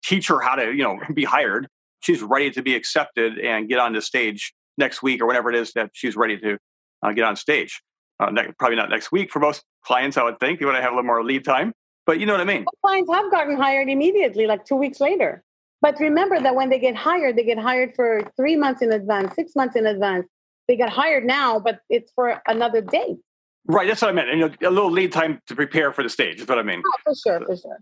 teach 0.04 0.28
her 0.28 0.40
how 0.40 0.56
to, 0.56 0.72
you 0.72 0.82
know, 0.82 0.98
be 1.14 1.24
hired. 1.24 1.68
She's 2.00 2.22
ready 2.22 2.50
to 2.50 2.62
be 2.62 2.74
accepted 2.74 3.38
and 3.38 3.68
get 3.68 3.78
on 3.78 3.92
the 3.92 4.02
stage 4.02 4.52
next 4.76 5.02
week 5.02 5.22
or 5.22 5.26
whenever 5.26 5.50
it 5.50 5.56
is 5.56 5.72
that 5.72 5.90
she's 5.92 6.16
ready 6.16 6.38
to 6.38 6.58
uh, 7.02 7.12
get 7.12 7.24
on 7.24 7.36
stage. 7.36 7.80
Uh, 8.18 8.30
ne- 8.30 8.52
probably 8.58 8.76
not 8.76 8.90
next 8.90 9.12
week 9.12 9.30
for 9.30 9.38
most 9.38 9.62
clients, 9.84 10.16
I 10.16 10.24
would 10.24 10.38
think. 10.40 10.60
You 10.60 10.66
want 10.66 10.78
to 10.78 10.82
have 10.82 10.92
a 10.92 10.96
little 10.96 11.06
more 11.06 11.24
lead 11.24 11.44
time, 11.44 11.72
but 12.06 12.20
you 12.20 12.26
know 12.26 12.32
what 12.32 12.40
I 12.40 12.44
mean. 12.44 12.64
clients 12.84 13.10
have 13.12 13.30
gotten 13.30 13.56
hired 13.56 13.88
immediately, 13.88 14.46
like 14.46 14.64
two 14.64 14.76
weeks 14.76 15.00
later. 15.00 15.42
But 15.82 15.98
remember 16.00 16.40
that 16.40 16.54
when 16.54 16.70
they 16.70 16.78
get 16.78 16.96
hired, 16.96 17.36
they 17.36 17.44
get 17.44 17.58
hired 17.58 17.94
for 17.94 18.22
three 18.36 18.56
months 18.56 18.80
in 18.80 18.92
advance, 18.92 19.34
six 19.34 19.54
months 19.54 19.76
in 19.76 19.84
advance. 19.84 20.26
They 20.68 20.76
get 20.76 20.88
hired 20.88 21.24
now, 21.24 21.58
but 21.58 21.80
it's 21.90 22.12
for 22.14 22.40
another 22.46 22.80
date. 22.80 23.18
Right, 23.66 23.86
that's 23.88 24.00
what 24.00 24.10
I 24.10 24.12
meant. 24.12 24.30
And, 24.30 24.40
you 24.40 24.48
know, 24.48 24.68
a 24.68 24.70
little 24.70 24.90
lead 24.90 25.12
time 25.12 25.40
to 25.48 25.56
prepare 25.56 25.92
for 25.92 26.02
the 26.02 26.08
stage 26.08 26.40
is 26.40 26.46
what 26.46 26.58
I 26.58 26.62
mean. 26.62 26.82
Oh, 26.86 26.92
for 27.04 27.14
sure, 27.14 27.40
for 27.40 27.56
sure. 27.56 27.78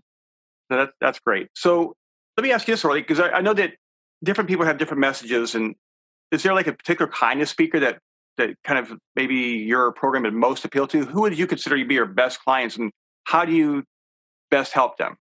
So 0.69 0.77
that, 0.77 0.89
that's 0.99 1.19
great. 1.19 1.47
So 1.53 1.95
let 2.37 2.43
me 2.43 2.51
ask 2.51 2.67
you 2.67 2.73
this, 2.73 2.83
Orly, 2.83 3.01
because 3.01 3.19
I, 3.19 3.29
I 3.29 3.41
know 3.41 3.53
that 3.53 3.73
different 4.23 4.49
people 4.49 4.65
have 4.65 4.77
different 4.77 4.99
messages. 4.99 5.53
And 5.53 5.75
is 6.31 6.43
there 6.43 6.53
like 6.53 6.67
a 6.67 6.73
particular 6.73 7.09
kind 7.11 7.41
of 7.41 7.49
speaker 7.49 7.79
that 7.79 7.99
that 8.37 8.55
kind 8.63 8.79
of 8.79 8.97
maybe 9.15 9.35
your 9.35 9.91
program 9.91 10.23
would 10.23 10.33
most 10.33 10.65
appeal 10.65 10.87
to? 10.87 11.05
Who 11.05 11.21
would 11.21 11.37
you 11.37 11.45
consider 11.45 11.77
to 11.77 11.85
be 11.85 11.95
your 11.95 12.05
best 12.05 12.39
clients, 12.43 12.77
and 12.77 12.91
how 13.25 13.45
do 13.45 13.51
you 13.51 13.83
best 14.49 14.73
help 14.73 14.97
them? 14.97 15.17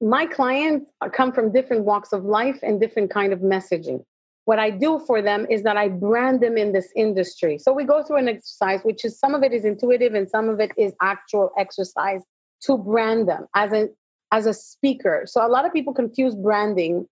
My 0.00 0.26
clients 0.26 0.90
come 1.12 1.32
from 1.32 1.52
different 1.52 1.84
walks 1.84 2.12
of 2.12 2.24
life 2.24 2.58
and 2.62 2.80
different 2.80 3.10
kind 3.10 3.32
of 3.32 3.40
messaging. 3.40 4.02
What 4.46 4.58
I 4.58 4.70
do 4.70 4.98
for 5.06 5.20
them 5.20 5.46
is 5.50 5.62
that 5.64 5.76
I 5.76 5.88
brand 5.88 6.40
them 6.40 6.56
in 6.56 6.72
this 6.72 6.90
industry. 6.96 7.58
So 7.58 7.72
we 7.72 7.84
go 7.84 8.02
through 8.02 8.16
an 8.16 8.28
exercise, 8.28 8.80
which 8.82 9.04
is 9.04 9.18
some 9.18 9.34
of 9.34 9.42
it 9.42 9.52
is 9.52 9.64
intuitive 9.64 10.14
and 10.14 10.28
some 10.28 10.48
of 10.48 10.58
it 10.58 10.72
is 10.78 10.94
actual 11.02 11.52
exercise 11.58 12.22
to 12.62 12.78
brand 12.78 13.28
them 13.28 13.46
as 13.54 13.72
a 13.72 13.88
as 14.32 14.46
a 14.46 14.54
speaker. 14.54 15.24
So 15.26 15.44
a 15.44 15.48
lot 15.48 15.66
of 15.66 15.72
people 15.72 15.92
confuse 15.92 16.34
branding. 16.34 17.06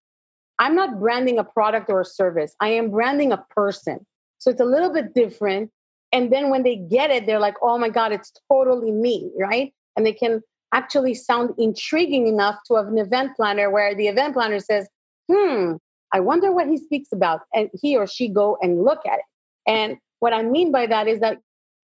I'm 0.59 0.74
not 0.74 0.98
branding 0.98 1.38
a 1.38 1.44
product 1.44 1.90
or 1.90 2.01
a 2.01 2.05
service. 2.05 2.55
I 2.61 2.68
am 2.68 2.90
branding 2.90 3.33
a 3.33 3.44
person. 3.55 4.05
So 4.38 4.51
it's 4.51 4.61
a 4.61 4.64
little 4.64 4.92
bit 4.92 5.14
different. 5.14 5.70
And 6.12 6.33
then 6.33 6.48
when 6.48 6.62
they 6.62 6.77
get 6.77 7.11
it, 7.11 7.27
they're 7.27 7.40
like, 7.40 7.57
oh 7.61 7.77
my 7.77 7.88
God, 7.88 8.12
it's 8.12 8.33
totally 8.51 8.92
me, 8.92 9.31
right? 9.38 9.74
And 9.96 10.07
they 10.07 10.12
can 10.12 10.42
actually 10.72 11.14
sound 11.14 11.54
intriguing 11.59 12.26
enough 12.26 12.57
to 12.66 12.74
have 12.74 12.88
an 12.88 12.98
event 12.98 13.37
planner 13.37 13.70
where 13.70 13.94
the 13.94 14.09
event 14.09 14.35
planner 14.35 14.61
says, 14.61 14.88
hmm, 15.31 15.74
I 16.12 16.20
wonder 16.20 16.52
what 16.52 16.68
he 16.68 16.76
speaks 16.76 17.09
about. 17.12 17.40
And 17.54 17.70
he 17.81 17.96
or 17.96 18.07
she 18.07 18.28
go 18.28 18.59
and 18.61 18.82
look 18.82 19.01
at 19.07 19.18
it. 19.18 19.24
And 19.66 19.99
what 20.20 20.32
I 20.32 20.42
mean 20.42 20.72
by 20.72 20.86
that 20.86 21.07
is 21.07 21.20
that 21.20 21.38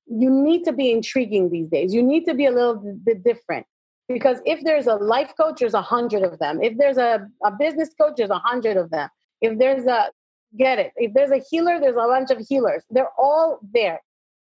you 0.06 0.30
need 0.30 0.64
to 0.64 0.72
be 0.72 0.90
intriguing 0.90 1.50
these 1.50 1.68
days. 1.68 1.94
You 1.94 2.02
need 2.02 2.24
to 2.26 2.34
be 2.34 2.46
a 2.46 2.50
little 2.50 2.76
bit 2.76 3.24
different. 3.24 3.66
Because 4.08 4.38
if 4.44 4.62
there's 4.64 4.86
a 4.86 4.96
life 4.96 5.32
coach, 5.40 5.60
there's 5.60 5.74
a 5.74 5.80
hundred 5.80 6.22
of 6.22 6.38
them. 6.38 6.62
If 6.62 6.76
there's 6.76 6.98
a, 6.98 7.26
a 7.42 7.50
business 7.50 7.90
coach, 7.98 8.14
there's 8.18 8.30
a 8.30 8.38
hundred 8.38 8.76
of 8.76 8.90
them. 8.90 9.08
If 9.40 9.58
there's 9.58 9.86
a, 9.86 10.10
get 10.58 10.78
it. 10.78 10.92
If 10.96 11.14
there's 11.14 11.30
a 11.30 11.42
healer, 11.50 11.80
there's 11.80 11.96
a 11.96 12.06
bunch 12.06 12.30
of 12.30 12.38
healers. 12.46 12.82
They're 12.90 13.08
all 13.16 13.60
there. 13.72 14.00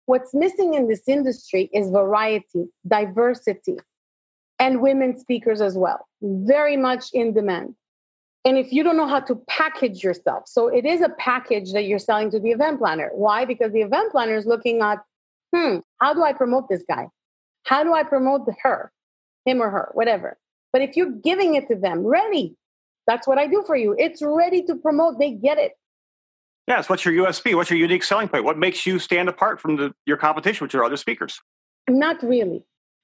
What's 0.05 0.33
missing 0.33 0.73
in 0.73 0.87
this 0.87 1.07
industry 1.07 1.69
is 1.73 1.89
variety, 1.89 2.65
diversity, 2.87 3.77
and 4.61 4.79
women 4.79 5.17
speakers 5.17 5.59
as 5.59 5.75
well. 5.75 6.07
Very 6.21 6.77
much 6.77 7.05
in 7.13 7.33
demand. 7.33 7.73
And 8.45 8.57
if 8.57 8.71
you 8.71 8.83
don't 8.83 8.95
know 8.95 9.07
how 9.07 9.19
to 9.19 9.35
package 9.47 10.03
yourself, 10.03 10.43
so 10.47 10.67
it 10.67 10.85
is 10.85 11.01
a 11.01 11.09
package 11.09 11.73
that 11.73 11.85
you're 11.85 11.99
selling 11.99 12.29
to 12.31 12.39
the 12.39 12.51
event 12.51 12.77
planner. 12.77 13.09
Why? 13.13 13.43
Because 13.43 13.71
the 13.71 13.81
event 13.81 14.11
planner 14.11 14.35
is 14.35 14.45
looking 14.45 14.81
at, 14.81 14.99
hmm, 15.53 15.77
how 15.99 16.13
do 16.13 16.23
I 16.23 16.33
promote 16.33 16.69
this 16.69 16.83
guy? 16.87 17.07
How 17.65 17.83
do 17.83 17.93
I 17.93 18.03
promote 18.03 18.47
her, 18.61 18.91
him 19.45 19.61
or 19.61 19.69
her, 19.71 19.89
whatever? 19.93 20.37
But 20.71 20.83
if 20.83 20.95
you're 20.95 21.11
giving 21.11 21.55
it 21.55 21.67
to 21.69 21.75
them 21.75 22.05
ready, 22.05 22.55
that's 23.07 23.27
what 23.27 23.39
I 23.39 23.47
do 23.47 23.63
for 23.65 23.75
you. 23.75 23.95
It's 23.97 24.21
ready 24.21 24.61
to 24.63 24.75
promote. 24.75 25.17
They 25.17 25.31
get 25.31 25.57
it. 25.57 25.73
Yes. 26.67 26.87
What's 26.87 27.03
your 27.03 27.25
USP? 27.25 27.55
What's 27.55 27.71
your 27.71 27.79
unique 27.79 28.03
selling 28.03 28.27
point? 28.27 28.43
What 28.43 28.59
makes 28.59 28.85
you 28.85 28.99
stand 28.99 29.27
apart 29.27 29.59
from 29.59 29.75
the, 29.75 29.93
your 30.05 30.17
competition 30.17 30.63
with 30.65 30.73
your 30.73 30.83
other 30.83 30.97
speakers? 30.97 31.41
Not 31.89 32.21
really. 32.21 32.63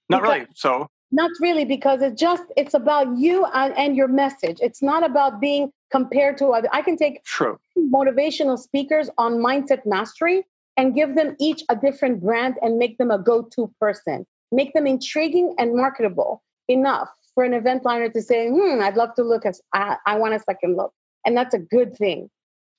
Not 0.10 0.22
because, 0.22 0.36
really. 0.36 0.48
So 0.54 0.88
not 1.12 1.32
really 1.40 1.66
because 1.66 2.02
it's 2.02 2.20
just 2.20 2.44
it's 2.58 2.74
about 2.74 3.18
you 3.18 3.46
and, 3.54 3.76
and, 3.78 3.96
your 3.96 4.08
message. 4.08 4.58
It's 4.62 4.82
not 4.82 5.04
about 5.04 5.40
being 5.40 5.72
compared 5.92 6.38
to 6.40 6.48
other. 6.48 6.68
I 6.72 6.82
can 6.82 6.98
take 6.98 7.24
True. 7.24 7.60
motivational 7.78 8.60
speakers 8.60 9.10
on 9.18 9.34
mindset 9.36 9.86
mastery 9.86 10.46
and 10.76 10.94
give 10.94 11.16
them 11.16 11.36
each 11.40 11.64
a 11.70 11.76
different 11.76 12.22
brand 12.22 12.56
and 12.62 12.78
make 12.78 12.98
them 12.98 13.10
a 13.10 13.18
go-to 13.18 13.74
person. 13.80 14.26
Make 14.52 14.74
them 14.74 14.86
intriguing 14.86 15.56
and 15.58 15.76
marketable 15.76 16.44
enough 16.68 17.10
for 17.34 17.44
an 17.44 17.54
event 17.54 17.84
planner 17.84 18.10
to 18.10 18.22
say, 18.22 18.50
"Hmm, 18.50 18.82
I'd 18.82 18.98
love 18.98 19.14
to 19.16 19.24
look 19.24 19.46
as 19.46 19.62
I, 19.74 19.98
I 20.06 20.18
want 20.18 20.34
a 20.34 20.40
second 20.40 20.76
look," 20.76 20.94
and 21.26 21.36
that's 21.38 21.54
a 21.54 21.60
good 21.60 21.96
thing. 21.96 22.30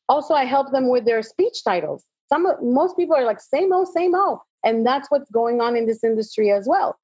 Also, 0.09 0.35
I 0.35 0.45
help 0.45 0.71
them 0.73 0.89
with 0.89 1.05
their 1.05 1.23
speech 1.23 1.65
titles. 1.65 2.05
Some 2.29 2.47
most 2.63 2.97
people 2.97 3.17
are 3.17 3.25
like 3.25 3.41
same 3.41 3.73
old, 3.73 3.89
same 3.89 4.15
old, 4.15 4.41
and 4.65 4.87
that's 4.87 5.11
what's 5.11 5.31
going 5.31 5.61
on 5.61 5.77
in 5.77 5.87
this 5.87 6.05
industry 6.05 6.51
as 6.51 6.67
well. 6.67 6.99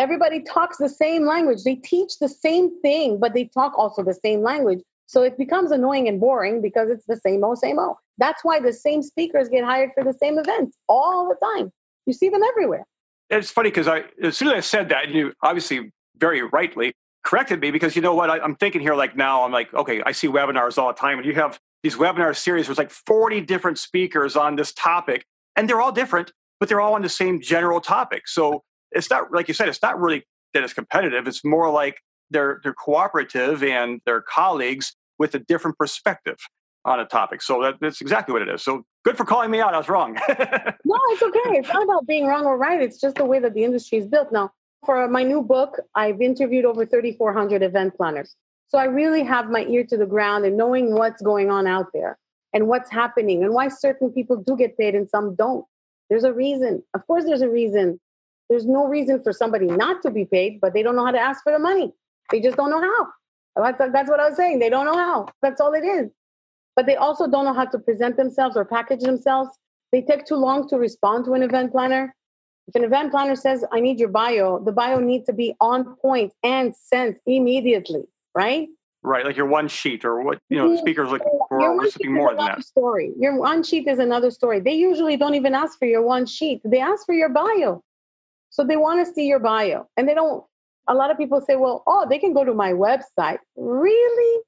Everybody 0.00 0.40
talks 0.40 0.78
the 0.78 0.88
same 0.88 1.26
language. 1.26 1.62
They 1.62 1.74
teach 1.74 2.20
the 2.20 2.28
same 2.30 2.80
thing, 2.80 3.20
but 3.20 3.34
they 3.34 3.44
talk 3.44 3.78
also 3.78 4.02
the 4.02 4.14
same 4.14 4.40
language. 4.40 4.80
So 5.04 5.20
it 5.22 5.36
becomes 5.36 5.72
annoying 5.72 6.08
and 6.08 6.18
boring 6.18 6.62
because 6.62 6.88
it's 6.88 7.04
the 7.04 7.18
same 7.18 7.44
old, 7.44 7.58
same 7.58 7.78
old. 7.78 7.96
That's 8.16 8.42
why 8.42 8.60
the 8.60 8.72
same 8.72 9.02
speakers 9.02 9.50
get 9.50 9.62
hired 9.62 9.90
for 9.94 10.02
the 10.02 10.14
same 10.14 10.38
events 10.38 10.78
all 10.88 11.28
the 11.28 11.36
time. 11.54 11.70
You 12.06 12.14
see 12.14 12.30
them 12.30 12.40
everywhere. 12.42 12.86
It's 13.28 13.50
funny 13.50 13.68
because 13.68 13.88
I, 13.88 14.04
as 14.22 14.38
soon 14.38 14.48
as 14.48 14.54
I 14.54 14.60
said 14.60 14.88
that, 14.88 15.10
you 15.10 15.34
obviously 15.42 15.92
very 16.16 16.40
rightly 16.44 16.94
corrected 17.22 17.60
me 17.60 17.70
because 17.70 17.94
you 17.94 18.00
know 18.00 18.14
what? 18.14 18.30
I, 18.30 18.38
I'm 18.38 18.56
thinking 18.56 18.80
here 18.80 18.94
like 18.94 19.18
now, 19.18 19.44
I'm 19.44 19.52
like, 19.52 19.74
okay, 19.74 20.02
I 20.06 20.12
see 20.12 20.28
webinars 20.28 20.78
all 20.78 20.88
the 20.88 20.98
time, 20.98 21.18
and 21.18 21.26
you 21.26 21.34
have 21.34 21.60
these 21.82 21.96
webinar 21.96 22.34
series 22.34 22.68
where 22.68 22.72
it's 22.72 22.78
like 22.78 22.90
40 22.90 23.42
different 23.42 23.78
speakers 23.78 24.34
on 24.34 24.56
this 24.56 24.72
topic, 24.72 25.26
and 25.56 25.68
they're 25.68 25.82
all 25.82 25.92
different, 25.92 26.32
but 26.58 26.70
they're 26.70 26.80
all 26.80 26.94
on 26.94 27.02
the 27.02 27.10
same 27.10 27.42
general 27.42 27.82
topic. 27.82 28.26
So 28.28 28.62
it's 28.92 29.10
not 29.10 29.32
like 29.32 29.48
you 29.48 29.54
said, 29.54 29.68
it's 29.68 29.82
not 29.82 30.00
really 30.00 30.24
that 30.54 30.62
it's 30.62 30.72
competitive. 30.72 31.26
It's 31.26 31.44
more 31.44 31.70
like 31.70 31.98
they're 32.30 32.60
they're 32.62 32.74
cooperative 32.74 33.62
and 33.62 34.00
they're 34.06 34.22
colleagues 34.22 34.94
with 35.18 35.34
a 35.34 35.38
different 35.38 35.78
perspective 35.78 36.38
on 36.84 36.98
a 36.98 37.04
topic. 37.04 37.42
So 37.42 37.62
that, 37.62 37.74
that's 37.80 38.00
exactly 38.00 38.32
what 38.32 38.42
it 38.42 38.48
is. 38.48 38.62
So 38.62 38.84
good 39.04 39.16
for 39.16 39.24
calling 39.24 39.50
me 39.50 39.60
out. 39.60 39.74
I 39.74 39.78
was 39.78 39.88
wrong. 39.88 40.14
no, 40.28 40.98
it's 41.08 41.22
okay. 41.22 41.58
It's 41.58 41.68
not 41.68 41.84
about 41.84 42.06
being 42.06 42.26
wrong 42.26 42.46
or 42.46 42.56
right. 42.56 42.80
It's 42.80 42.98
just 42.98 43.16
the 43.16 43.24
way 43.24 43.38
that 43.38 43.54
the 43.54 43.64
industry 43.64 43.98
is 43.98 44.06
built. 44.06 44.32
Now, 44.32 44.50
for 44.86 45.06
my 45.08 45.22
new 45.22 45.42
book, 45.42 45.78
I've 45.94 46.22
interviewed 46.22 46.64
over 46.64 46.86
3,400 46.86 47.62
event 47.62 47.96
planners. 47.96 48.34
So 48.68 48.78
I 48.78 48.84
really 48.84 49.22
have 49.24 49.50
my 49.50 49.64
ear 49.64 49.84
to 49.84 49.96
the 49.96 50.06
ground 50.06 50.44
and 50.44 50.56
knowing 50.56 50.94
what's 50.94 51.20
going 51.20 51.50
on 51.50 51.66
out 51.66 51.86
there 51.92 52.18
and 52.52 52.66
what's 52.66 52.90
happening 52.90 53.42
and 53.44 53.52
why 53.52 53.68
certain 53.68 54.10
people 54.10 54.36
do 54.36 54.56
get 54.56 54.78
paid 54.78 54.94
and 54.94 55.08
some 55.08 55.34
don't. 55.34 55.64
There's 56.08 56.24
a 56.24 56.32
reason. 56.32 56.82
Of 56.94 57.06
course, 57.06 57.24
there's 57.24 57.42
a 57.42 57.48
reason. 57.48 58.00
There's 58.50 58.66
no 58.66 58.88
reason 58.88 59.22
for 59.22 59.32
somebody 59.32 59.66
not 59.66 60.02
to 60.02 60.10
be 60.10 60.24
paid, 60.24 60.60
but 60.60 60.74
they 60.74 60.82
don't 60.82 60.96
know 60.96 61.06
how 61.06 61.12
to 61.12 61.20
ask 61.20 61.44
for 61.44 61.52
the 61.52 61.58
money. 61.60 61.92
They 62.32 62.40
just 62.40 62.56
don't 62.56 62.68
know 62.68 62.80
how. 62.80 63.06
That's, 63.78 64.10
what 64.10 64.18
I 64.18 64.28
was 64.28 64.36
saying. 64.36 64.58
They 64.58 64.68
don't 64.68 64.86
know 64.86 64.96
how. 64.96 65.28
That's 65.40 65.60
all 65.60 65.72
it 65.72 65.84
is. 65.84 66.10
But 66.74 66.86
they 66.86 66.96
also 66.96 67.28
don't 67.28 67.44
know 67.44 67.54
how 67.54 67.66
to 67.66 67.78
present 67.78 68.16
themselves 68.16 68.56
or 68.56 68.64
package 68.64 69.00
themselves. 69.00 69.50
They 69.92 70.02
take 70.02 70.26
too 70.26 70.34
long 70.34 70.68
to 70.68 70.76
respond 70.76 71.26
to 71.26 71.34
an 71.34 71.44
event 71.44 71.70
planner. 71.70 72.14
If 72.66 72.74
an 72.74 72.84
event 72.84 73.12
planner 73.12 73.36
says, 73.36 73.64
I 73.72 73.80
need 73.80 74.00
your 74.00 74.08
bio, 74.08 74.62
the 74.64 74.72
bio 74.72 74.98
needs 74.98 75.26
to 75.26 75.32
be 75.32 75.54
on 75.60 75.96
point 75.96 76.32
and 76.42 76.74
sent 76.74 77.18
immediately, 77.26 78.02
right? 78.34 78.68
Right, 79.02 79.24
like 79.24 79.36
your 79.36 79.46
one 79.46 79.68
sheet 79.68 80.04
or 80.04 80.22
what 80.22 80.40
you 80.50 80.58
know 80.58 80.70
the 80.70 80.78
speaker's 80.78 81.10
looking 81.10 81.38
for 81.48 81.62
or 81.62 81.86
something 81.88 82.12
more 82.12 82.34
than 82.34 82.44
that. 82.44 82.64
Story. 82.64 83.12
Your 83.18 83.38
one 83.38 83.62
sheet 83.62 83.88
is 83.88 83.98
another 83.98 84.30
story. 84.30 84.60
They 84.60 84.74
usually 84.74 85.16
don't 85.16 85.34
even 85.34 85.54
ask 85.54 85.78
for 85.78 85.86
your 85.86 86.02
one 86.02 86.26
sheet. 86.26 86.60
They 86.64 86.80
ask 86.80 87.06
for 87.06 87.14
your 87.14 87.30
bio. 87.30 87.82
So 88.50 88.64
they 88.64 88.76
want 88.76 89.06
to 89.06 89.12
see 89.12 89.26
your 89.26 89.38
bio. 89.38 89.88
And 89.96 90.08
they 90.08 90.14
don't 90.14 90.44
a 90.88 90.94
lot 90.94 91.10
of 91.10 91.16
people 91.16 91.40
say, 91.40 91.56
well, 91.56 91.84
oh, 91.86 92.06
they 92.08 92.18
can 92.18 92.32
go 92.34 92.44
to 92.44 92.52
my 92.52 92.72
website. 92.72 93.38
Really? 93.56 94.42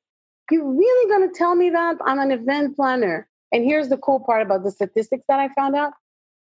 You 0.50 0.68
really 0.70 1.08
going 1.08 1.28
to 1.28 1.34
tell 1.34 1.54
me 1.54 1.70
that? 1.70 1.96
I'm 2.04 2.18
an 2.18 2.32
event 2.32 2.74
planner. 2.76 3.28
And 3.52 3.64
here's 3.64 3.88
the 3.88 3.96
cool 3.96 4.20
part 4.20 4.42
about 4.42 4.64
the 4.64 4.70
statistics 4.70 5.24
that 5.28 5.38
I 5.38 5.48
found 5.54 5.76
out. 5.76 5.92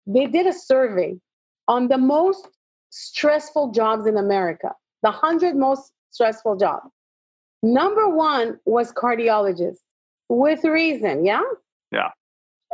They 0.07 0.25
did 0.25 0.47
a 0.47 0.53
survey 0.53 1.19
on 1.67 1.89
the 1.89 1.97
most 1.97 2.47
stressful 2.91 3.71
jobs 3.71 4.05
in 4.05 4.17
America, 4.17 4.71
the 5.01 5.09
100 5.09 5.55
most 5.55 5.91
stressful 6.11 6.57
jobs. 6.57 6.89
Number 7.61 8.07
one 8.07 8.59
was 8.65 8.91
cardiologist 8.93 9.77
with 10.29 10.63
reason. 10.63 11.25
Yeah. 11.25 11.41
Yeah. 11.91 12.09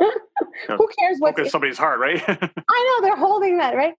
Who 0.68 0.88
cares 0.98 1.18
what? 1.18 1.36
Somebody's 1.48 1.78
heart, 1.78 2.00
right? 2.00 2.22
I 2.28 2.98
know 3.00 3.06
they're 3.06 3.16
holding 3.16 3.58
that, 3.58 3.74
right? 3.74 3.94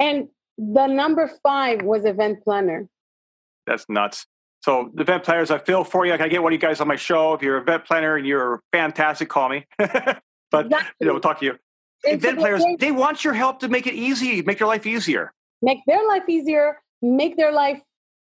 And 0.00 0.28
the 0.56 0.86
number 0.86 1.30
five 1.42 1.82
was 1.82 2.04
event 2.04 2.42
planner. 2.44 2.88
That's 3.66 3.84
nuts. 3.88 4.26
So 4.60 4.90
event 4.98 5.24
planners, 5.24 5.50
I 5.50 5.58
feel 5.58 5.84
for 5.84 6.04
you. 6.04 6.12
I 6.12 6.16
can 6.16 6.28
get 6.28 6.42
one 6.42 6.52
of 6.52 6.54
you 6.54 6.60
guys 6.60 6.80
on 6.80 6.88
my 6.88 6.96
show. 6.96 7.34
If 7.34 7.42
you're 7.42 7.56
an 7.58 7.62
event 7.62 7.84
planner 7.84 8.16
and 8.16 8.26
you're 8.26 8.62
fantastic, 8.72 9.28
call 9.28 9.48
me. 9.48 9.66
but 9.78 9.92
exactly. 10.52 10.78
you 11.00 11.06
know, 11.06 11.12
we'll 11.12 11.20
talk 11.20 11.38
to 11.40 11.44
you. 11.44 11.58
And 12.04 12.14
event 12.14 12.38
planners, 12.38 12.64
they 12.78 12.92
want 12.92 13.24
your 13.24 13.34
help 13.34 13.60
to 13.60 13.68
make 13.68 13.86
it 13.86 13.94
easy, 13.94 14.42
make 14.42 14.58
your 14.58 14.68
life 14.68 14.86
easier. 14.86 15.32
Make 15.62 15.78
their 15.86 16.06
life 16.06 16.28
easier, 16.28 16.78
make 17.02 17.36
their 17.36 17.52
life 17.52 17.80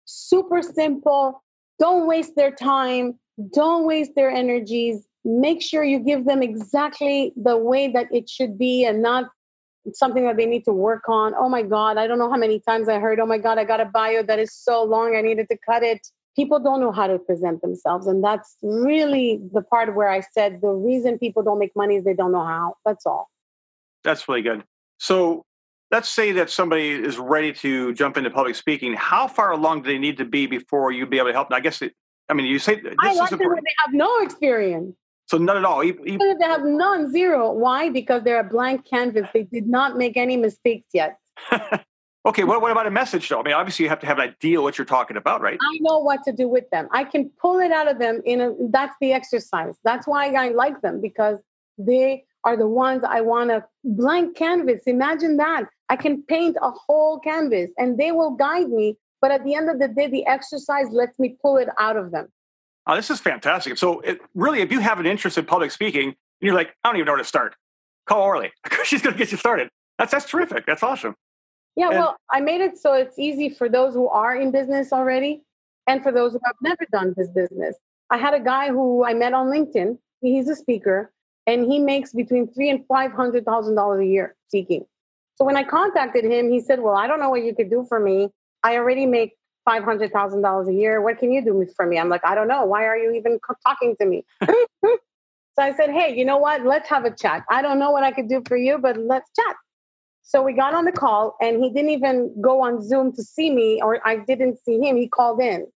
super 0.04 0.62
simple. 0.62 1.42
Don't 1.78 2.06
waste 2.06 2.36
their 2.36 2.50
time. 2.50 3.18
Don't 3.52 3.86
waste 3.86 4.12
their 4.14 4.30
energies. 4.30 5.06
Make 5.24 5.62
sure 5.62 5.84
you 5.84 6.00
give 6.00 6.24
them 6.24 6.42
exactly 6.42 7.32
the 7.36 7.56
way 7.56 7.88
that 7.88 8.08
it 8.12 8.28
should 8.28 8.58
be 8.58 8.84
and 8.84 9.02
not 9.02 9.30
it's 9.84 9.98
something 9.98 10.24
that 10.24 10.36
they 10.36 10.46
need 10.46 10.64
to 10.64 10.72
work 10.72 11.08
on. 11.08 11.34
Oh 11.36 11.48
my 11.48 11.62
God, 11.62 11.96
I 11.98 12.06
don't 12.06 12.18
know 12.18 12.30
how 12.30 12.36
many 12.36 12.60
times 12.60 12.88
I 12.88 12.98
heard, 12.98 13.18
oh 13.20 13.26
my 13.26 13.38
God, 13.38 13.58
I 13.58 13.64
got 13.64 13.80
a 13.80 13.84
bio 13.84 14.22
that 14.22 14.38
is 14.38 14.54
so 14.54 14.84
long, 14.84 15.16
I 15.16 15.22
needed 15.22 15.48
to 15.50 15.58
cut 15.64 15.82
it. 15.82 16.06
People 16.36 16.60
don't 16.60 16.80
know 16.80 16.92
how 16.92 17.06
to 17.06 17.18
present 17.18 17.60
themselves. 17.60 18.06
And 18.06 18.24
that's 18.24 18.56
really 18.62 19.40
the 19.52 19.62
part 19.62 19.94
where 19.94 20.08
I 20.08 20.20
said 20.20 20.60
the 20.62 20.68
reason 20.68 21.18
people 21.18 21.42
don't 21.42 21.58
make 21.58 21.72
money 21.76 21.96
is 21.96 22.04
they 22.04 22.14
don't 22.14 22.32
know 22.32 22.44
how. 22.44 22.74
That's 22.86 23.04
all. 23.04 23.28
That's 24.04 24.28
really 24.28 24.42
good. 24.42 24.64
So 24.98 25.44
let's 25.90 26.08
say 26.08 26.32
that 26.32 26.48
somebody 26.48 26.90
is 26.90 27.18
ready 27.18 27.52
to 27.52 27.92
jump 27.92 28.16
into 28.16 28.30
public 28.30 28.54
speaking. 28.54 28.94
How 28.94 29.28
far 29.28 29.52
along 29.52 29.82
do 29.82 29.90
they 29.90 29.98
need 29.98 30.16
to 30.18 30.24
be 30.24 30.46
before 30.46 30.90
you'd 30.90 31.10
be 31.10 31.18
able 31.18 31.28
to 31.28 31.34
help 31.34 31.50
them? 31.50 31.56
I 31.56 31.60
guess, 31.60 31.82
it, 31.82 31.92
I 32.28 32.34
mean, 32.34 32.46
you 32.46 32.58
say 32.58 32.76
this 32.76 32.94
I 32.98 33.12
like 33.12 33.26
is 33.26 33.32
important. 33.32 33.56
when 33.56 33.64
they 33.64 33.74
have 33.84 33.92
no 33.92 34.20
experience. 34.20 34.96
So 35.32 35.38
none 35.38 35.56
at 35.56 35.64
all. 35.64 35.80
He, 35.80 35.92
they 35.92 36.34
have 36.42 36.62
none, 36.62 37.10
zero. 37.10 37.52
Why? 37.52 37.88
Because 37.88 38.22
they're 38.22 38.40
a 38.40 38.44
blank 38.44 38.84
canvas. 38.84 39.26
They 39.32 39.44
did 39.44 39.66
not 39.66 39.96
make 39.96 40.18
any 40.18 40.36
mistakes 40.36 40.90
yet. 40.92 41.18
okay, 42.26 42.44
what, 42.44 42.60
what 42.60 42.70
about 42.70 42.86
a 42.86 42.90
message 42.90 43.30
though? 43.30 43.40
I 43.40 43.42
mean, 43.42 43.54
obviously 43.54 43.84
you 43.84 43.88
have 43.88 44.00
to 44.00 44.06
have 44.06 44.18
an 44.18 44.28
idea 44.28 44.60
what 44.60 44.76
you're 44.76 44.84
talking 44.84 45.16
about, 45.16 45.40
right? 45.40 45.58
I 45.58 45.78
know 45.80 46.00
what 46.00 46.22
to 46.24 46.32
do 46.32 46.48
with 46.48 46.68
them. 46.68 46.86
I 46.90 47.04
can 47.04 47.30
pull 47.40 47.60
it 47.60 47.72
out 47.72 47.90
of 47.90 47.98
them 47.98 48.20
in 48.26 48.42
a 48.42 48.52
that's 48.68 48.94
the 49.00 49.14
exercise. 49.14 49.74
That's 49.84 50.06
why 50.06 50.34
I 50.34 50.50
like 50.50 50.82
them 50.82 51.00
because 51.00 51.38
they 51.78 52.26
are 52.44 52.58
the 52.58 52.68
ones 52.68 53.02
I 53.02 53.22
want 53.22 53.48
to 53.48 53.64
blank 53.84 54.36
canvas. 54.36 54.82
Imagine 54.86 55.38
that. 55.38 55.64
I 55.88 55.96
can 55.96 56.24
paint 56.24 56.58
a 56.60 56.72
whole 56.72 57.20
canvas 57.20 57.70
and 57.78 57.96
they 57.96 58.12
will 58.12 58.32
guide 58.32 58.68
me. 58.68 58.98
But 59.22 59.30
at 59.30 59.44
the 59.44 59.54
end 59.54 59.70
of 59.70 59.78
the 59.78 59.88
day, 59.88 60.08
the 60.08 60.26
exercise 60.26 60.90
lets 60.90 61.18
me 61.18 61.38
pull 61.40 61.56
it 61.56 61.70
out 61.78 61.96
of 61.96 62.10
them. 62.10 62.28
Oh, 62.86 62.96
this 62.96 63.10
is 63.10 63.20
fantastic. 63.20 63.78
So, 63.78 64.00
it, 64.00 64.20
really, 64.34 64.60
if 64.60 64.72
you 64.72 64.80
have 64.80 64.98
an 64.98 65.06
interest 65.06 65.38
in 65.38 65.44
public 65.44 65.70
speaking 65.70 66.08
and 66.08 66.16
you're 66.40 66.54
like, 66.54 66.74
I 66.82 66.88
don't 66.88 66.96
even 66.96 67.06
know 67.06 67.12
where 67.12 67.18
to 67.18 67.24
start, 67.24 67.54
call 68.06 68.22
Orly. 68.22 68.52
She's 68.84 69.02
going 69.02 69.14
to 69.14 69.18
get 69.18 69.30
you 69.30 69.38
started. 69.38 69.68
That's 69.98 70.10
that's 70.10 70.26
terrific. 70.26 70.66
That's 70.66 70.82
awesome. 70.82 71.14
Yeah, 71.76 71.88
and, 71.88 71.98
well, 71.98 72.16
I 72.30 72.40
made 72.40 72.60
it 72.60 72.78
so 72.78 72.94
it's 72.94 73.18
easy 73.18 73.48
for 73.48 73.68
those 73.68 73.94
who 73.94 74.08
are 74.08 74.34
in 74.34 74.50
business 74.50 74.92
already, 74.92 75.42
and 75.86 76.02
for 76.02 76.12
those 76.12 76.32
who 76.32 76.40
have 76.44 76.56
never 76.60 76.86
done 76.90 77.14
this 77.16 77.28
business. 77.28 77.76
I 78.10 78.18
had 78.18 78.34
a 78.34 78.40
guy 78.40 78.68
who 78.68 79.04
I 79.04 79.14
met 79.14 79.32
on 79.32 79.46
LinkedIn. 79.46 79.98
He's 80.20 80.48
a 80.48 80.56
speaker, 80.56 81.12
and 81.46 81.64
he 81.64 81.78
makes 81.78 82.12
between 82.12 82.52
three 82.52 82.68
and 82.68 82.84
five 82.86 83.12
hundred 83.12 83.44
thousand 83.44 83.74
dollars 83.74 84.00
a 84.00 84.06
year 84.06 84.34
speaking. 84.48 84.84
So 85.36 85.44
when 85.44 85.56
I 85.56 85.62
contacted 85.62 86.24
him, 86.24 86.50
he 86.50 86.60
said, 86.60 86.80
"Well, 86.80 86.94
I 86.94 87.06
don't 87.06 87.20
know 87.20 87.30
what 87.30 87.44
you 87.44 87.54
could 87.54 87.70
do 87.70 87.86
for 87.88 87.98
me. 87.98 88.30
I 88.62 88.76
already 88.76 89.06
make 89.06 89.36
five 89.64 89.84
hundred 89.84 90.12
thousand 90.12 90.42
dollars 90.42 90.68
a 90.68 90.72
year. 90.72 91.00
What 91.00 91.18
can 91.18 91.32
you 91.32 91.44
do 91.44 91.66
for 91.76 91.86
me? 91.86 91.98
I'm 91.98 92.08
like, 92.08 92.24
I 92.24 92.34
don't 92.34 92.48
know. 92.48 92.64
Why 92.64 92.84
are 92.86 92.96
you 92.96 93.12
even 93.12 93.38
talking 93.66 93.96
to 94.00 94.06
me? 94.06 94.24
so 94.42 94.98
I 95.58 95.74
said, 95.74 95.90
Hey, 95.90 96.16
you 96.16 96.24
know 96.24 96.38
what? 96.38 96.64
Let's 96.64 96.88
have 96.88 97.04
a 97.04 97.14
chat. 97.14 97.44
I 97.50 97.62
don't 97.62 97.78
know 97.78 97.90
what 97.90 98.02
I 98.02 98.12
could 98.12 98.28
do 98.28 98.42
for 98.46 98.56
you, 98.56 98.78
but 98.78 98.96
let's 98.96 99.30
chat. 99.38 99.56
So 100.22 100.42
we 100.42 100.52
got 100.52 100.74
on 100.74 100.84
the 100.84 100.92
call, 100.92 101.36
and 101.40 101.62
he 101.62 101.70
didn't 101.70 101.90
even 101.90 102.34
go 102.40 102.60
on 102.60 102.82
Zoom 102.82 103.12
to 103.14 103.22
see 103.22 103.50
me, 103.50 103.80
or 103.82 104.06
I 104.06 104.16
didn't 104.16 104.58
see 104.64 104.78
him. 104.78 104.96
He 104.96 105.08
called 105.08 105.40
in. 105.40 105.66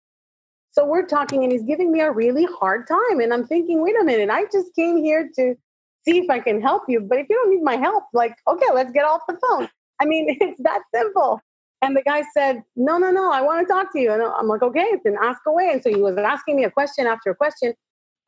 So 0.71 0.85
we're 0.87 1.07
talking, 1.07 1.43
and 1.43 1.53
he's 1.53 1.65
giving 1.65 1.91
me 1.91 2.01
a 2.01 2.13
really 2.13 2.47
hard 2.59 2.87
time. 2.87 3.21
And 3.21 3.33
I'm 3.33 3.47
thinking, 3.47 3.83
wait 3.83 3.95
a 4.01 4.05
minute, 4.05 4.31
I 4.31 4.45
just 4.53 4.75
came 4.75 5.03
here 5.03 5.29
to 5.37 5.57
see 6.05 6.19
if 6.19 6.31
I 6.31 6.39
can 6.39 6.61
help 6.61 6.85
you. 6.87 7.01
But 7.01 7.19
if 7.19 7.27
you 7.29 7.37
don't 7.37 7.51
need 7.51 7.63
my 7.63 7.77
help, 7.77 8.05
like, 8.13 8.37
okay, 8.47 8.67
let's 8.73 8.93
get 8.93 9.05
off 9.05 9.23
the 9.29 9.39
phone. 9.49 9.69
I 10.01 10.05
mean, 10.05 10.27
it's 10.41 10.61
that 10.63 10.83
simple. 10.95 11.41
And 11.83 11.97
the 11.97 12.03
guy 12.03 12.23
said, 12.35 12.63
No, 12.75 12.99
no, 12.99 13.11
no, 13.11 13.31
I 13.31 13.43
want 13.43 13.67
to 13.67 13.73
talk 13.73 13.93
to 13.93 14.01
you. 14.01 14.13
And 14.13 14.23
I'm 14.23 14.49
like, 14.49 14.63
Okay, 14.63 14.93
then 15.05 15.17
ask 15.23 15.41
away. 15.47 15.71
And 15.73 15.83
so 15.83 15.91
he 15.91 16.01
was 16.01 16.17
asking 16.17 16.57
me 16.57 16.65
a 16.65 16.71
question 16.71 17.07
after 17.07 17.31
a 17.31 17.35
question. 17.35 17.75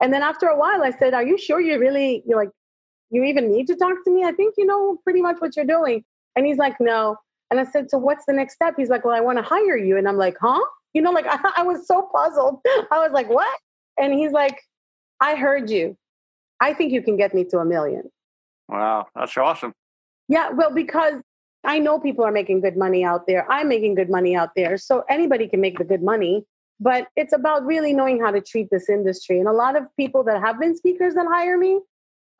And 0.01 0.13
then 0.13 0.23
after 0.23 0.47
a 0.47 0.57
while, 0.57 0.83
I 0.83 0.91
said, 0.91 1.15
Are 1.15 1.25
you 1.25 1.39
sure 1.39 1.61
you 1.61 1.79
really, 1.79 2.23
you're 2.27 2.39
like, 2.39 2.51
you 3.11 3.25
even 3.25 3.51
need 3.51 3.67
to 3.69 3.77
talk 3.77 3.97
to 4.05 4.11
me? 4.11 4.25
I 4.25 4.33
think 4.33 4.55
you 4.59 4.67
know 4.67 4.99
pretty 5.03 5.23
much 5.23 5.37
what 5.39 5.57
you're 5.57 5.65
doing. 5.65 6.05
And 6.37 6.47
he's 6.47 6.59
like, 6.59 6.81
No. 6.81 7.17
And 7.51 7.59
I 7.59 7.65
said, 7.65 7.91
So 7.91 7.99
what's 7.99 8.27
the 8.27 8.33
next 8.33 8.55
step? 8.55 8.75
He's 8.77 8.91
like, 8.91 9.05
Well, 9.05 9.15
I 9.15 9.21
want 9.21 9.39
to 9.39 9.43
hire 9.43 9.77
you. 9.77 9.97
And 9.97 10.09
I'm 10.09 10.19
like, 10.19 10.37
Huh? 10.41 10.61
You 10.93 11.03
know, 11.03 11.11
like 11.11 11.27
I, 11.27 11.39
I 11.59 11.63
was 11.63 11.87
so 11.87 12.09
puzzled. 12.15 12.61
I 12.91 12.99
was 12.99 13.13
like, 13.13 13.29
What? 13.29 13.59
And 13.99 14.13
he's 14.13 14.33
like, 14.33 14.61
I 15.21 15.35
heard 15.35 15.71
you. 15.71 15.97
I 16.61 16.75
think 16.75 16.93
you 16.93 17.03
can 17.03 17.17
get 17.17 17.35
me 17.35 17.45
to 17.45 17.59
a 17.59 17.65
million. 17.65 18.03
Wow, 18.69 19.07
that's 19.15 19.37
awesome. 19.37 19.73
Yeah, 20.29 20.51
well, 20.51 20.73
because 20.73 21.15
I 21.65 21.79
know 21.79 21.99
people 21.99 22.25
are 22.25 22.33
making 22.33 22.61
good 22.61 22.77
money 22.77 23.05
out 23.05 23.27
there. 23.27 23.51
I'm 23.51 23.69
making 23.69 23.95
good 23.95 24.11
money 24.11 24.37
out 24.37 24.51
there. 24.55 24.79
So 24.79 25.05
anybody 25.09 25.49
can 25.49 25.61
make 25.61 25.79
the 25.79 25.85
good 25.85 26.03
money. 26.03 26.45
But 26.81 27.09
it's 27.17 27.33
about 27.33 27.67
really 27.67 27.93
knowing 27.93 28.21
how 28.21 28.31
to 28.31 28.41
treat 28.41 28.71
this 28.71 28.89
industry. 28.89 29.41
And 29.41 29.49
a 29.49 29.53
lot 29.53 29.77
of 29.77 29.85
people 29.97 30.23
that 30.25 30.41
have 30.41 30.61
been 30.61 30.77
speakers 30.77 31.15
that 31.15 31.27
hire 31.27 31.59
me, 31.59 31.81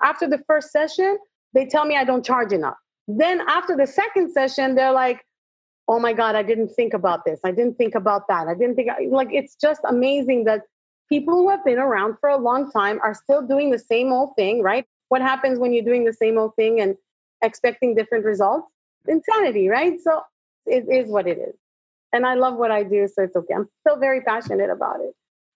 after 0.01 0.29
the 0.29 0.39
first 0.47 0.71
session, 0.71 1.19
they 1.55 1.67
tell 1.67 1.85
me 1.85 1.97
I 1.97 2.05
don't 2.05 2.25
charge 2.25 2.53
enough. 2.53 2.77
Then 3.09 3.41
after 3.49 3.77
the 3.77 3.87
second 3.87 4.33
session, 4.33 4.77
they're 4.77 4.93
like, 4.93 5.25
oh 5.89 5.99
my 5.99 6.13
God, 6.13 6.37
I 6.37 6.43
didn't 6.43 6.69
think 6.69 6.95
about 6.95 7.25
this. 7.25 7.41
I 7.45 7.51
didn't 7.51 7.79
think 7.79 7.95
about 7.95 8.29
that. 8.29 8.47
I 8.47 8.55
didn't 8.55 8.77
think, 8.77 8.91
like, 9.11 9.31
it's 9.33 9.57
just 9.57 9.81
amazing 9.85 10.45
that 10.45 10.63
people 11.09 11.35
who 11.35 11.49
have 11.49 11.65
been 11.65 11.79
around 11.79 12.17
for 12.21 12.29
a 12.29 12.37
long 12.37 12.71
time 12.71 13.01
are 13.03 13.15
still 13.15 13.43
doing 13.43 13.71
the 13.71 13.79
same 13.79 14.13
old 14.13 14.37
thing, 14.37 14.63
right? 14.63 14.85
What 15.09 15.23
happens 15.23 15.59
when 15.59 15.73
you're 15.73 15.85
doing 15.85 16.05
the 16.05 16.13
same 16.13 16.39
old 16.39 16.55
thing 16.57 16.81
and 16.81 16.95
expecting 17.43 17.95
different 17.95 18.27
results? 18.27 18.71
Insanity, 19.09 19.69
right? 19.69 19.99
So 20.03 20.23
it 20.67 20.87
is 20.89 21.11
what 21.11 21.27
it 21.27 21.39
is. 21.39 21.55
And 22.13 22.27
I 22.27 22.35
love 22.35 22.57
what 22.57 22.71
I 22.71 22.83
do, 22.85 23.07
so 23.07 23.23
it's 23.23 23.37
okay. 23.37 23.55
I'm 23.55 23.69
still 23.81 23.99
very 23.99 24.23
passionate 24.23 24.71
about 24.71 25.01
it. 25.01 25.15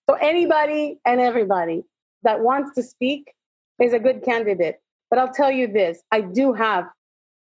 So 0.08 0.16
anybody 0.20 0.98
and 1.06 1.20
everybody 1.20 1.84
that 2.24 2.40
wants 2.40 2.74
to 2.74 2.82
speak 2.82 3.32
is 3.80 3.92
a 3.92 3.98
good 3.98 4.22
candidate. 4.22 4.76
But 5.08 5.18
I'll 5.18 5.32
tell 5.32 5.50
you 5.50 5.66
this 5.66 6.02
I 6.10 6.20
do 6.20 6.52
have 6.52 6.86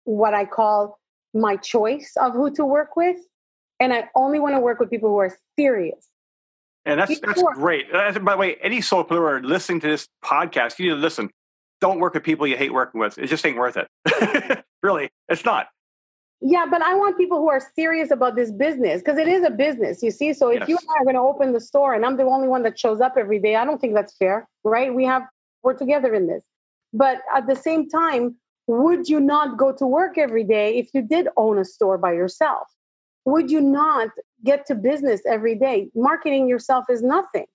what 0.03 0.33
I 0.33 0.45
call 0.45 0.99
my 1.33 1.55
choice 1.55 2.13
of 2.19 2.33
who 2.33 2.51
to 2.55 2.65
work 2.65 2.95
with. 2.95 3.17
And 3.79 3.93
I 3.93 4.09
only 4.15 4.39
want 4.39 4.55
to 4.55 4.59
work 4.59 4.79
with 4.79 4.89
people 4.89 5.09
who 5.09 5.17
are 5.19 5.37
serious 5.57 6.09
and 6.85 6.99
that's 6.99 7.19
that's 7.19 7.43
great. 7.53 7.91
by 7.91 8.11
the 8.11 8.37
way, 8.37 8.55
any 8.61 8.79
solopreneur 8.79 9.43
listening 9.43 9.79
to 9.81 9.87
this 9.87 10.07
podcast, 10.23 10.79
you 10.79 10.85
need 10.85 10.95
to 10.95 11.01
listen. 11.01 11.29
Don't 11.81 11.99
work 11.99 12.13
with 12.13 12.23
people 12.23 12.45
you 12.47 12.57
hate 12.57 12.73
working 12.73 12.99
with. 12.99 13.17
It 13.17 13.27
just 13.27 13.45
ain't 13.45 13.57
worth 13.57 13.77
it. 13.77 14.63
really, 14.83 15.09
it's 15.29 15.45
not. 15.45 15.67
Yeah, 16.41 16.65
but 16.69 16.81
I 16.81 16.95
want 16.95 17.17
people 17.17 17.37
who 17.39 17.49
are 17.49 17.61
serious 17.75 18.11
about 18.11 18.35
this 18.35 18.49
business 18.49 19.01
because 19.01 19.17
it 19.17 19.27
is 19.27 19.43
a 19.43 19.49
business, 19.49 20.01
you 20.01 20.09
see. 20.09 20.33
So 20.33 20.49
if 20.49 20.61
yes. 20.61 20.69
you 20.69 20.77
and 20.77 20.87
I 20.89 21.01
are 21.01 21.03
going 21.03 21.15
to 21.15 21.21
open 21.21 21.51
the 21.51 21.59
store 21.59 21.93
and 21.93 22.05
I'm 22.05 22.15
the 22.15 22.23
only 22.23 22.47
one 22.47 22.63
that 22.63 22.79
shows 22.79 23.01
up 23.01 23.15
every 23.17 23.39
day, 23.39 23.55
I 23.55 23.65
don't 23.65 23.79
think 23.81 23.93
that's 23.93 24.15
fair, 24.15 24.47
right? 24.63 24.93
We 24.93 25.03
have 25.05 25.23
we're 25.63 25.73
together 25.73 26.13
in 26.13 26.27
this. 26.27 26.43
But 26.93 27.21
at 27.35 27.45
the 27.47 27.55
same 27.55 27.89
time, 27.89 28.37
would 28.67 29.09
you 29.09 29.19
not 29.19 29.57
go 29.57 29.73
to 29.73 29.85
work 29.85 30.17
every 30.17 30.45
day 30.45 30.77
if 30.77 30.89
you 30.93 31.01
did 31.01 31.27
own 31.35 31.59
a 31.59 31.65
store 31.65 31.97
by 31.97 32.13
yourself? 32.13 32.67
would 33.29 33.51
you 33.51 33.61
not 33.61 34.09
get 34.43 34.65
to 34.67 34.75
business 34.75 35.21
every 35.25 35.55
day? 35.55 35.89
Marketing 35.95 36.47
yourself 36.47 36.85
is 36.89 37.01
nothing. 37.01 37.45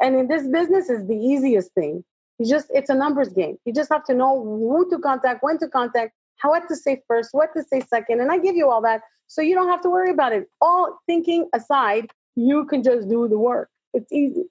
And 0.00 0.16
in 0.16 0.28
this 0.28 0.46
business 0.46 0.88
is 0.88 1.06
the 1.06 1.16
easiest 1.16 1.72
thing. 1.72 2.04
You 2.38 2.48
just 2.48 2.68
it's 2.70 2.90
a 2.90 2.94
numbers 2.94 3.28
game. 3.28 3.58
You 3.64 3.72
just 3.72 3.92
have 3.92 4.04
to 4.04 4.14
know 4.14 4.42
who 4.42 4.88
to 4.90 4.98
contact, 4.98 5.42
when 5.42 5.58
to 5.58 5.68
contact, 5.68 6.14
how 6.40 6.50
what 6.50 6.68
to 6.68 6.76
say 6.76 7.02
first, 7.06 7.30
what 7.32 7.50
to 7.56 7.62
say 7.62 7.80
second. 7.80 8.20
And 8.20 8.30
I 8.32 8.38
give 8.38 8.56
you 8.56 8.70
all 8.70 8.82
that 8.82 9.02
so 9.26 9.42
you 9.42 9.54
don't 9.54 9.68
have 9.68 9.80
to 9.82 9.90
worry 9.90 10.10
about 10.10 10.32
it. 10.32 10.48
All 10.60 10.98
thinking 11.06 11.48
aside, 11.54 12.06
you 12.34 12.64
can 12.66 12.82
just 12.82 13.08
do 13.08 13.28
the 13.28 13.38
work. 13.38 13.68
It's 13.94 14.10
easy. 14.12 14.44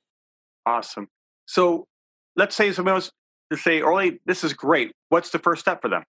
Awesome. 0.66 1.08
So 1.46 1.88
let's 2.36 2.56
say 2.56 2.72
someone 2.72 2.96
else 2.96 3.12
to 3.52 3.58
say, 3.58 3.82
Orly, 3.82 4.20
this 4.26 4.44
is 4.44 4.54
great. 4.54 4.92
What's 5.10 5.32
the 5.32 5.40
first 5.40 5.62
step 5.62 5.82
for 5.82 5.90
them? 5.90 6.04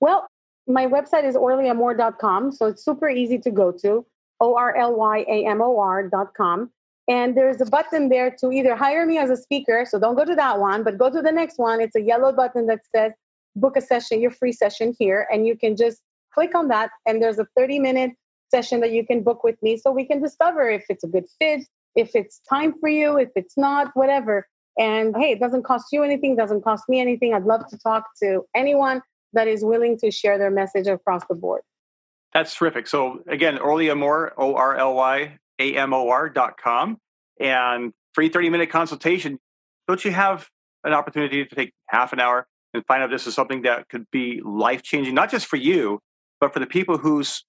Well, 0.00 0.26
my 0.66 0.86
website 0.86 1.24
is 1.24 1.34
orlyamor.com. 1.34 2.52
So 2.52 2.66
it's 2.66 2.84
super 2.84 3.08
easy 3.08 3.38
to 3.38 3.50
go 3.50 3.72
to 3.82 4.04
O 4.40 4.54
R 4.56 4.76
L 4.76 4.94
Y 4.96 5.24
A 5.28 5.46
M 5.46 5.62
O 5.62 5.78
R.com. 5.78 6.70
And 7.08 7.34
there's 7.34 7.60
a 7.62 7.66
button 7.66 8.10
there 8.10 8.30
to 8.38 8.52
either 8.52 8.76
hire 8.76 9.06
me 9.06 9.16
as 9.16 9.30
a 9.30 9.36
speaker. 9.36 9.86
So 9.88 9.98
don't 9.98 10.14
go 10.14 10.26
to 10.26 10.34
that 10.34 10.60
one, 10.60 10.84
but 10.84 10.98
go 10.98 11.08
to 11.08 11.22
the 11.22 11.32
next 11.32 11.58
one. 11.58 11.80
It's 11.80 11.96
a 11.96 12.02
yellow 12.02 12.32
button 12.32 12.66
that 12.66 12.80
says 12.94 13.12
book 13.60 13.76
a 13.76 13.80
session, 13.80 14.20
your 14.20 14.30
free 14.30 14.52
session 14.52 14.94
here. 14.98 15.26
And 15.32 15.46
you 15.46 15.56
can 15.56 15.76
just 15.76 16.00
click 16.32 16.54
on 16.54 16.68
that. 16.68 16.90
And 17.06 17.22
there's 17.22 17.38
a 17.38 17.46
30 17.56 17.78
minute 17.78 18.12
session 18.50 18.80
that 18.80 18.92
you 18.92 19.06
can 19.06 19.22
book 19.22 19.44
with 19.44 19.60
me 19.62 19.76
so 19.76 19.90
we 19.90 20.04
can 20.04 20.22
discover 20.22 20.68
if 20.68 20.84
it's 20.88 21.04
a 21.04 21.08
good 21.08 21.26
fit, 21.38 21.62
if 21.94 22.14
it's 22.14 22.40
time 22.48 22.74
for 22.80 22.88
you, 22.88 23.18
if 23.18 23.30
it's 23.36 23.56
not, 23.56 23.90
whatever. 23.94 24.46
And 24.78 25.14
hey, 25.16 25.32
it 25.32 25.40
doesn't 25.40 25.64
cost 25.64 25.86
you 25.92 26.02
anything, 26.02 26.36
doesn't 26.36 26.62
cost 26.62 26.84
me 26.88 27.00
anything. 27.00 27.34
I'd 27.34 27.44
love 27.44 27.66
to 27.68 27.78
talk 27.78 28.04
to 28.22 28.44
anyone 28.54 29.02
that 29.32 29.48
is 29.48 29.64
willing 29.64 29.98
to 29.98 30.10
share 30.10 30.38
their 30.38 30.50
message 30.50 30.86
across 30.86 31.22
the 31.28 31.34
board. 31.34 31.62
That's 32.32 32.54
terrific. 32.54 32.86
So 32.86 33.22
again, 33.26 33.58
Orly 33.58 33.90
Amor, 33.90 34.32
O 34.36 34.54
R 34.54 34.76
L 34.76 34.94
Y 34.94 35.38
A 35.58 35.76
M 35.76 35.92
O 35.92 36.08
R 36.08 36.28
dot 36.28 36.56
com, 36.62 36.98
and 37.40 37.92
free 38.14 38.28
30 38.28 38.50
minute 38.50 38.70
consultation. 38.70 39.38
Don't 39.88 40.04
you 40.04 40.12
have 40.12 40.48
an 40.84 40.92
opportunity 40.92 41.44
to 41.44 41.54
take 41.54 41.72
half 41.88 42.12
an 42.12 42.20
hour 42.20 42.46
and 42.78 42.86
find 42.86 43.02
out 43.02 43.10
this 43.10 43.26
is 43.26 43.34
something 43.34 43.62
that 43.62 43.88
could 43.88 44.06
be 44.10 44.40
life 44.44 44.82
changing, 44.82 45.14
not 45.14 45.30
just 45.30 45.46
for 45.46 45.56
you, 45.56 46.00
but 46.40 46.52
for 46.54 46.60
the 46.60 46.66
people 46.66 46.96
whose 46.98 47.44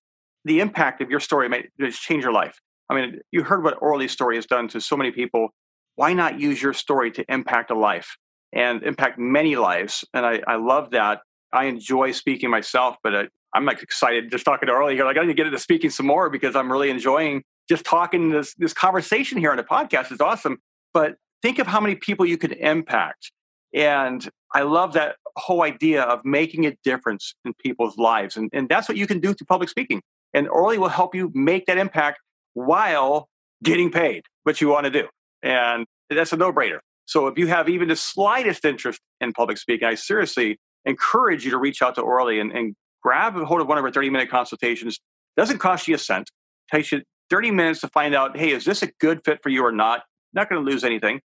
the 0.46 0.60
impact 0.60 1.02
of 1.02 1.10
your 1.10 1.20
story 1.20 1.48
may 1.50 1.68
change 1.92 2.24
your 2.24 2.34
life. 2.34 2.60
I 2.90 2.96
mean, 2.96 3.20
you 3.32 3.44
heard 3.44 3.64
what 3.64 3.82
Orly's 3.82 4.12
story 4.12 4.36
has 4.36 4.46
done 4.46 4.68
to 4.70 4.82
so 4.82 4.98
many 4.98 5.12
people. 5.12 5.50
Why 5.96 6.14
not 6.14 6.40
use 6.40 6.62
your 6.62 6.74
story 6.74 7.12
to 7.12 7.26
impact 7.32 7.72
a 7.72 7.76
life 7.76 8.18
and 8.54 8.82
impact 8.84 9.20
many 9.20 9.56
lives? 9.56 10.04
And 10.14 10.26
I, 10.26 10.42
I 10.48 10.56
love 10.56 10.92
that. 10.92 11.20
I 11.54 11.66
enjoy 11.66 12.12
speaking 12.12 12.50
myself, 12.50 12.96
but 13.04 13.16
I, 13.16 13.28
I'm 13.54 13.66
like 13.66 13.84
excited 13.84 14.32
just 14.32 14.46
talking 14.46 14.68
to 14.68 14.74
Orly 14.74 14.96
here. 14.96 15.06
Like 15.06 15.18
I 15.18 15.22
need 15.22 15.28
to 15.28 15.34
get 15.34 15.48
into 15.48 15.60
speaking 15.60 15.90
some 15.90 16.06
more 16.06 16.30
because 16.30 16.56
I'm 16.56 16.72
really 16.72 16.90
enjoying 16.90 17.44
just 17.68 17.86
talking 17.86 18.30
this 18.30 18.56
this 18.56 18.74
conversation 18.74 19.38
here 19.38 19.52
on 19.52 19.58
the 19.58 19.64
podcast 19.64 20.12
is 20.12 20.22
awesome. 20.22 20.60
But 20.94 21.16
think 21.42 21.60
of 21.60 21.68
how 21.68 21.80
many 21.80 21.96
people 21.96 22.26
you 22.26 22.38
can 22.38 22.52
impact. 22.54 23.32
And 23.74 24.28
I 24.54 24.64
love 24.64 24.94
that 24.94 25.16
whole 25.36 25.64
idea 25.64 26.04
of 26.04 26.26
making 26.26 26.66
a 26.66 26.76
difference 26.84 27.36
in 27.46 27.54
people's 27.54 27.98
lives. 27.98 28.36
And, 28.36 28.50
and 28.52 28.68
that's 28.68 28.90
what 28.90 28.98
you 28.98 29.08
can 29.08 29.20
do 29.20 29.34
through 29.34 29.46
public 29.46 29.70
speaking. 29.70 30.02
And 30.34 30.48
Orly 30.48 30.78
will 30.78 30.90
help 30.90 31.16
you 31.16 31.32
make 31.34 31.66
that 31.68 31.78
impact 31.78 32.20
while 32.54 33.28
getting 33.64 33.92
paid, 33.92 34.24
what 34.44 34.62
you 34.62 34.70
want 34.70 34.86
to 34.86 34.92
do. 34.92 35.08
And 35.44 35.86
that's 36.10 36.34
a 36.34 36.38
no 36.38 36.52
brainer. 36.52 36.80
So 37.06 37.28
if 37.28 37.38
you 37.38 37.48
have 37.48 37.70
even 37.70 37.88
the 37.88 37.96
slightest 37.96 38.66
interest 38.66 39.00
in 39.20 39.34
public 39.34 39.58
speaking, 39.58 39.88
I 39.88 39.96
seriously 39.96 40.58
encourage 40.86 41.46
you 41.46 41.52
to 41.52 41.58
reach 41.58 41.82
out 41.82 41.96
to 41.96 42.02
Orly 42.02 42.40
and, 42.40 42.52
and 42.52 42.76
grab 43.02 43.36
a 43.36 43.46
hold 43.46 43.62
of 43.62 43.68
one 43.68 43.78
of 43.78 43.84
our 43.84 43.92
30 43.92 44.10
minute 44.10 44.30
consultations. 44.30 45.00
Doesn't 45.36 45.60
cost 45.60 45.88
you 45.88 45.96
a 45.96 45.98
cent. 45.98 46.30
Takes 46.72 46.92
you 46.92 47.02
30 47.30 47.52
minutes 47.52 47.82
to 47.82 47.88
find 47.88 48.14
out, 48.14 48.38
hey, 48.38 48.52
is 48.52 48.66
this 48.66 48.84
a 48.84 48.88
good 49.00 49.22
fit 49.26 49.40
for 49.42 49.50
you 49.50 49.64
or 49.64 49.72
not? 49.72 50.04
Not 50.34 50.50
going 50.50 50.64
to 50.64 50.70
lose 50.70 50.84
anything. 50.84 51.20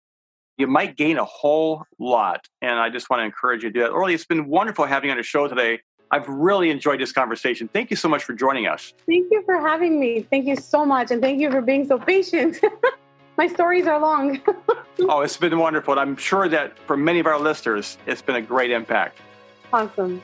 You 0.58 0.68
might 0.68 0.96
gain 0.96 1.18
a 1.18 1.26
whole 1.26 1.84
lot. 1.98 2.48
And 2.62 2.80
I 2.80 2.90
just 2.90 3.10
want 3.10 3.22
to 3.22 3.26
encourage 3.26 3.64
you 3.64 3.70
to 3.70 3.74
do 3.74 3.80
that. 3.82 3.90
Orly, 3.90 4.14
it's 4.14 4.26
been 4.26 4.48
wonderful 4.48 4.86
having 4.86 5.08
you 5.08 5.12
on 5.12 5.18
the 5.18 5.24
show 5.24 5.48
today. 5.48 5.80
I've 6.12 6.28
really 6.28 6.70
enjoyed 6.70 7.00
this 7.00 7.12
conversation. 7.12 7.68
Thank 7.68 7.90
you 7.90 7.96
so 7.96 8.08
much 8.08 8.24
for 8.24 8.34
joining 8.34 8.68
us. 8.68 8.94
Thank 9.08 9.32
you 9.32 9.42
for 9.46 9.60
having 9.60 10.00
me. 10.00 10.28
Thank 10.30 10.46
you 10.46 10.56
so 10.56 10.86
much. 10.86 11.10
And 11.10 11.22
thank 11.22 11.42
you 11.42 11.50
for 11.50 11.62
being 11.62 11.88
so 11.88 11.98
patient. 11.98 12.60
My 13.38 13.48
stories 13.48 13.88
are 13.88 14.00
long. 14.00 14.40
oh, 15.00 15.22
it's 15.22 15.38
been 15.38 15.58
wonderful. 15.58 15.94
And 15.94 16.00
I'm 16.00 16.16
sure 16.16 16.48
that 16.50 16.78
for 16.78 16.96
many 16.96 17.20
of 17.20 17.26
our 17.26 17.40
listeners, 17.40 17.98
it's 18.06 18.22
been 18.22 18.36
a 18.36 18.42
great 18.42 18.70
impact. 18.70 19.18
Awesome. 19.72 20.22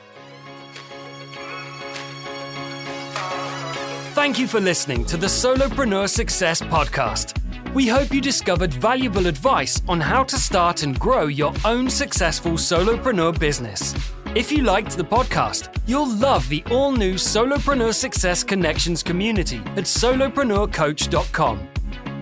Thank 4.14 4.38
you 4.38 4.46
for 4.46 4.60
listening 4.60 5.04
to 5.06 5.16
the 5.16 5.26
Solopreneur 5.26 6.08
Success 6.08 6.60
Podcast. 6.60 7.39
We 7.72 7.86
hope 7.86 8.12
you 8.12 8.20
discovered 8.20 8.74
valuable 8.74 9.28
advice 9.28 9.80
on 9.86 10.00
how 10.00 10.24
to 10.24 10.36
start 10.36 10.82
and 10.82 10.98
grow 10.98 11.26
your 11.26 11.54
own 11.64 11.88
successful 11.88 12.52
solopreneur 12.52 13.38
business. 13.38 13.94
If 14.34 14.50
you 14.50 14.64
liked 14.64 14.96
the 14.96 15.04
podcast, 15.04 15.80
you'll 15.86 16.12
love 16.16 16.48
the 16.48 16.64
all 16.72 16.90
new 16.90 17.14
Solopreneur 17.14 17.94
Success 17.94 18.42
Connections 18.42 19.04
community 19.04 19.58
at 19.76 19.84
solopreneurcoach.com. 19.84 21.68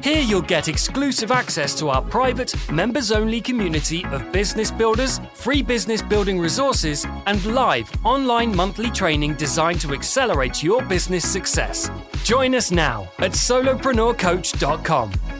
Here 0.02 0.20
you'll 0.20 0.42
get 0.42 0.68
exclusive 0.68 1.32
access 1.32 1.74
to 1.78 1.88
our 1.88 2.02
private, 2.02 2.54
members 2.70 3.10
only 3.10 3.40
community 3.40 4.04
of 4.06 4.30
business 4.30 4.70
builders, 4.70 5.18
free 5.34 5.62
business 5.62 6.02
building 6.02 6.38
resources, 6.38 7.06
and 7.26 7.44
live 7.46 7.90
online 8.04 8.54
monthly 8.54 8.90
training 8.90 9.34
designed 9.34 9.80
to 9.80 9.94
accelerate 9.94 10.62
your 10.62 10.82
business 10.82 11.26
success. 11.26 11.90
Join 12.22 12.54
us 12.54 12.70
now 12.70 13.08
at 13.18 13.32
solopreneurcoach.com. 13.32 15.37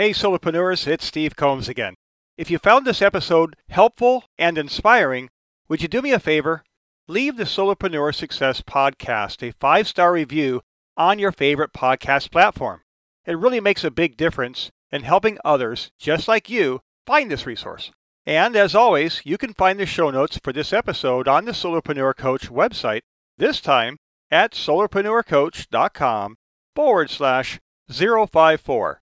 Hey, 0.00 0.12
solopreneurs, 0.12 0.86
it's 0.86 1.04
Steve 1.04 1.36
Combs 1.36 1.68
again. 1.68 1.92
If 2.38 2.50
you 2.50 2.56
found 2.56 2.86
this 2.86 3.02
episode 3.02 3.54
helpful 3.68 4.24
and 4.38 4.56
inspiring, 4.56 5.28
would 5.68 5.82
you 5.82 5.88
do 5.88 6.00
me 6.00 6.12
a 6.12 6.18
favor? 6.18 6.64
Leave 7.06 7.36
the 7.36 7.44
Solopreneur 7.44 8.14
Success 8.14 8.62
Podcast 8.62 9.46
a 9.46 9.52
five 9.60 9.86
star 9.86 10.14
review 10.14 10.62
on 10.96 11.18
your 11.18 11.32
favorite 11.32 11.74
podcast 11.74 12.30
platform. 12.30 12.80
It 13.26 13.36
really 13.36 13.60
makes 13.60 13.84
a 13.84 13.90
big 13.90 14.16
difference 14.16 14.70
in 14.90 15.02
helping 15.02 15.36
others 15.44 15.90
just 15.98 16.26
like 16.26 16.48
you 16.48 16.80
find 17.06 17.30
this 17.30 17.44
resource. 17.44 17.90
And 18.24 18.56
as 18.56 18.74
always, 18.74 19.20
you 19.26 19.36
can 19.36 19.52
find 19.52 19.78
the 19.78 19.84
show 19.84 20.08
notes 20.10 20.40
for 20.42 20.54
this 20.54 20.72
episode 20.72 21.28
on 21.28 21.44
the 21.44 21.52
Solopreneur 21.52 22.16
Coach 22.16 22.48
website, 22.48 23.02
this 23.36 23.60
time 23.60 23.98
at 24.30 24.52
solopreneurcoach.com 24.52 26.36
forward 26.74 27.10
slash 27.10 27.60
054. 27.90 29.02